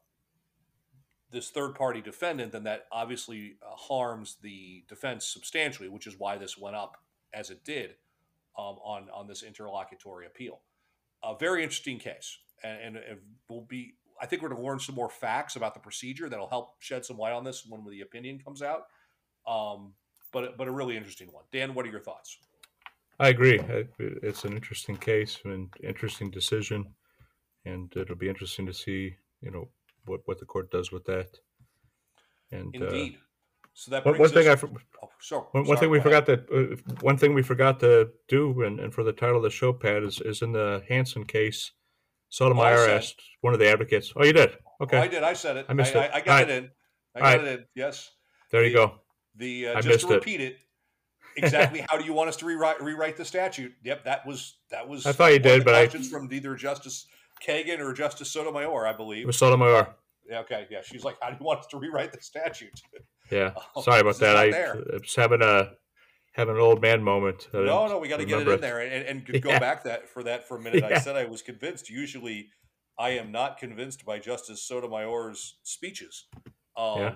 this 1.31 1.51
third 1.51 1.75
party 1.75 2.01
defendant, 2.01 2.53
then 2.53 2.64
that 2.64 2.87
obviously 2.91 3.57
uh, 3.62 3.75
harms 3.75 4.37
the 4.43 4.85
defense 4.89 5.27
substantially, 5.27 5.89
which 5.89 6.07
is 6.07 6.18
why 6.18 6.37
this 6.37 6.59
went 6.59 6.77
up 6.77 6.99
as 7.33 7.51
it 7.51 7.64
did 7.64 7.95
um, 8.59 8.77
on 8.85 9.09
on 9.14 9.27
this 9.27 9.43
interlocutory 9.43 10.27
appeal. 10.27 10.61
A 11.25 11.37
very 11.39 11.62
interesting 11.62 11.99
case, 11.99 12.39
and, 12.62 12.81
and 12.83 12.97
it 12.97 13.23
will 13.49 13.62
be. 13.62 13.95
I 14.20 14.27
think 14.27 14.43
we're 14.43 14.51
going 14.51 14.61
to 14.61 14.66
learn 14.66 14.79
some 14.79 14.95
more 14.95 15.09
facts 15.09 15.57
about 15.57 15.75
the 15.75 15.81
procedure 15.81 16.29
that'll 16.29 16.49
help 16.49 16.75
shed 16.81 17.05
some 17.05 17.18
light 17.18 17.33
on 17.33 17.45
this 17.45 17.66
when 17.66 17.85
the 17.89 18.03
opinion 18.03 18.39
comes 18.39 18.62
out. 18.62 18.87
Um, 19.47 19.95
but 20.33 20.57
but 20.59 20.68
a 20.68 20.70
really 20.70 20.97
interesting 20.97 21.29
one. 21.33 21.45
Dan, 21.53 21.75
what 21.75 21.87
are 21.87 21.91
your 21.91 22.01
thoughts? 22.01 22.39
I 23.23 23.29
agree. 23.29 23.61
It's 24.29 24.45
an 24.45 24.53
interesting 24.53 24.97
case 24.97 25.39
and 25.45 25.73
interesting 25.93 26.29
decision, 26.31 26.81
and 27.64 27.93
it'll 27.97 28.16
be 28.16 28.29
interesting 28.29 28.66
to 28.66 28.75
see, 28.75 29.14
you 29.41 29.51
know, 29.53 29.68
what 30.07 30.20
what 30.27 30.39
the 30.41 30.45
court 30.53 30.70
does 30.70 30.91
with 30.91 31.05
that. 31.05 31.29
And 32.51 32.75
indeed, 32.75 33.18
So 33.75 33.91
that 33.93 34.05
One, 34.05 34.18
one 34.18 34.29
thing 34.31 34.49
I 34.49 34.53
us- 34.53 34.64
oh, 35.03 35.11
so, 35.20 35.37
one, 35.53 35.64
one 35.64 35.66
sorry, 35.66 35.79
thing 35.81 35.91
we 35.91 35.99
ahead. 35.99 36.11
forgot 36.11 36.27
to 36.27 36.35
uh, 36.57 36.77
one 37.11 37.16
thing 37.16 37.33
we 37.33 37.43
forgot 37.43 37.79
to 37.81 38.11
do, 38.29 38.62
and, 38.66 38.81
and 38.81 38.93
for 38.93 39.05
the 39.05 39.12
title 39.12 39.37
of 39.37 39.45
the 39.45 39.51
show, 39.61 39.73
Pat, 39.73 40.03
is 40.03 40.20
is 40.20 40.43
in 40.43 40.53
the 40.53 40.83
Hansen 40.89 41.25
case. 41.25 41.73
Sotomayor 42.29 42.89
it. 42.89 42.91
asked 42.99 43.23
one 43.43 43.53
of 43.55 43.61
the 43.61 43.68
advocates. 43.68 44.12
Oh, 44.16 44.25
you 44.25 44.33
did. 44.33 44.51
Okay, 44.81 44.99
Oh, 44.99 45.03
I 45.03 45.09
did. 45.09 45.23
I 45.23 45.35
said 45.35 45.57
it. 45.59 45.66
I 45.68 45.75
missed 45.75 45.95
I, 45.95 46.05
it. 46.07 46.11
I, 46.14 46.16
I 46.16 46.20
got 46.23 46.43
it 46.43 46.51
in. 46.51 46.70
I 47.14 47.20
got 47.20 47.45
it 47.45 47.61
in. 47.61 47.64
Yes. 47.77 48.11
there 48.51 48.64
you 48.64 48.73
go. 48.75 48.87
The 49.37 49.68
I 49.68 49.70
uh, 49.73 49.75
just 49.77 49.89
missed 49.89 50.07
to 50.09 50.12
it. 50.14 50.16
repeat 50.16 50.41
it. 50.41 50.57
Exactly 51.37 51.85
how 51.89 51.99
do 51.99 52.05
you 52.05 52.12
want 52.12 52.28
us 52.28 52.37
to 52.37 52.47
rewrite 52.47 52.83
rewrite 52.83 53.16
the 53.16 53.24
statute? 53.24 53.72
Yep, 53.85 54.05
that 54.05 54.26
was 54.26 54.55
that 54.70 54.89
was. 54.89 55.07
I 55.07 55.12
thought 55.12 55.33
you 55.33 55.39
did, 55.39 55.64
but 55.64 55.74
I- 55.74 55.87
questions 55.87 56.11
from 56.11 56.33
either 56.33 56.55
Justice 56.55 57.07
Kagan 57.47 57.80
or 57.80 57.93
Justice 57.93 58.30
Sotomayor, 58.30 58.87
I 58.87 58.93
believe. 58.93 59.24
It 59.24 59.26
was 59.26 59.39
Sotomayor. 59.39 59.95
Yeah, 60.28 60.41
okay, 60.41 60.66
yeah. 60.70 60.80
She's 60.83 61.05
like, 61.05 61.16
"How 61.20 61.30
do 61.30 61.37
you 61.39 61.45
want 61.45 61.61
us 61.61 61.66
to 61.68 61.78
rewrite 61.78 62.12
the 62.12 62.20
statute?" 62.20 62.80
Yeah, 63.30 63.53
Oh, 63.76 63.83
sorry 63.83 64.01
about 64.01 64.18
that. 64.18 64.37
I 64.37 64.51
there. 64.51 64.74
I 64.76 64.97
was 64.99 65.14
having 65.16 65.43
a 65.43 65.72
having 66.33 66.55
an 66.55 66.61
old 66.61 66.80
man 66.80 67.03
moment. 67.03 67.49
I 67.53 67.59
No, 67.59 67.87
no, 67.89 67.99
we 67.99 68.09
got 68.09 68.18
to 68.18 68.24
get 68.24 68.41
it 68.41 68.49
in 68.49 68.61
there 68.61 68.80
and, 68.80 68.93
and 69.07 69.28
and 69.28 69.43
go 69.43 69.51
Yeah. 69.51 69.59
back 69.59 69.85
that 69.85 70.09
for 70.09 70.22
that 70.22 70.47
for 70.47 70.57
a 70.57 70.61
minute. 70.61 70.85
I 70.85 70.99
said 70.99 71.16
I 71.16 71.24
was 71.24 71.43
convinced. 71.43 71.91
Usually, 71.91 72.49
I 72.99 73.11
am 73.11 73.33
not 73.33 73.59
convinced 73.59 74.05
by 74.07 74.18
Justice 74.20 74.62
Sotomayor's 74.62 75.57
speeches. 75.64 76.26
Um, 76.76 76.99
Yeah. 77.01 77.14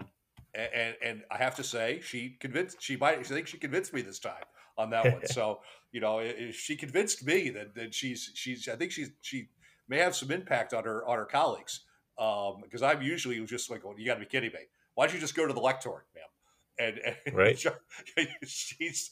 And, 0.57 0.97
and 1.03 1.23
I 1.31 1.37
have 1.39 1.55
to 1.57 1.65
say, 1.65 2.01
she 2.03 2.37
convinced. 2.41 2.79
She 2.81 2.97
might. 2.97 3.19
I 3.19 3.23
think 3.23 3.47
she 3.47 3.59
convinced 3.59 3.93
me 3.93 4.03
this 4.03 4.19
time 4.19 4.45
on 4.79 4.91
that 4.91 5.05
one. 5.05 5.27
so 5.27 5.61
you 5.93 6.01
know, 6.01 6.23
she 6.53 6.77
convinced 6.77 7.27
me 7.27 7.51
that 7.51 7.75
that 7.75 7.95
she's 7.95 8.31
she's. 8.35 8.69
I 8.69 8.77
think 8.77 8.93
she's 8.93 9.11
she 9.23 9.49
may 9.89 9.99
have 9.99 10.17
some 10.17 10.31
impact 10.31 10.75
on 10.75 10.85
her 10.85 11.07
on 11.07 11.19
her 11.19 11.27
colleagues. 11.27 11.81
Um, 12.19 12.61
because 12.63 12.83
I'm 12.83 13.03
usually 13.03 13.45
just 13.45 13.71
like, 13.71 13.85
well, 13.85 13.95
you 13.99 14.07
got 14.07 14.15
to 14.15 14.21
be 14.21 14.27
kidding 14.27 14.51
me. 14.51 14.61
Why 14.95 15.07
don't 15.07 15.15
you 15.15 15.21
just 15.21 15.35
go 15.35 15.47
to 15.47 15.53
the 15.53 15.61
lectern, 15.61 16.01
ma'am? 16.15 16.25
And, 16.79 17.17
and 17.27 17.35
Right. 17.37 17.59
she's 18.47 19.11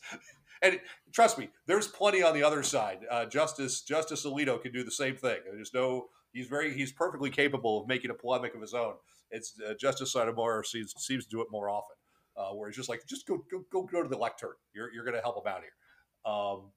and 0.62 0.80
trust 1.12 1.38
me, 1.38 1.50
there's 1.66 1.86
plenty 1.86 2.22
on 2.22 2.34
the 2.34 2.42
other 2.42 2.62
side. 2.62 3.00
Uh, 3.10 3.26
Justice 3.26 3.82
Justice 3.82 4.24
Alito 4.24 4.60
can 4.60 4.72
do 4.72 4.82
the 4.82 4.90
same 4.90 5.16
thing. 5.16 5.38
There's 5.52 5.74
no 5.74 6.08
he's 6.32 6.46
very 6.46 6.72
he's 6.72 6.92
perfectly 6.92 7.30
capable 7.30 7.82
of 7.82 7.88
making 7.88 8.10
a 8.10 8.14
polemic 8.14 8.54
of 8.54 8.60
his 8.60 8.74
own. 8.74 8.94
It's 9.34 9.54
uh, 9.68 9.74
Justice 9.80 10.12
Sotomayor 10.12 10.62
seems 10.64 10.94
seems 10.98 11.24
to 11.24 11.30
do 11.30 11.40
it 11.42 11.48
more 11.50 11.68
often, 11.68 11.96
uh, 12.36 12.50
where 12.54 12.68
it's 12.68 12.76
just 12.76 12.88
like 12.88 13.02
just 13.06 13.26
go 13.26 13.44
go 13.50 13.64
go 13.70 13.82
go 13.82 14.02
to 14.02 14.08
the 14.08 14.16
lectern. 14.18 14.54
You're 14.74 14.92
you're 14.92 15.04
going 15.04 15.16
to 15.16 15.20
help 15.22 15.36
him 15.44 15.52
out 15.52 15.60
here. 15.60 16.32
Um, 16.32 16.70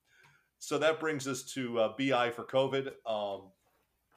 so 0.59 0.77
that 0.79 0.99
brings 0.99 1.27
us 1.27 1.43
to 1.53 1.79
uh, 1.79 1.93
BI 1.97 2.31
for 2.31 2.43
COVID. 2.43 2.87
Um, 3.05 3.51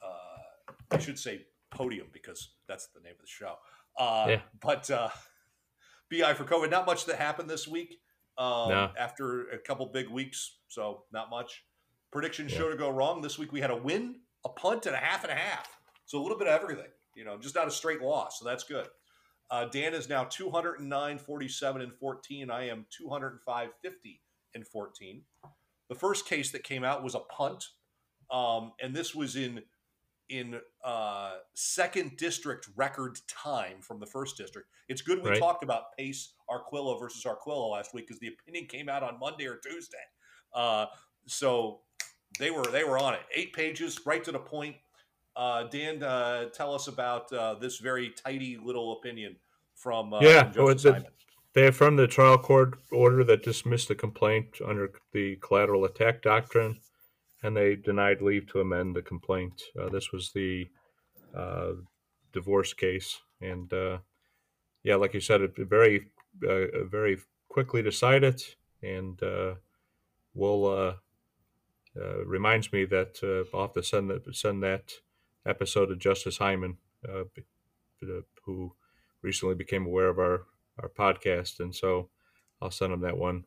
uh, 0.03 0.73
I 0.89 0.97
should 0.97 1.19
say 1.19 1.45
podium 1.69 2.07
because 2.11 2.55
that's 2.67 2.87
the 2.87 2.99
name 3.01 3.13
of 3.13 3.21
the 3.21 3.27
show. 3.27 3.55
Uh, 3.97 4.25
Yeah. 4.29 4.41
But 4.59 4.89
uh, 4.89 5.09
BI 6.09 6.33
for 6.33 6.43
COVID. 6.43 6.69
Not 6.71 6.85
much 6.85 7.05
that 7.05 7.17
happened 7.17 7.49
this 7.49 7.67
week. 7.67 8.01
Um, 8.37 8.69
No. 8.69 8.91
After 8.97 9.49
a 9.49 9.59
couple 9.59 9.85
big 9.87 10.09
weeks, 10.09 10.57
so 10.67 11.05
not 11.11 11.29
much. 11.29 11.63
Predictions 12.11 12.51
Yeah. 12.51 12.57
show 12.57 12.69
to 12.71 12.75
go 12.77 12.89
wrong. 12.89 13.21
This 13.21 13.37
week 13.37 13.51
we 13.53 13.61
had 13.61 13.69
a 13.71 13.75
win, 13.77 14.21
a 14.43 14.49
punt, 14.49 14.85
and 14.87 14.95
a 14.95 14.99
half 14.99 15.23
and 15.23 15.31
a 15.31 15.35
half. 15.35 15.79
So 16.05 16.19
a 16.19 16.23
little 16.23 16.37
bit 16.37 16.47
of 16.47 16.59
everything. 16.61 16.91
You 17.15 17.25
know, 17.25 17.37
just 17.37 17.55
not 17.55 17.67
a 17.67 17.71
straight 17.71 18.01
loss. 18.01 18.39
So 18.39 18.45
that's 18.45 18.63
good. 18.63 18.87
Uh, 19.49 19.65
Dan 19.65 19.93
is 19.93 20.07
now 20.07 20.23
209, 20.23 21.17
47, 21.17 21.81
and 21.81 21.93
14. 21.93 22.49
I 22.49 22.69
am 22.69 22.85
205, 22.97 23.69
50, 23.81 24.21
and 24.55 24.67
14. 24.67 25.21
The 25.89 25.95
first 25.95 26.25
case 26.25 26.51
that 26.51 26.63
came 26.63 26.85
out 26.85 27.03
was 27.03 27.15
a 27.15 27.19
punt, 27.19 27.65
um, 28.31 28.71
and 28.81 28.95
this 28.95 29.13
was 29.13 29.35
in 29.35 29.61
in 30.29 30.61
uh, 30.85 31.33
second 31.55 32.15
district 32.15 32.69
record 32.77 33.19
time 33.27 33.81
from 33.81 33.99
the 33.99 34.05
first 34.05 34.37
district. 34.37 34.69
It's 34.87 35.01
good 35.01 35.21
we 35.21 35.31
Right. 35.31 35.39
talked 35.39 35.61
about 35.61 35.93
Pace 35.97 36.35
Arquillo 36.49 36.97
versus 36.97 37.25
Arquillo 37.25 37.71
last 37.71 37.93
week 37.93 38.07
because 38.07 38.21
the 38.21 38.29
opinion 38.29 38.65
came 38.67 38.87
out 38.87 39.03
on 39.03 39.19
Monday 39.19 39.45
or 39.45 39.57
Tuesday. 39.57 39.97
Uh, 40.53 40.85
so 41.27 41.81
they 42.39 42.49
were 42.49 42.63
they 42.71 42.85
were 42.85 42.97
on 42.97 43.13
it. 43.13 43.19
Eight 43.35 43.51
pages, 43.51 43.99
right 44.05 44.23
to 44.23 44.31
the 44.31 44.39
point. 44.39 44.77
Uh, 45.35 45.63
Dan, 45.63 46.03
uh, 46.03 46.49
tell 46.49 46.73
us 46.73 46.87
about 46.87 47.31
uh, 47.31 47.55
this 47.55 47.77
very 47.77 48.09
tidy 48.09 48.57
little 48.61 48.93
opinion 48.93 49.37
from 49.75 50.13
uh, 50.13 50.21
Yeah, 50.21 50.51
from 50.51 50.63
well, 50.63 50.67
Justice 50.73 50.83
the- 50.83 50.93
Hyman. 50.93 51.11
They 51.53 51.67
affirmed 51.67 51.99
the 51.99 52.07
trial 52.07 52.37
court 52.37 52.79
order 52.93 53.25
that 53.25 53.43
dismissed 53.43 53.89
the 53.89 53.95
complaint 53.95 54.59
under 54.65 54.89
the 55.11 55.35
collateral 55.41 55.83
attack 55.83 56.21
doctrine, 56.21 56.79
and 57.43 57.57
they 57.57 57.75
denied 57.75 58.21
leave 58.21 58.47
to 58.47 58.61
amend 58.61 58.95
the 58.95 59.01
complaint. 59.01 59.61
Uh, 59.77 59.89
this 59.89 60.13
was 60.13 60.31
the 60.31 60.69
uh, 61.35 61.73
divorce 62.31 62.71
case, 62.73 63.19
and 63.41 63.73
uh, 63.73 63.97
yeah, 64.83 64.95
like 64.95 65.13
you 65.13 65.19
said, 65.19 65.41
it 65.41 65.55
very, 65.57 66.11
uh, 66.47 66.85
very 66.85 67.17
quickly 67.49 67.81
decided, 67.81 68.41
and 68.81 69.21
uh, 69.21 69.55
will 70.33 70.65
uh, 70.67 70.93
uh, 72.01 72.23
reminds 72.25 72.71
me 72.71 72.85
that 72.85 73.19
uh, 73.21 73.43
I'll 73.55 73.63
have 73.63 73.73
to 73.73 73.83
send 73.83 74.09
that 74.09 74.33
send 74.33 74.63
that 74.63 74.93
episode 75.45 75.91
of 75.91 75.99
Justice 75.99 76.37
Hyman, 76.37 76.77
uh, 77.07 77.23
who 78.45 78.73
recently 79.21 79.55
became 79.55 79.85
aware 79.85 80.07
of 80.09 80.19
our 80.19 80.43
our 80.81 80.89
podcast, 80.89 81.59
and 81.59 81.75
so 81.75 82.09
I'll 82.61 82.71
send 82.71 82.93
him 82.93 83.01
that 83.01 83.17
one. 83.17 83.45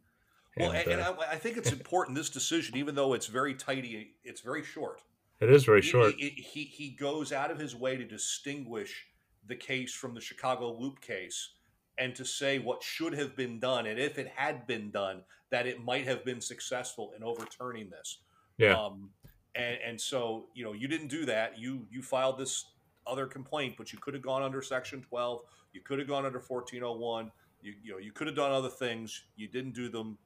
Well, 0.56 0.70
and, 0.70 0.86
and 0.88 1.00
uh, 1.00 1.14
I, 1.20 1.32
I 1.32 1.36
think 1.36 1.56
it's 1.56 1.72
important 1.72 2.16
this 2.16 2.30
decision, 2.30 2.76
even 2.76 2.94
though 2.94 3.14
it's 3.14 3.26
very 3.26 3.54
tidy, 3.54 4.12
it's 4.22 4.40
very 4.40 4.62
short. 4.62 5.00
it 5.40 5.50
is 5.50 5.64
very 5.64 5.80
He- 5.82 5.88
short. 5.88 6.14
He, 6.16 6.28
he, 6.30 6.64
he 6.64 6.90
goes 6.90 7.32
out 7.32 7.50
of 7.50 7.58
his 7.58 7.74
way 7.74 7.96
to 7.96 8.04
distinguish 8.04 9.06
the 9.46 9.56
case 9.56 9.92
from 9.92 10.14
the 10.14 10.20
Chicago 10.20 10.70
Loop 10.72 11.00
case 11.00 11.54
and 11.98 12.14
to 12.14 12.24
say 12.24 12.58
what 12.60 12.82
should 12.82 13.14
have 13.14 13.34
been 13.34 13.58
done, 13.58 13.86
and 13.86 13.98
if 13.98 14.18
it 14.18 14.28
had 14.36 14.66
been 14.66 14.90
done, 14.90 15.22
that 15.50 15.66
it 15.66 15.82
might 15.82 16.04
have 16.06 16.24
been 16.24 16.40
successful 16.40 17.12
in 17.16 17.24
overturning 17.24 17.88
this. 17.90 18.18
yeah, 18.58 18.74
Um, 18.78 19.10
and, 19.54 19.78
and 19.86 20.00
so, 20.00 20.46
you 20.54 20.64
know, 20.64 20.72
you 20.72 20.88
didn't 20.88 21.08
do 21.08 21.24
that. 21.26 21.58
You 21.58 21.86
you 21.90 22.02
filed 22.02 22.38
this 22.38 22.66
other 23.06 23.26
complaint, 23.26 23.74
but 23.76 23.92
you 23.92 23.98
could 23.98 24.14
have 24.14 24.22
gone 24.22 24.42
under 24.42 24.62
Section 24.62 25.02
12. 25.02 25.42
You 25.72 25.80
could 25.80 25.98
have 25.98 26.08
gone 26.08 26.24
under 26.24 26.38
1401. 26.38 27.30
You, 27.62 27.74
you 27.82 27.92
know, 27.92 27.98
you 27.98 28.12
could 28.12 28.26
have 28.26 28.36
done 28.36 28.52
other 28.52 28.68
things. 28.68 29.24
You 29.36 29.48
didn't 29.48 29.74
do 29.74 29.88
them. 29.88 30.18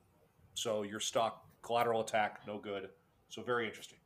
So 0.54 0.82
you're 0.82 1.00
stuck. 1.00 1.44
Collateral 1.62 2.00
attack, 2.00 2.40
no 2.46 2.58
good. 2.58 2.88
So 3.28 3.42
very 3.42 3.66
interesting. 3.66 3.98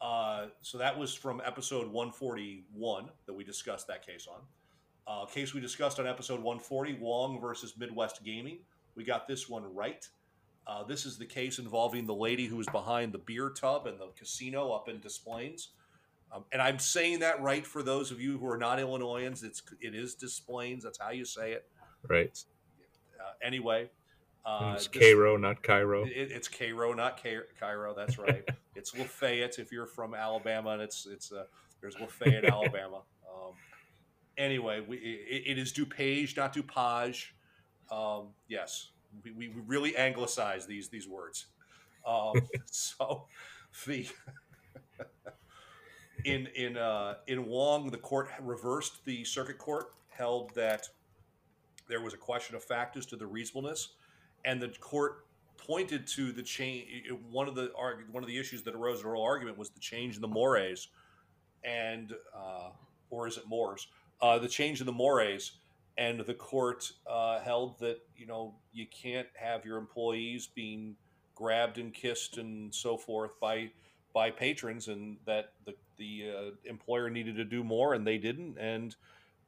Uh, 0.00 0.46
so 0.60 0.78
that 0.78 0.96
was 0.96 1.14
from 1.14 1.40
episode 1.44 1.86
141 1.86 3.08
that 3.26 3.32
we 3.32 3.44
discussed 3.44 3.86
that 3.88 4.06
case 4.06 4.26
on. 4.28 4.40
Uh, 5.06 5.26
case 5.26 5.54
we 5.54 5.60
discussed 5.60 6.00
on 6.00 6.06
episode 6.06 6.36
140, 6.36 6.98
Wong 7.00 7.40
versus 7.40 7.74
Midwest 7.78 8.24
Gaming. 8.24 8.58
We 8.94 9.04
got 9.04 9.26
this 9.26 9.48
one 9.48 9.64
right. 9.74 10.08
Uh, 10.66 10.82
this 10.82 11.04
is 11.04 11.18
the 11.18 11.26
case 11.26 11.58
involving 11.58 12.06
the 12.06 12.14
lady 12.14 12.46
who 12.46 12.56
was 12.56 12.66
behind 12.68 13.12
the 13.12 13.18
beer 13.18 13.50
tub 13.50 13.86
and 13.86 13.98
the 14.00 14.08
casino 14.18 14.70
up 14.72 14.88
in 14.88 14.98
Des 15.00 15.10
Plaines. 15.22 15.70
Um, 16.32 16.44
and 16.52 16.60
I'm 16.62 16.78
saying 16.78 17.20
that 17.20 17.40
right 17.42 17.66
for 17.66 17.82
those 17.82 18.10
of 18.10 18.20
you 18.20 18.38
who 18.38 18.46
are 18.48 18.56
not 18.58 18.80
Illinoisans. 18.80 19.42
It's 19.42 19.62
it 19.80 19.94
is 19.94 20.14
Des 20.14 20.40
Plaines. 20.46 20.82
That's 20.82 20.98
how 20.98 21.10
you 21.10 21.24
say 21.24 21.52
it. 21.52 21.68
right. 22.08 22.36
Uh, 23.20 23.32
anyway, 23.42 23.88
uh, 24.44 24.72
it's 24.74 24.86
this- 24.88 25.00
Cairo, 25.02 25.36
not 25.36 25.62
Cairo. 25.62 26.04
it, 26.04 26.10
it's 26.32 26.48
Cairo, 26.48 26.92
not 26.92 27.22
Ca- 27.22 27.46
Cairo. 27.60 27.94
That's 27.94 28.18
right. 28.18 28.42
it's 28.74 28.94
Lafayette 28.96 29.58
if 29.58 29.70
you're 29.70 29.86
from 29.86 30.14
Alabama, 30.14 30.70
and 30.70 30.82
it's 30.82 31.06
it's 31.06 31.30
uh, 31.32 31.44
there's 31.80 31.98
Lafayette, 32.00 32.44
Alabama. 32.44 33.02
Um, 33.26 33.52
anyway, 34.38 34.80
we, 34.86 34.96
it, 34.96 35.42
it 35.46 35.58
is 35.58 35.72
DuPage, 35.72 36.36
not 36.36 36.54
DuPage. 36.54 37.30
Um, 37.90 38.28
yes, 38.48 38.90
we, 39.22 39.48
we 39.48 39.52
really 39.66 39.96
anglicize 39.96 40.66
these 40.66 40.88
these 40.88 41.08
words. 41.08 41.46
Um, 42.06 42.34
so 42.66 43.26
the 43.86 44.08
in 46.24 46.48
in 46.54 46.76
uh, 46.76 47.16
in 47.26 47.46
Wong, 47.46 47.90
the 47.90 47.98
court 47.98 48.28
reversed 48.40 49.04
the 49.04 49.24
circuit 49.24 49.58
court, 49.58 49.92
held 50.08 50.54
that 50.54 50.88
there 51.88 52.00
was 52.00 52.14
a 52.14 52.18
question 52.18 52.56
of 52.56 52.64
fact 52.64 52.96
as 52.96 53.06
to 53.06 53.16
the 53.16 53.26
reasonableness, 53.26 53.90
and 54.44 54.60
the 54.60 54.68
court 54.80 55.26
pointed 55.58 56.06
to 56.08 56.32
the 56.32 56.42
change. 56.42 56.86
One 57.30 57.48
of 57.48 57.54
the 57.54 57.72
arg- 57.76 58.10
one 58.10 58.22
of 58.22 58.28
the 58.28 58.38
issues 58.38 58.62
that 58.62 58.74
arose 58.74 59.00
in 59.00 59.06
oral 59.06 59.22
argument 59.22 59.58
was 59.58 59.70
the 59.70 59.80
change 59.80 60.16
in 60.16 60.22
the 60.22 60.28
mores, 60.28 60.88
and 61.62 62.12
uh, 62.34 62.70
or 63.10 63.26
is 63.26 63.36
it 63.36 63.44
mores? 63.46 63.86
Uh, 64.20 64.38
the 64.38 64.48
change 64.48 64.80
in 64.80 64.86
the 64.86 64.92
mores, 64.92 65.58
and 65.96 66.20
the 66.20 66.34
court 66.34 66.90
uh, 67.06 67.40
held 67.40 67.78
that 67.80 67.98
you 68.16 68.26
know 68.26 68.54
you 68.72 68.86
can't 68.86 69.28
have 69.34 69.64
your 69.64 69.78
employees 69.78 70.46
being 70.46 70.96
grabbed 71.34 71.78
and 71.78 71.92
kissed 71.92 72.38
and 72.38 72.74
so 72.74 72.96
forth 72.96 73.38
by 73.40 73.70
by 74.12 74.30
patrons, 74.30 74.88
and 74.88 75.18
that 75.26 75.52
the 75.64 75.74
the 75.96 76.30
uh, 76.36 76.50
employer 76.64 77.10
needed 77.10 77.36
to 77.36 77.44
do 77.44 77.62
more, 77.64 77.94
and 77.94 78.06
they 78.06 78.18
didn't, 78.18 78.58
and 78.58 78.96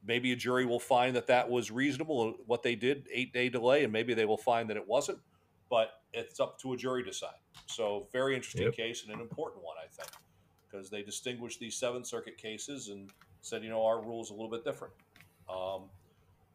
maybe 0.05 0.32
a 0.32 0.36
jury 0.36 0.64
will 0.64 0.80
find 0.80 1.16
that 1.16 1.26
that 1.26 1.49
was 1.51 1.70
reasonable 1.70 2.34
what 2.47 2.62
they 2.62 2.74
did 2.76 3.09
eight 3.12 3.32
day 3.32 3.49
delay 3.49 3.82
and 3.82 3.92
maybe 3.92 4.14
they 4.14 4.24
will 4.24 4.36
find 4.36 4.70
that 4.70 4.76
it 4.76 4.86
wasn't 4.86 5.18
but 5.68 6.03
it's 6.12 6.38
up 6.38 6.61
to 6.61 6.72
a 6.74 6.76
jury 6.76 7.03
to 7.03 7.11
decide. 7.11 7.34
So 7.66 8.07
very 8.12 8.36
interesting 8.36 8.66
Yep. 8.66 8.76
case 8.76 9.05
and 9.05 9.12
an 9.12 9.20
important 9.20 9.64
one 9.64 9.76
i 9.82 9.86
think 9.88 10.11
because 10.70 10.90
they 10.90 11.03
distinguished 11.03 11.59
these 11.59 11.76
seventh 11.76 12.07
circuit 12.07 12.36
cases 12.38 12.88
and 12.88 13.11
said 13.40 13.62
you 13.62 13.68
know 13.68 13.84
our 13.84 14.01
rules 14.01 14.30
a 14.30 14.32
little 14.34 14.51
bit 14.51 14.64
different. 14.64 14.94
Um, 15.49 15.84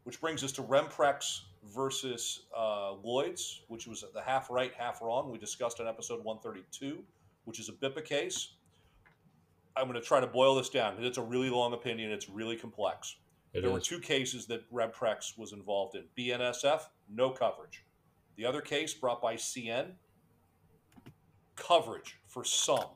which 0.04 0.20
brings 0.20 0.42
us 0.42 0.52
to 0.52 0.62
remprex 0.62 1.40
versus 1.64 2.42
uh, 2.56 2.94
Lloyd's, 3.02 3.62
which 3.68 3.86
was 3.86 4.04
the 4.14 4.22
half 4.22 4.50
right, 4.50 4.72
half 4.76 5.00
wrong. 5.00 5.30
We 5.30 5.38
discussed 5.38 5.80
on 5.80 5.86
episode 5.86 6.24
132, 6.24 7.02
which 7.44 7.60
is 7.60 7.68
a 7.68 7.72
BIPA 7.72 8.04
case. 8.04 8.54
I'm 9.76 9.84
going 9.84 9.94
to 9.94 10.06
try 10.06 10.20
to 10.20 10.26
boil 10.26 10.54
this 10.54 10.68
down 10.68 10.94
because 10.94 11.08
it's 11.08 11.18
a 11.18 11.22
really 11.22 11.50
long 11.50 11.72
opinion. 11.72 12.10
It's 12.10 12.28
really 12.28 12.56
complex. 12.56 13.16
It 13.54 13.62
there 13.62 13.70
were 13.70 13.80
two 13.80 14.00
cases 14.00 14.46
that 14.46 14.70
Remprex 14.72 15.38
was 15.38 15.52
involved 15.52 15.94
in. 15.94 16.04
BNSF, 16.18 16.82
no 17.08 17.30
coverage. 17.30 17.84
The 18.36 18.46
other 18.46 18.60
case 18.60 18.94
brought 18.94 19.20
by 19.20 19.36
CN, 19.36 19.92
coverage 21.54 22.18
for 22.26 22.44
some. 22.44 22.86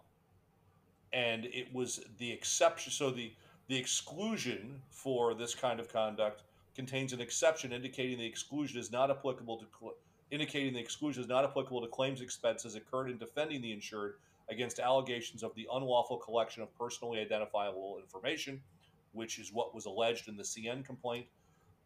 And 1.12 1.46
it 1.46 1.72
was 1.74 2.00
the 2.18 2.30
exception. 2.30 2.90
So 2.90 3.10
the, 3.10 3.32
the 3.68 3.76
exclusion 3.76 4.80
for 4.90 5.34
this 5.34 5.54
kind 5.54 5.78
of 5.78 5.92
conduct 5.92 6.42
contains 6.76 7.12
an 7.12 7.20
exception 7.20 7.72
indicating 7.72 8.18
the 8.18 8.26
exclusion 8.26 8.78
is 8.78 8.92
not 8.92 9.10
applicable 9.10 9.58
to 9.58 9.66
cl- 9.80 9.94
indicating 10.30 10.74
the 10.74 10.80
exclusion 10.80 11.22
is 11.22 11.28
not 11.28 11.44
applicable 11.44 11.80
to 11.80 11.88
claims 11.88 12.20
expenses 12.20 12.76
incurred 12.76 13.10
in 13.10 13.18
defending 13.18 13.62
the 13.62 13.72
insured 13.72 14.16
against 14.50 14.78
allegations 14.78 15.42
of 15.42 15.54
the 15.54 15.66
unlawful 15.72 16.18
collection 16.18 16.62
of 16.62 16.72
personally 16.76 17.18
identifiable 17.18 17.98
information, 18.00 18.60
which 19.12 19.38
is 19.38 19.52
what 19.52 19.74
was 19.74 19.86
alleged 19.86 20.28
in 20.28 20.36
the 20.36 20.42
CN 20.42 20.84
complaint. 20.84 21.26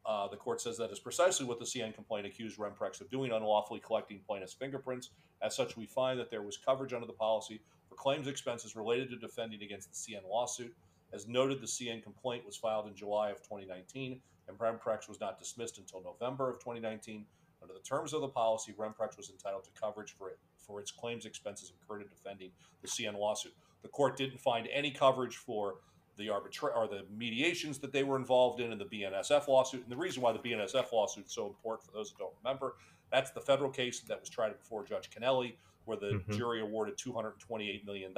Uh, 0.04 0.26
the 0.28 0.36
court 0.36 0.60
says 0.60 0.76
that 0.78 0.90
is 0.90 0.98
precisely 0.98 1.46
what 1.46 1.58
the 1.58 1.64
CN 1.64 1.94
complaint 1.94 2.26
accused 2.26 2.58
Remprex 2.58 3.00
of 3.00 3.10
doing, 3.10 3.32
unlawfully 3.32 3.80
collecting 3.80 4.20
plaintiff's 4.26 4.54
fingerprints. 4.54 5.10
As 5.42 5.54
such, 5.54 5.76
we 5.76 5.86
find 5.86 6.18
that 6.18 6.30
there 6.30 6.42
was 6.42 6.56
coverage 6.56 6.92
under 6.92 7.06
the 7.06 7.12
policy 7.12 7.60
for 7.88 7.94
claims 7.94 8.26
expenses 8.26 8.76
related 8.76 9.10
to 9.10 9.16
defending 9.16 9.62
against 9.62 9.90
the 9.90 10.14
CN 10.14 10.28
lawsuit. 10.28 10.74
As 11.12 11.26
noted, 11.26 11.60
the 11.60 11.66
CN 11.66 12.02
complaint 12.02 12.44
was 12.46 12.56
filed 12.56 12.86
in 12.86 12.94
July 12.94 13.30
of 13.30 13.38
2019, 13.42 14.20
and 14.48 14.58
Remprex 14.58 15.08
was 15.08 15.20
not 15.20 15.38
dismissed 15.38 15.78
until 15.78 16.02
November 16.02 16.48
of 16.50 16.58
2019. 16.60 17.26
Under 17.62 17.74
the 17.74 17.80
terms 17.80 18.12
of 18.14 18.20
the 18.20 18.28
policy, 18.28 18.72
Remprex 18.78 19.16
was 19.16 19.30
entitled 19.30 19.64
to 19.64 19.70
coverage 19.80 20.12
for 20.16 20.30
it 20.30 20.38
for 20.56 20.78
its 20.80 20.90
claims 20.90 21.26
expenses 21.26 21.72
incurred 21.72 22.02
in 22.02 22.08
defending 22.08 22.50
the 22.80 22.88
CN 22.88 23.18
lawsuit. 23.18 23.52
The 23.82 23.88
court 23.88 24.16
didn't 24.16 24.38
find 24.40 24.68
any 24.72 24.90
coverage 24.90 25.36
for 25.36 25.76
the 26.16 26.28
arbitra- 26.28 26.76
or 26.76 26.86
the 26.86 27.04
mediations 27.10 27.78
that 27.78 27.92
they 27.92 28.04
were 28.04 28.16
involved 28.16 28.60
in 28.60 28.70
in 28.72 28.78
the 28.78 28.84
BNSF 28.84 29.48
lawsuit. 29.48 29.82
And 29.82 29.90
the 29.90 29.96
reason 29.96 30.22
why 30.22 30.32
the 30.32 30.38
BNSF 30.38 30.92
lawsuit 30.92 31.26
is 31.26 31.32
so 31.32 31.46
important 31.46 31.84
for 31.86 31.92
those 31.92 32.10
that 32.10 32.18
don't 32.18 32.34
remember, 32.44 32.76
that's 33.10 33.30
the 33.30 33.40
federal 33.40 33.70
case 33.70 34.00
that 34.00 34.20
was 34.20 34.28
tried 34.28 34.56
before 34.56 34.84
Judge 34.84 35.10
Kennelly, 35.10 35.56
where 35.86 35.96
the 35.96 36.22
Mhm. 36.28 36.36
jury 36.36 36.60
awarded 36.60 36.96
$228 36.98 37.84
million 37.84 38.12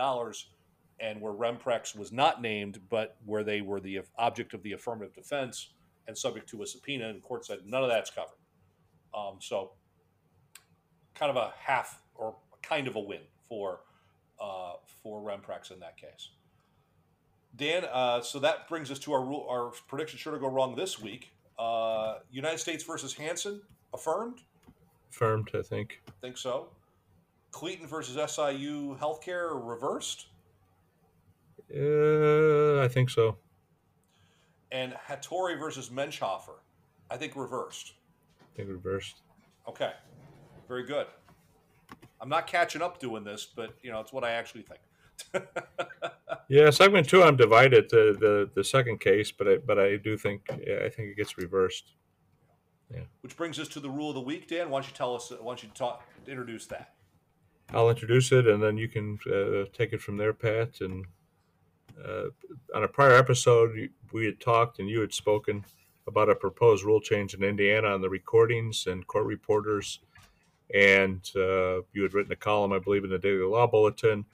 and 1.01 1.21
where 1.21 1.33
Remprex 1.33 1.97
was 1.97 2.13
not 2.13 2.41
named, 2.41 2.81
but 2.89 3.17
where 3.25 3.45
they 3.45 3.61
were 3.61 3.81
the 3.81 4.01
object 4.19 4.55
of 4.55 4.63
the 4.63 4.73
affirmative 4.73 5.15
defense 5.15 5.71
and 6.07 6.17
subject 6.17 6.49
to 6.51 6.63
a 6.63 6.67
subpoena. 6.67 7.09
And 7.09 7.19
the 7.19 7.23
court 7.23 7.45
said 7.47 7.61
none 7.67 7.83
of 7.83 7.91
that's 7.91 8.11
covered. 8.11 8.39
Um, 9.15 9.37
so, 9.41 9.73
kind 11.15 11.31
of 11.31 11.37
a 11.37 11.53
half 11.59 12.01
or 12.15 12.37
kind 12.63 12.87
of 12.87 12.97
a 12.97 13.01
win 13.01 13.21
for 13.49 13.81
uh, 14.41 14.73
for 15.03 15.21
Remprex 15.21 15.71
in 15.71 15.81
that 15.81 15.97
case. 15.97 16.31
Dan, 17.57 17.85
uh, 17.93 18.23
so 18.23 18.39
that 18.39 18.69
brings 18.69 18.91
us 18.91 18.99
to 19.01 19.13
our 19.13 19.23
rule, 19.23 19.47
our 19.49 19.73
prediction 19.87 20.19
sure 20.19 20.33
to 20.33 20.39
go 20.39 20.49
wrong 20.49 20.75
this 20.75 21.01
week. 21.01 21.31
Uh, 21.59 22.19
United 22.31 22.59
States 22.59 22.83
versus 22.83 23.13
Hansen 23.13 23.61
affirmed. 23.93 24.41
Affirmed, 25.11 25.51
I 25.55 25.61
think. 25.61 26.01
Think 26.23 26.39
so. 26.39 26.69
Cleeton 27.51 27.87
versus 27.87 28.15
SIU 28.33 28.97
Healthcare 28.99 29.51
reversed, 29.53 30.29
Uh, 31.75 32.83
I 32.83 32.89
think 32.89 33.11
so. 33.11 33.39
and 34.71 34.95
Hattery 35.09 35.59
versus 35.59 35.89
Menchhofer, 35.91 36.59
I 37.11 37.17
think 37.17 37.37
reversed. 37.37 37.93
I 38.41 38.57
think 38.57 38.69
reversed. 38.69 39.23
Okay, 39.69 39.93
very 40.69 40.85
good. 40.85 41.07
I'm 42.21 42.29
not 42.29 42.47
catching 42.47 42.83
up 42.83 42.99
doing 43.01 43.25
this, 43.25 43.47
but 43.47 43.75
you 43.83 43.91
know 43.91 44.01
it's 44.01 44.13
what 44.13 44.25
I 44.25 44.33
actually 44.33 44.63
think. 44.65 44.81
Yeah, 46.49 46.69
segment 46.71 47.09
two, 47.09 47.23
I'm 47.23 47.37
divided. 47.37 47.89
The 47.89 48.15
the, 48.19 48.51
the 48.55 48.65
second 48.65 49.01
case, 49.01 49.33
but 49.33 49.49
I 49.49 49.57
but 49.57 49.79
I 49.79 49.97
do 49.97 50.19
think 50.19 50.43
yeah, 50.67 50.81
I 50.85 50.91
think 50.91 51.09
it 51.09 51.17
gets 51.17 51.39
reversed. 51.39 51.95
Yeah. 52.93 53.05
Which 53.23 53.37
brings 53.39 53.59
us 53.59 53.69
to 53.69 53.81
the 53.81 53.89
rule 53.89 54.11
of 54.11 54.15
the 54.17 54.21
week, 54.21 54.49
Dan. 54.49 54.69
Why 54.69 54.81
don't 54.81 54.89
you 54.89 54.95
tell 54.95 55.15
us? 55.15 55.31
Why 55.31 55.39
don't 55.53 55.63
you 55.63 55.71
talk? 55.75 56.03
Introduce 56.27 56.67
that. 56.67 56.93
I'll 57.73 57.89
introduce 57.89 58.33
it, 58.33 58.47
and 58.47 58.63
then 58.63 58.77
you 58.77 58.87
can 58.89 59.19
uh, 59.27 59.65
take 59.73 59.95
it 59.95 60.03
from 60.03 60.19
there, 60.19 60.35
Pat. 60.35 60.81
And 60.83 61.07
uh, 62.05 62.25
on 62.75 62.85
a 62.85 62.89
prior 62.89 63.15
episode, 63.15 63.91
we 64.13 64.27
had 64.27 64.41
talked, 64.41 64.79
and 64.79 64.89
you 64.89 65.01
had 65.01 65.13
spoken 65.13 65.65
about 66.07 66.29
a 66.29 66.35
proposed 66.35 66.85
rule 66.85 67.01
change 67.01 67.35
in 67.35 67.43
Indiana 67.43 67.89
on 67.89 68.01
the 68.01 68.11
recordings 68.11 68.87
and 68.87 69.07
court 69.07 69.27
reporters. 69.27 70.01
And 70.75 71.21
uh, 71.37 71.83
you 71.93 72.03
had 72.03 72.15
written 72.15 72.33
a 72.33 72.37
column, 72.37 72.73
I 72.73 72.79
believe, 72.79 73.05
in 73.05 73.11
the 73.11 73.19
Daily 73.19 73.45
Law 73.45 73.67
Bulletin. 73.67 74.25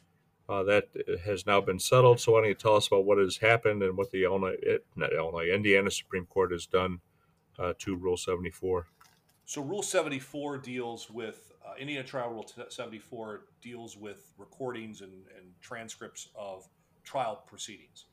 Uh, 0.49 0.63
that 0.63 0.89
has 1.27 1.45
now 1.45 1.61
been 1.61 1.79
settled. 1.79 2.19
So 2.19 2.33
why 2.33 2.41
don't 2.41 2.49
you 2.49 2.55
tell 2.55 2.77
us 2.77 2.87
about 2.87 3.05
what 3.05 3.19
has 3.19 3.37
happened 3.37 3.83
and 3.83 3.99
what 3.99 4.11
the 4.11 4.25
Illinois, 4.25 4.57
not 4.97 5.13
Illinois, 5.13 5.51
Indiana 5.53 5.91
Supreme 5.91 6.25
Court 6.25 6.53
has 6.53 6.65
done 6.65 7.01
uh, 7.59 7.75
to 7.81 7.97
Rule 7.97 8.17
74? 8.17 8.87
So 9.45 9.61
Rule 9.61 9.83
74 9.83 10.57
deals 10.59 11.11
with 11.11 11.53
uh, 11.67 11.75
Indiana 11.79 12.07
Trial 12.07 12.31
Rule 12.31 12.47
74 12.69 13.43
deals 13.61 13.97
with 13.97 14.33
recordings 14.39 15.03
and, 15.03 15.13
and 15.37 15.47
transcripts 15.61 16.29
of 16.35 16.67
trial 17.09 17.43
proceedings. 17.47 18.05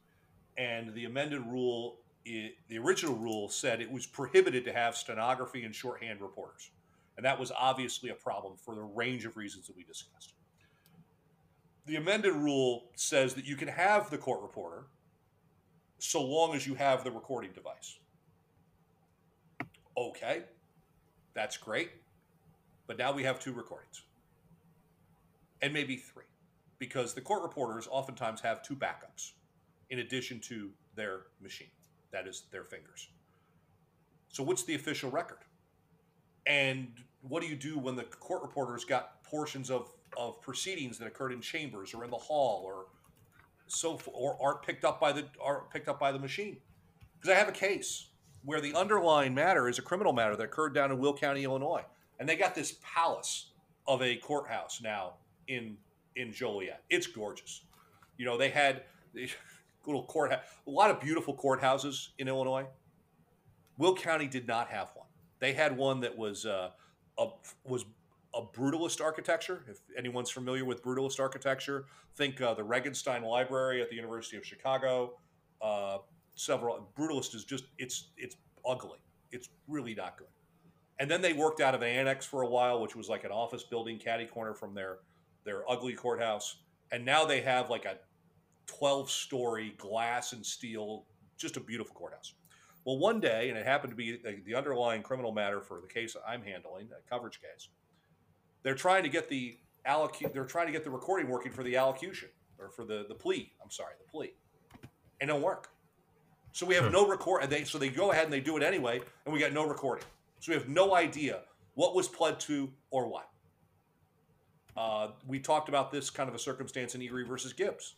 And 0.58 0.94
the 0.94 1.06
amended 1.06 1.46
rule, 1.46 1.98
i 2.26 2.52
the 2.70 2.78
original 2.78 3.16
rule 3.16 3.50
said 3.50 3.82
it 3.82 3.92
was 3.92 4.06
prohibited 4.06 4.64
to 4.66 4.74
have 4.74 4.96
stenography 4.96 5.64
and 5.64 5.76
shorthand 5.76 6.22
reporters. 6.22 6.72
And 7.18 7.26
that 7.26 7.40
was 7.40 7.52
obviously 7.58 8.10
a 8.10 8.16
problem 8.16 8.56
for 8.58 8.74
the 8.74 8.82
range 8.82 9.26
of 9.26 9.38
reasons 9.38 9.68
that 9.68 9.76
we 9.76 9.84
discussed. 9.84 10.34
The 11.86 11.98
amended 11.98 12.34
rule 12.34 12.86
says 12.96 13.36
that 13.36 13.46
you 13.46 13.56
can 13.56 13.68
have 13.68 14.10
the 14.10 14.18
court 14.18 14.42
reporter 14.42 14.86
so 16.00 16.22
long 16.22 16.56
as 16.56 16.66
you 16.66 16.76
have 16.76 17.04
the 17.04 17.12
recording 17.12 17.52
device. 17.52 18.00
Okay, 19.98 20.44
that's 21.34 21.58
great. 21.58 21.92
But 22.88 22.98
now 22.98 23.14
we 23.14 23.24
have 23.24 23.40
two 23.40 23.54
recordings. 23.54 24.04
And 25.62 25.74
maybe 25.74 25.96
three. 25.98 26.24
Because 26.80 27.14
the 27.14 27.22
court 27.22 27.42
reporters 27.42 27.88
oftentimes 27.90 28.42
have 28.42 28.62
two 28.62 28.76
backups 28.76 29.32
in 29.90 30.00
addition 30.00 30.40
to 30.42 30.72
their 30.96 31.24
machine. 31.42 31.70
That 32.12 32.28
is 32.28 32.44
their 32.52 32.64
fingers. 32.64 33.10
So 34.30 34.44
what's 34.44 34.64
the 34.64 34.76
official 34.76 35.10
record? 35.10 35.40
And 36.46 36.90
what 37.22 37.42
do 37.42 37.48
you 37.48 37.56
do 37.56 37.80
when 37.80 37.96
the 37.96 38.04
court 38.04 38.42
reporters 38.42 38.86
got 38.86 39.24
portions 39.24 39.70
of, 39.70 39.90
of 40.18 40.42
proceedings 40.42 40.98
that 41.00 41.08
occurred 41.08 41.32
in 41.32 41.42
chambers 41.42 41.94
or 41.94 42.04
in 42.04 42.12
the 42.12 42.18
hall 42.18 42.64
or 42.66 42.88
so 43.68 44.00
or 44.14 44.38
aren't 44.42 44.62
picked 44.62 44.86
up 44.86 45.00
by 45.00 45.12
the 45.12 45.26
aren't 45.42 45.70
picked 45.72 45.88
up 45.88 46.00
by 46.00 46.12
the 46.12 46.20
machine? 46.20 46.58
Because 47.18 47.36
I 47.36 47.40
have 47.40 47.50
a 47.50 47.54
case 47.54 48.10
where 48.44 48.62
the 48.62 48.76
underlying 48.76 49.34
matter 49.34 49.68
is 49.68 49.80
a 49.80 49.82
criminal 49.82 50.14
matter 50.14 50.36
that 50.36 50.44
occurred 50.44 50.76
down 50.76 50.92
in 50.92 51.00
Will 51.00 51.16
County, 51.16 51.44
Illinois, 51.44 51.84
and 52.20 52.30
they 52.30 52.36
got 52.36 52.54
this 52.54 52.78
palace 52.82 53.52
of 53.88 54.02
a 54.02 54.16
courthouse 54.18 54.82
now 54.82 55.14
in 55.48 55.78
in 56.16 56.32
Joliet. 56.32 56.84
It's 56.90 57.08
gorgeous. 57.08 57.62
You 58.18 58.26
know, 58.26 58.38
they 58.38 58.50
had 58.50 58.84
little 59.86 60.06
courthouse, 60.06 60.44
a 60.68 60.70
lot 60.70 60.90
of 60.90 61.00
beautiful 61.00 61.36
courthouses 61.36 62.10
in 62.18 62.28
Illinois. 62.28 62.66
Will 63.78 63.96
County 63.96 64.28
did 64.28 64.48
not 64.48 64.70
have 64.70 64.92
one. 64.96 65.08
They 65.40 65.54
had 65.54 65.76
one 65.76 66.00
that 66.02 66.18
was 66.18 66.46
uh, 66.46 66.70
a 67.18 67.28
was 67.66 67.86
a 68.34 68.42
brutalist 68.42 69.02
architecture. 69.02 69.64
If 69.70 69.80
anyone's 69.98 70.30
familiar 70.30 70.66
with 70.66 70.84
brutalist 70.84 71.20
architecture, 71.20 71.86
think 72.16 72.42
uh, 72.42 72.54
the 72.54 72.64
Regenstein 72.64 73.24
Library 73.24 73.82
at 73.82 73.90
the 73.90 73.96
University 73.96 74.38
of 74.38 74.46
Chicago. 74.46 75.14
Uh, 75.62 75.98
several 76.36 76.90
brutalist 76.98 77.36
is 77.36 77.44
just 77.44 77.66
it's 77.78 78.12
it's 78.18 78.38
ugly. 78.68 79.00
It's 79.32 79.50
really 79.68 79.96
not 79.96 80.18
good. 80.18 80.28
And 81.00 81.12
then 81.12 81.22
they 81.22 81.34
worked 81.34 81.60
out 81.60 81.76
of 81.76 81.82
an 81.82 81.90
annex 81.90 82.26
for 82.26 82.42
a 82.42 82.48
while, 82.48 82.82
which 82.82 82.96
was 82.96 83.10
like 83.10 83.26
an 83.26 83.32
office 83.32 83.64
building, 83.64 84.00
catty 84.00 84.26
corner 84.26 84.54
from 84.54 84.74
their 84.74 85.00
their 85.46 85.70
ugly 85.70 85.94
courthouse. 85.94 86.58
And 86.92 87.06
now 87.06 87.26
they 87.26 87.42
have 87.42 87.70
like 87.70 87.86
a 87.86 87.98
12 88.68 89.10
story 89.10 89.74
glass 89.78 90.34
and 90.34 90.46
steel, 90.46 91.06
just 91.38 91.58
a 91.58 91.60
beautiful 91.60 91.96
courthouse. 91.96 92.34
Well, 92.86 93.00
one 93.00 93.20
day, 93.20 93.50
and 93.50 93.58
it 93.58 93.66
happened 93.66 93.92
to 93.92 93.96
be 93.96 94.18
the, 94.18 94.42
the 94.46 94.56
underlying 94.56 95.02
criminal 95.02 95.32
matter 95.32 95.62
for 95.62 95.82
the 95.82 95.88
case 95.88 96.16
I'm 96.28 96.44
handling, 96.44 96.90
a 96.92 97.10
coverage 97.10 97.42
case. 97.42 97.70
They're 98.64 98.76
trying 98.76 99.04
to 99.04 99.10
get 99.10 99.28
the 99.30 99.58
allocu- 99.88 100.32
They're 100.34 100.46
trying 100.46 100.68
to 100.68 100.72
get 100.72 100.84
the 100.84 100.92
recording 100.92 101.28
working 101.28 101.52
for 101.52 101.64
the 101.64 101.78
allocution 101.78 102.30
or 102.60 102.70
for 102.70 102.86
the 102.86 103.06
the 103.08 103.16
plea. 103.16 103.52
I'm 103.64 103.72
sorry, 103.72 103.94
the 104.00 104.10
plea, 104.12 104.34
and 105.20 105.30
it 105.30 105.34
don't 105.34 105.42
work. 105.42 105.70
So 106.52 106.66
we 106.66 106.76
have 106.76 106.92
no 106.92 107.08
record. 107.08 107.44
And 107.44 107.52
they 107.52 107.64
so 107.64 107.78
they 107.78 107.90
go 107.90 108.12
ahead 108.12 108.26
and 108.26 108.34
they 108.34 108.40
do 108.40 108.56
it 108.58 108.64
anyway, 108.64 109.02
and 109.26 109.34
we 109.34 109.40
got 109.40 109.52
no 109.52 109.68
recording. 109.68 110.06
So 110.40 110.52
we 110.52 110.58
have 110.58 110.70
no 110.70 110.96
idea 110.96 111.42
what 111.74 111.96
was 111.96 112.08
pled 112.08 112.40
to 112.42 112.72
or 112.92 113.08
what. 113.08 113.30
Uh, 114.78 115.10
we 115.26 115.40
talked 115.40 115.70
about 115.70 115.92
this 115.92 116.10
kind 116.10 116.28
of 116.28 116.36
a 116.36 116.40
circumstance 116.40 116.96
in 116.96 117.02
Erie 117.02 117.24
versus 117.24 117.54
Gibbs. 117.54 117.96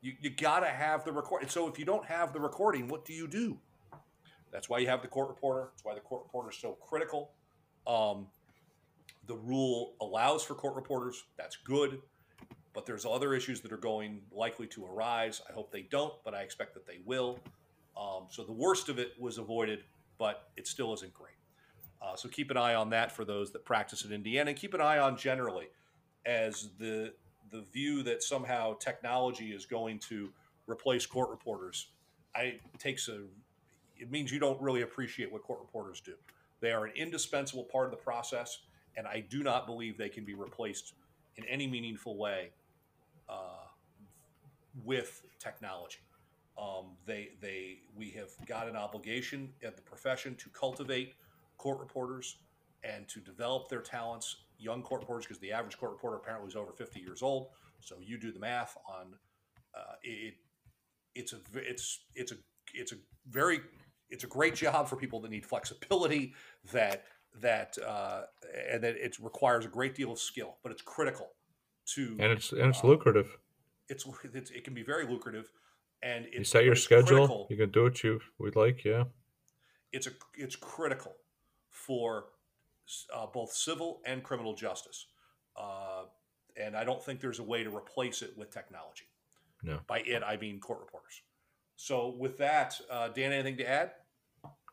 You, 0.00 0.14
you 0.20 0.30
got 0.30 0.60
to 0.60 0.66
have 0.66 1.04
the 1.04 1.12
recording. 1.12 1.48
So 1.48 1.68
if 1.68 1.78
you 1.78 1.84
don't 1.84 2.04
have 2.06 2.32
the 2.32 2.40
recording, 2.40 2.88
what 2.88 3.04
do 3.04 3.12
you 3.12 3.28
do? 3.28 3.58
That's 4.50 4.68
why 4.68 4.78
you 4.78 4.88
have 4.88 5.00
the 5.00 5.08
court 5.08 5.28
reporter. 5.28 5.68
That's 5.70 5.84
why 5.84 5.94
the 5.94 6.00
court 6.00 6.24
reporter 6.24 6.50
is 6.50 6.56
so 6.56 6.76
critical. 6.86 7.30
Um, 7.86 8.26
the 9.26 9.36
rule 9.36 9.94
allows 10.00 10.42
for 10.42 10.54
court 10.54 10.74
reporters. 10.74 11.24
That's 11.38 11.56
good. 11.56 12.02
But 12.74 12.84
there's 12.84 13.06
other 13.06 13.34
issues 13.34 13.60
that 13.60 13.72
are 13.72 13.78
going 13.78 14.22
likely 14.32 14.66
to 14.68 14.84
arise. 14.84 15.40
I 15.48 15.52
hope 15.52 15.70
they 15.70 15.82
don't, 15.82 16.14
but 16.24 16.34
I 16.34 16.40
expect 16.40 16.74
that 16.74 16.86
they 16.86 16.98
will. 17.04 17.38
Um, 17.96 18.24
so 18.28 18.42
the 18.42 18.52
worst 18.52 18.88
of 18.88 18.98
it 18.98 19.12
was 19.20 19.38
avoided, 19.38 19.84
but 20.18 20.48
it 20.56 20.66
still 20.66 20.92
isn't 20.94 21.14
great. 21.14 21.34
Uh, 22.00 22.16
so 22.16 22.28
keep 22.28 22.50
an 22.50 22.56
eye 22.56 22.74
on 22.74 22.90
that 22.90 23.12
for 23.12 23.24
those 23.24 23.52
that 23.52 23.64
practice 23.64 24.04
in 24.04 24.12
Indiana, 24.12 24.50
and 24.50 24.58
keep 24.58 24.74
an 24.74 24.80
eye 24.80 24.98
on 24.98 25.16
generally 25.16 25.68
as 26.26 26.70
the 26.78 27.12
the 27.50 27.64
view 27.72 28.02
that 28.02 28.22
somehow 28.22 28.74
technology 28.78 29.52
is 29.52 29.66
going 29.66 29.98
to 29.98 30.30
replace 30.66 31.04
court 31.06 31.28
reporters. 31.30 31.88
I 32.34 32.58
takes 32.78 33.08
a 33.08 33.24
it 33.98 34.10
means 34.10 34.32
you 34.32 34.40
don't 34.40 34.60
really 34.60 34.82
appreciate 34.82 35.30
what 35.32 35.42
court 35.42 35.60
reporters 35.60 36.00
do. 36.00 36.14
They 36.60 36.72
are 36.72 36.84
an 36.84 36.92
indispensable 36.96 37.64
part 37.64 37.86
of 37.86 37.90
the 37.90 37.96
process, 37.96 38.60
and 38.96 39.06
I 39.06 39.20
do 39.20 39.42
not 39.42 39.66
believe 39.66 39.98
they 39.98 40.08
can 40.08 40.24
be 40.24 40.34
replaced 40.34 40.94
in 41.36 41.44
any 41.44 41.66
meaningful 41.66 42.16
way 42.16 42.50
uh, 43.28 43.66
with 44.84 45.22
technology. 45.38 45.98
Um, 46.60 46.96
they 47.06 47.30
they 47.40 47.78
we 47.96 48.10
have 48.10 48.30
got 48.46 48.68
an 48.68 48.76
obligation 48.76 49.52
at 49.64 49.76
the 49.76 49.82
profession 49.82 50.34
to 50.36 50.48
cultivate 50.50 51.14
court 51.58 51.78
reporters 51.78 52.36
and 52.84 53.08
to 53.08 53.20
develop 53.20 53.68
their 53.68 53.80
talents, 53.80 54.36
young 54.62 54.82
court 54.82 55.00
reporters, 55.02 55.24
because 55.26 55.38
the 55.40 55.52
average 55.52 55.76
court 55.78 55.92
reporter 55.92 56.16
apparently 56.16 56.48
is 56.48 56.56
over 56.56 56.72
50 56.72 57.00
years 57.00 57.22
old. 57.22 57.48
So 57.80 57.96
you 58.00 58.18
do 58.18 58.30
the 58.32 58.38
math 58.38 58.76
on 58.88 59.14
uh, 59.76 59.94
it. 60.02 60.34
It's 61.14 61.32
a 61.32 61.36
it's 61.54 62.00
it's 62.14 62.32
a 62.32 62.36
it's 62.72 62.92
a 62.92 62.96
very 63.28 63.60
it's 64.08 64.24
a 64.24 64.26
great 64.26 64.54
job 64.54 64.88
for 64.88 64.96
people 64.96 65.20
that 65.20 65.30
need 65.30 65.44
flexibility 65.44 66.34
that 66.72 67.04
that 67.40 67.76
uh, 67.86 68.22
and 68.70 68.82
that 68.84 68.96
it 68.96 69.16
requires 69.20 69.64
a 69.64 69.68
great 69.68 69.94
deal 69.94 70.12
of 70.12 70.18
skill, 70.18 70.58
but 70.62 70.70
it's 70.72 70.82
critical 70.82 71.28
to 71.94 72.16
And 72.20 72.32
it's 72.32 72.52
and 72.52 72.62
it's 72.70 72.84
uh, 72.84 72.86
lucrative. 72.86 73.36
it's, 73.88 74.06
it's 74.32 74.50
it 74.50 74.64
can 74.64 74.74
be 74.74 74.82
very 74.82 75.06
lucrative 75.06 75.50
and 76.02 76.24
it's, 76.26 76.38
You 76.38 76.44
set 76.44 76.64
your 76.64 76.76
schedule. 76.76 77.26
critical- 77.26 77.46
You 77.50 77.56
can 77.56 77.70
do 77.70 77.82
what 77.84 78.02
you 78.04 78.20
would 78.38 78.56
like. 78.56 78.84
Yeah. 78.84 79.04
it's 79.92 80.06
a 80.06 80.12
it's 80.34 80.56
critical 80.56 81.14
for 81.68 82.26
uh, 83.14 83.26
both 83.26 83.52
civil 83.52 84.00
and 84.04 84.22
criminal 84.22 84.54
justice, 84.54 85.06
uh, 85.56 86.04
and 86.56 86.76
I 86.76 86.84
don't 86.84 87.02
think 87.02 87.20
there's 87.20 87.38
a 87.38 87.44
way 87.44 87.62
to 87.62 87.74
replace 87.74 88.22
it 88.22 88.36
with 88.36 88.50
technology. 88.50 89.06
No. 89.62 89.80
By 89.86 90.00
it, 90.00 90.22
I 90.22 90.36
mean 90.36 90.58
court 90.60 90.80
reporters. 90.80 91.22
So 91.76 92.14
with 92.18 92.38
that, 92.38 92.78
uh, 92.90 93.08
Dan, 93.08 93.32
anything 93.32 93.56
to 93.58 93.68
add? 93.68 93.92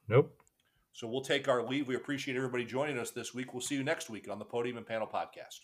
Nope. 0.07 0.35
So 0.93 1.07
we'll 1.07 1.21
take 1.21 1.47
our 1.47 1.63
leave. 1.63 1.87
We 1.87 1.95
appreciate 1.95 2.35
everybody 2.35 2.65
joining 2.65 2.97
us 2.97 3.11
this 3.11 3.33
week. 3.33 3.53
We'll 3.53 3.61
see 3.61 3.75
you 3.75 3.83
next 3.83 4.09
week 4.09 4.29
on 4.29 4.39
the 4.39 4.45
Podium 4.45 4.77
and 4.77 4.85
Panel 4.85 5.07
podcast. 5.07 5.59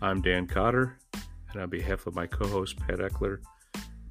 I'm 0.00 0.22
Dan 0.22 0.46
Cotter, 0.46 0.96
and 1.58 1.64
on 1.64 1.70
behalf 1.70 2.06
of 2.06 2.14
my 2.14 2.24
co 2.24 2.46
host, 2.46 2.78
Pat 2.78 2.98
Eckler, 3.00 3.40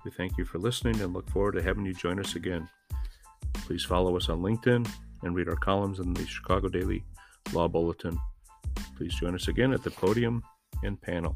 we 0.03 0.11
thank 0.11 0.37
you 0.37 0.43
for 0.43 0.59
listening 0.59 0.99
and 0.99 1.13
look 1.13 1.29
forward 1.29 1.53
to 1.53 1.63
having 1.63 1.85
you 1.85 1.93
join 1.93 2.19
us 2.19 2.35
again. 2.35 2.67
Please 3.53 3.85
follow 3.85 4.17
us 4.17 4.27
on 4.27 4.41
LinkedIn 4.41 4.85
and 5.23 5.33
read 5.33 5.47
our 5.47 5.55
columns 5.55 5.99
in 5.99 6.13
the 6.13 6.25
Chicago 6.25 6.67
Daily 6.67 7.05
Law 7.53 7.69
Bulletin. 7.69 8.19
Please 8.97 9.15
join 9.15 9.33
us 9.33 9.47
again 9.47 9.71
at 9.71 9.81
the 9.81 9.91
podium 9.91 10.43
and 10.83 10.99
panel. 11.01 11.35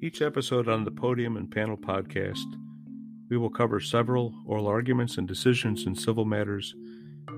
Each 0.00 0.22
episode 0.22 0.70
on 0.70 0.84
the 0.84 0.90
Podium 0.90 1.36
and 1.36 1.50
Panel 1.50 1.76
podcast 1.76 2.46
we 3.28 3.36
will 3.36 3.50
cover 3.50 3.78
several 3.80 4.32
oral 4.46 4.66
arguments 4.66 5.18
and 5.18 5.28
decisions 5.28 5.86
in 5.86 5.94
civil 5.94 6.24
matters 6.24 6.74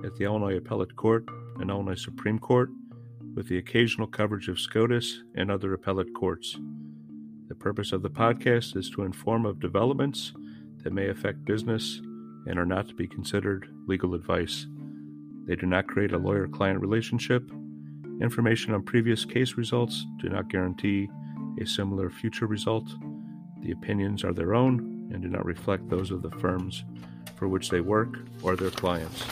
at 0.05 0.15
the 0.17 0.25
Illinois 0.25 0.57
Appellate 0.57 0.95
Court 0.97 1.25
and 1.59 1.71
Illinois 1.71 2.01
Supreme 2.01 2.39
Court, 2.39 2.71
with 3.35 3.49
the 3.49 3.59
occasional 3.59 4.07
coverage 4.07 4.49
of 4.49 4.61
SCOTUS 4.61 5.23
and 5.35 5.51
other 5.51 5.75
appellate 5.75 6.15
courts. 6.15 6.57
The 7.49 7.55
purpose 7.55 7.93
of 7.93 8.03
the 8.03 8.11
podcast 8.11 8.77
is 8.77 8.91
to 8.91 9.03
inform 9.03 9.45
of 9.45 9.61
developments 9.61 10.33
that 10.85 10.93
may 10.93 11.09
affect 11.09 11.45
business 11.45 12.01
and 12.47 12.59
are 12.59 12.67
not 12.67 12.89
to 12.89 12.95
be 12.95 13.09
considered 13.09 13.69
legal 13.87 14.15
advice. 14.15 14.67
They 15.47 15.57
do 15.57 15.67
not 15.67 15.89
create 15.89 16.13
a 16.13 16.19
lawyer 16.19 16.47
client 16.47 16.81
relationship. 16.81 17.51
Information 18.21 18.73
on 18.73 18.83
previous 18.83 19.25
case 19.25 19.55
results 19.55 20.07
do 20.21 20.29
not 20.29 20.49
guarantee 20.49 21.09
a 21.61 21.67
similar 21.67 22.11
future 22.11 22.47
result. 22.47 22.89
The 23.63 23.73
opinions 23.73 24.25
are 24.25 24.33
their 24.33 24.55
own 24.55 25.00
and 25.11 25.23
do 25.23 25.29
not 25.29 25.45
reflect 25.45 25.89
those 25.89 26.11
of 26.11 26.23
the 26.23 26.31
firms 26.31 26.85
for 27.37 27.49
which 27.49 27.71
they 27.71 27.81
work 27.81 28.19
or 28.43 28.57
their 28.57 28.71
clients. 28.71 29.25